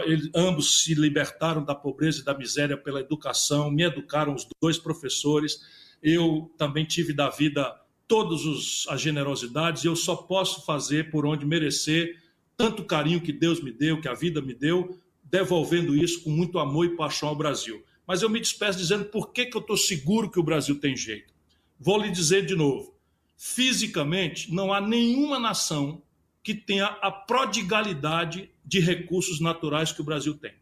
Eles, 0.06 0.30
ambos 0.36 0.84
se 0.84 0.94
libertaram 0.94 1.64
da 1.64 1.74
pobreza 1.74 2.22
e 2.22 2.26
da 2.26 2.38
miséria 2.38 2.76
pela 2.76 3.00
educação, 3.00 3.72
me 3.72 3.84
educaram 3.84 4.36
os 4.36 4.46
dois 4.62 4.78
professores 4.78 5.62
eu 6.06 6.52
também 6.56 6.86
tive 6.86 7.12
da 7.14 7.32
vida 7.32 7.76
todas 8.08 8.86
as 8.88 9.02
generosidades 9.02 9.84
e 9.84 9.88
eu 9.88 9.96
só 9.96 10.16
posso 10.16 10.64
fazer 10.64 11.10
por 11.10 11.26
onde 11.26 11.48
merecer 11.48 12.22
tanto 12.56 12.86
carinho 12.86 13.20
que 13.20 13.34
Deus 13.34 13.60
me 13.60 13.72
deu, 13.72 14.00
que 14.00 14.08
a 14.08 14.14
vida 14.14 14.40
me 14.40 14.54
deu, 14.54 15.00
devolvendo 15.24 15.96
isso 15.96 16.24
com 16.24 16.30
muito 16.30 16.60
amor 16.60 16.86
e 16.86 16.96
paixão 16.96 17.30
ao 17.30 17.36
Brasil. 17.36 17.84
Mas 18.06 18.22
eu 18.22 18.30
me 18.30 18.40
despeço 18.40 18.78
dizendo 18.78 19.06
por 19.06 19.34
que, 19.34 19.48
que 19.48 19.58
eu 19.58 19.62
estou 19.62 19.76
seguro 19.76 20.30
que 20.30 20.40
o 20.40 20.44
Brasil 20.44 20.80
tem 20.80 20.96
jeito. 20.96 21.34
Vou 21.80 22.00
lhe 22.00 22.12
dizer 22.12 22.46
de 22.46 22.56
novo: 22.56 22.95
fisicamente, 23.38 24.54
não 24.54 24.74
há 24.74 24.80
nenhuma 24.80 25.40
nação 25.40 26.02
que 26.44 26.54
tenha 26.54 26.86
a 26.86 27.12
prodigalidade 27.12 28.50
de 28.64 28.80
recursos 28.80 29.40
naturais 29.40 29.92
que 29.92 30.02
o 30.02 30.06
Brasil 30.06 30.36
tem. 30.38 30.54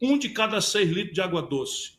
Um 0.00 0.18
de 0.18 0.30
cada 0.30 0.60
seis 0.60 0.90
litros 0.90 1.14
de 1.14 1.20
água 1.20 1.42
doce 1.42 1.92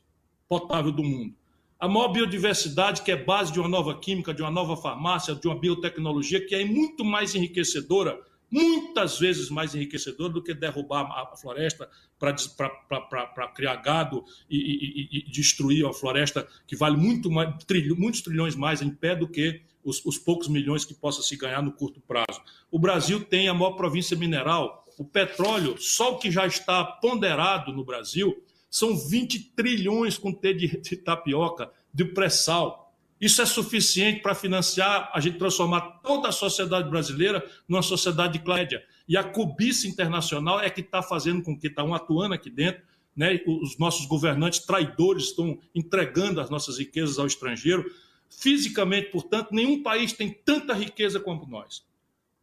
potável 0.48 0.92
do 0.92 1.04
mundo 1.04 1.36
a 1.80 1.88
maior 1.88 2.10
biodiversidade, 2.10 3.04
que 3.04 3.12
é 3.12 3.16
base 3.16 3.52
de 3.52 3.60
uma 3.60 3.70
nova 3.70 3.98
química, 4.00 4.34
de 4.34 4.42
uma 4.42 4.50
nova 4.50 4.76
farmácia, 4.76 5.36
de 5.36 5.48
uma 5.48 5.60
biotecnologia, 5.60 6.44
que 6.44 6.56
é 6.56 6.66
muito 6.66 7.06
mais 7.06 7.36
enriquecedora 7.36 8.20
muitas 8.50 9.20
vezes 9.20 9.50
mais 9.50 9.76
enriquecedor 9.76 10.30
do 10.30 10.42
que 10.42 10.54
derrubar 10.54 11.02
a 11.02 11.36
floresta 11.36 11.90
para 12.18 13.48
criar 13.54 13.76
gado 13.76 14.24
e, 14.50 14.58
e, 14.58 15.20
e, 15.20 15.30
destruir 15.30 15.86
a 15.86 15.92
floresta, 15.92 16.48
que 16.66 16.74
vale 16.74 16.96
muito 16.96 17.30
mais, 17.30 17.62
trilho, 17.66 17.98
muitos 17.98 18.22
trilhões 18.22 18.56
mais 18.56 18.82
em 18.82 18.90
pé 18.90 19.18
do 19.18 19.28
que 19.28 19.62
os, 19.88 20.04
os, 20.06 20.18
poucos 20.18 20.50
milhões 20.50 20.84
que 20.84 20.94
possa 20.94 21.22
se 21.22 21.36
ganhar 21.38 21.62
no 21.62 21.72
curto 21.72 22.02
prazo. 22.02 22.42
O 22.70 22.78
Brasil 22.78 23.24
tem 23.24 23.48
a 23.48 23.54
maior 23.54 23.72
província 23.72 24.18
mineral. 24.18 24.86
O 24.98 25.06
petróleo, 25.06 25.78
só 25.80 26.14
o 26.14 26.18
que 26.18 26.30
já 26.30 26.46
está 26.46 26.84
ponderado 26.84 27.72
no 27.72 27.86
Brasil, 27.86 28.44
são 28.70 28.98
20 28.98 29.54
trilhões 29.56 30.18
com 30.18 30.34
T 30.34 30.54
de, 30.54 30.82
de 30.82 30.98
tapioca, 30.98 31.72
de 31.94 32.04
pré-sal. 32.04 32.94
Isso 33.20 33.42
é 33.42 33.46
suficiente 33.46 34.22
para 34.22 34.36
financiar 34.36 35.10
a 35.14 35.20
gente 35.20 35.38
transformar 35.38 36.02
toda 36.04 36.28
a 36.28 36.32
sociedade 36.34 36.90
brasileira 36.90 37.44
numa 37.68 37.82
sociedade 37.82 38.34
de 38.34 38.40
clédia. 38.40 38.84
E 39.08 39.16
a 39.16 39.24
cobiça 39.24 39.88
internacional 39.88 40.60
é 40.60 40.70
que 40.70 40.82
está 40.82 41.02
fazendo 41.02 41.42
com 41.42 41.58
que 41.58 41.68
estão 41.68 41.96
atuando 41.96 42.34
aqui 42.34 42.50
dentro. 42.50 42.84
Né? 43.16 43.40
Os 43.48 43.78
nossos 43.80 44.06
governantes 44.06 44.60
traidores 44.60 45.26
estão 45.26 45.58
entregando 45.74 46.42
as 46.42 46.50
nossas 46.50 46.78
riquezas 46.78 47.18
ao 47.18 47.26
estrangeiro. 47.26 47.90
Fisicamente, 48.30 49.10
portanto, 49.12 49.50
nenhum 49.52 49.82
país 49.82 50.14
tem 50.14 50.32
tanta 50.46 50.74
riqueza 50.74 51.20
como 51.20 51.48
nós. 51.48 51.84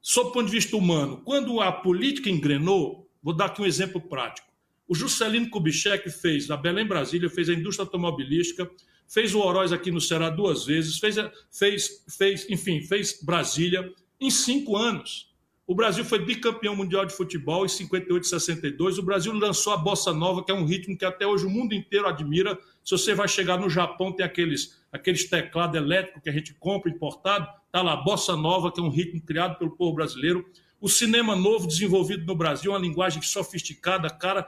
Sob 0.00 0.30
o 0.30 0.32
ponto 0.32 0.46
de 0.46 0.52
vista 0.52 0.76
humano, 0.76 1.22
quando 1.24 1.60
a 1.60 1.72
política 1.72 2.28
engrenou, 2.28 3.08
vou 3.22 3.34
dar 3.34 3.46
aqui 3.46 3.62
um 3.62 3.66
exemplo 3.66 4.00
prático. 4.00 4.48
O 4.86 4.94
Juscelino 4.94 5.48
Kubitschek 5.48 6.10
fez, 6.10 6.46
na 6.46 6.56
Belém 6.56 6.86
Brasília, 6.86 7.30
fez 7.30 7.48
a 7.48 7.54
indústria 7.54 7.84
automobilística, 7.84 8.70
fez 9.08 9.34
o 9.34 9.40
Oroz 9.40 9.72
aqui 9.72 9.90
no 9.90 10.00
Ceará 10.00 10.28
duas 10.28 10.66
vezes, 10.66 10.98
fez, 10.98 11.16
fez, 11.50 12.04
fez, 12.18 12.50
enfim, 12.50 12.82
fez 12.82 13.18
Brasília 13.22 13.90
em 14.20 14.30
cinco 14.30 14.76
anos. 14.76 15.32
O 15.66 15.74
Brasil 15.74 16.04
foi 16.04 16.18
bicampeão 16.18 16.76
mundial 16.76 17.06
de 17.06 17.14
futebol 17.14 17.64
em 17.64 17.68
58 17.68 18.22
e 18.22 18.28
62. 18.28 18.98
O 18.98 19.02
Brasil 19.02 19.32
lançou 19.32 19.72
a 19.72 19.78
bossa 19.78 20.12
nova, 20.12 20.44
que 20.44 20.52
é 20.52 20.54
um 20.54 20.66
ritmo 20.66 20.96
que 20.96 21.04
até 21.04 21.26
hoje 21.26 21.46
o 21.46 21.50
mundo 21.50 21.74
inteiro 21.74 22.06
admira. 22.06 22.58
Se 22.84 22.90
você 22.90 23.14
vai 23.14 23.26
chegar 23.26 23.58
no 23.58 23.70
Japão, 23.70 24.12
tem 24.12 24.26
aqueles, 24.26 24.78
aqueles 24.92 25.28
teclados 25.28 25.76
elétricos 25.76 26.22
que 26.22 26.28
a 26.28 26.32
gente 26.32 26.52
compra 26.54 26.90
importado. 26.90 27.48
Tá 27.72 27.80
lá, 27.80 27.96
bossa 27.96 28.36
nova, 28.36 28.70
que 28.70 28.78
é 28.78 28.82
um 28.82 28.90
ritmo 28.90 29.22
criado 29.22 29.58
pelo 29.58 29.74
povo 29.74 29.94
brasileiro. 29.94 30.44
O 30.78 30.88
cinema 30.88 31.34
novo 31.34 31.66
desenvolvido 31.66 32.26
no 32.26 32.36
Brasil, 32.36 32.72
uma 32.72 32.78
linguagem 32.78 33.22
sofisticada, 33.22 34.10
cara, 34.10 34.46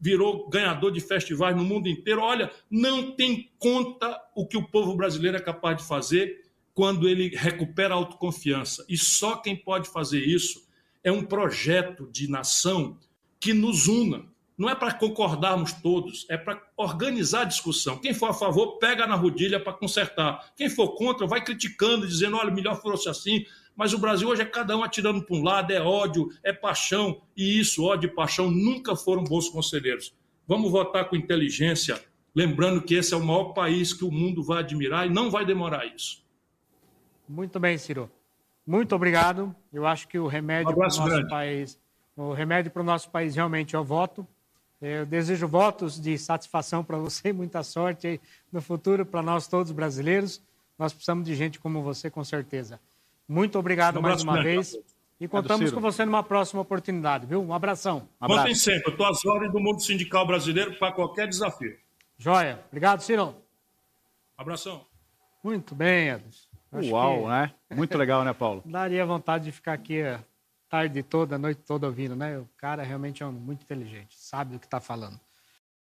virou 0.00 0.48
ganhador 0.48 0.90
de 0.90 1.00
festivais 1.00 1.56
no 1.56 1.64
mundo 1.64 1.88
inteiro. 1.88 2.20
Olha, 2.20 2.50
não 2.68 3.12
tem 3.12 3.52
conta 3.56 4.20
o 4.34 4.44
que 4.44 4.56
o 4.56 4.66
povo 4.66 4.96
brasileiro 4.96 5.36
é 5.36 5.40
capaz 5.40 5.76
de 5.76 5.84
fazer 5.84 6.44
quando 6.74 7.08
ele 7.08 7.28
recupera 7.36 7.94
a 7.94 7.96
autoconfiança. 7.96 8.84
E 8.88 8.98
só 8.98 9.36
quem 9.36 9.56
pode 9.56 9.88
fazer 9.88 10.20
isso 10.20 10.66
é 11.04 11.12
um 11.12 11.24
projeto 11.24 12.08
de 12.10 12.28
nação 12.28 12.98
que 13.38 13.54
nos 13.54 13.86
una. 13.86 14.26
Não 14.56 14.70
é 14.70 14.74
para 14.74 14.94
concordarmos 14.94 15.72
todos, 15.74 16.24
é 16.30 16.36
para 16.36 16.62
organizar 16.76 17.42
a 17.42 17.44
discussão. 17.44 17.98
Quem 17.98 18.14
for 18.14 18.30
a 18.30 18.34
favor, 18.34 18.78
pega 18.78 19.06
na 19.06 19.14
rodilha 19.14 19.60
para 19.60 19.74
consertar. 19.74 20.52
Quem 20.56 20.70
for 20.70 20.94
contra, 20.94 21.26
vai 21.26 21.44
criticando, 21.44 22.06
dizendo: 22.06 22.36
olha, 22.36 22.50
melhor 22.50 22.80
fosse 22.80 23.08
assim, 23.08 23.44
mas 23.76 23.92
o 23.92 23.98
Brasil 23.98 24.28
hoje 24.28 24.40
é 24.40 24.46
cada 24.46 24.74
um 24.74 24.82
atirando 24.82 25.22
para 25.22 25.36
um 25.36 25.42
lado, 25.42 25.70
é 25.72 25.80
ódio, 25.80 26.30
é 26.42 26.52
paixão, 26.52 27.20
e 27.36 27.60
isso, 27.60 27.84
ódio 27.84 28.08
e 28.08 28.14
paixão, 28.14 28.50
nunca 28.50 28.96
foram 28.96 29.22
bons 29.22 29.50
conselheiros. 29.50 30.14
Vamos 30.48 30.70
votar 30.70 31.08
com 31.10 31.16
inteligência, 31.16 32.02
lembrando 32.34 32.80
que 32.80 32.94
esse 32.94 33.12
é 33.12 33.16
o 33.16 33.24
maior 33.24 33.52
país 33.52 33.92
que 33.92 34.04
o 34.04 34.10
mundo 34.10 34.42
vai 34.42 34.60
admirar 34.60 35.06
e 35.06 35.10
não 35.10 35.30
vai 35.30 35.44
demorar 35.44 35.84
isso. 35.84 36.24
Muito 37.28 37.60
bem, 37.60 37.76
Ciro. 37.76 38.10
Muito 38.66 38.94
obrigado. 38.94 39.54
Eu 39.72 39.86
acho 39.86 40.08
que 40.08 40.18
o 40.18 40.26
remédio 40.26 40.70
um 40.70 40.74
para 40.74 40.80
o 40.80 40.84
nosso 40.84 41.04
grande. 41.04 41.28
país, 41.28 41.78
o 42.16 42.32
remédio 42.32 42.70
para 42.70 42.82
o 42.82 42.84
nosso 42.84 43.10
país 43.10 43.34
realmente 43.34 43.76
é 43.76 43.78
o 43.78 43.84
voto. 43.84 44.26
Eu 44.80 45.06
desejo 45.06 45.48
votos 45.48 46.00
de 46.00 46.18
satisfação 46.18 46.84
para 46.84 46.98
você 46.98 47.30
e 47.30 47.32
muita 47.32 47.62
sorte 47.62 48.20
no 48.52 48.60
futuro 48.60 49.06
para 49.06 49.22
nós 49.22 49.48
todos 49.48 49.72
brasileiros. 49.72 50.42
Nós 50.78 50.92
precisamos 50.92 51.24
de 51.24 51.34
gente 51.34 51.58
como 51.58 51.82
você, 51.82 52.10
com 52.10 52.22
certeza. 52.22 52.78
Muito 53.26 53.58
obrigado 53.58 53.98
um 53.98 54.02
mais 54.02 54.22
uma 54.22 54.34
grande. 54.34 54.48
vez. 54.48 54.78
E 55.18 55.26
contamos 55.26 55.72
com 55.72 55.80
você 55.80 56.04
numa 56.04 56.22
próxima 56.22 56.60
oportunidade, 56.60 57.24
viu? 57.24 57.42
Um 57.42 57.54
abração. 57.54 58.06
Um 58.20 58.26
Contem 58.26 58.54
sempre. 58.54 58.88
Eu 58.88 58.92
estou 58.92 59.06
às 59.06 59.24
ordens 59.24 59.50
do 59.50 59.58
mundo 59.58 59.80
sindical 59.80 60.26
brasileiro 60.26 60.78
para 60.78 60.92
qualquer 60.92 61.26
desafio. 61.26 61.74
Joia. 62.18 62.62
Obrigado, 62.68 63.00
Ciro. 63.00 63.34
Abração. 64.36 64.84
Muito 65.42 65.74
bem, 65.74 66.10
Edson. 66.10 66.46
Uau, 66.90 67.28
né? 67.28 67.52
Muito 67.74 67.96
legal, 67.96 68.24
né, 68.24 68.34
Paulo? 68.34 68.62
Daria 68.66 69.06
vontade 69.06 69.44
de 69.44 69.52
ficar 69.52 69.72
aqui 69.72 70.02
a 70.02 70.22
tarde 70.68 71.02
toda, 71.02 71.38
noite 71.38 71.62
toda 71.62 71.86
ouvindo, 71.86 72.16
né? 72.16 72.38
O 72.38 72.48
cara 72.56 72.82
realmente 72.82 73.22
é 73.22 73.26
muito 73.26 73.62
inteligente, 73.62 74.16
sabe 74.18 74.56
o 74.56 74.60
que 74.60 74.66
está 74.66 74.80
falando. 74.80 75.20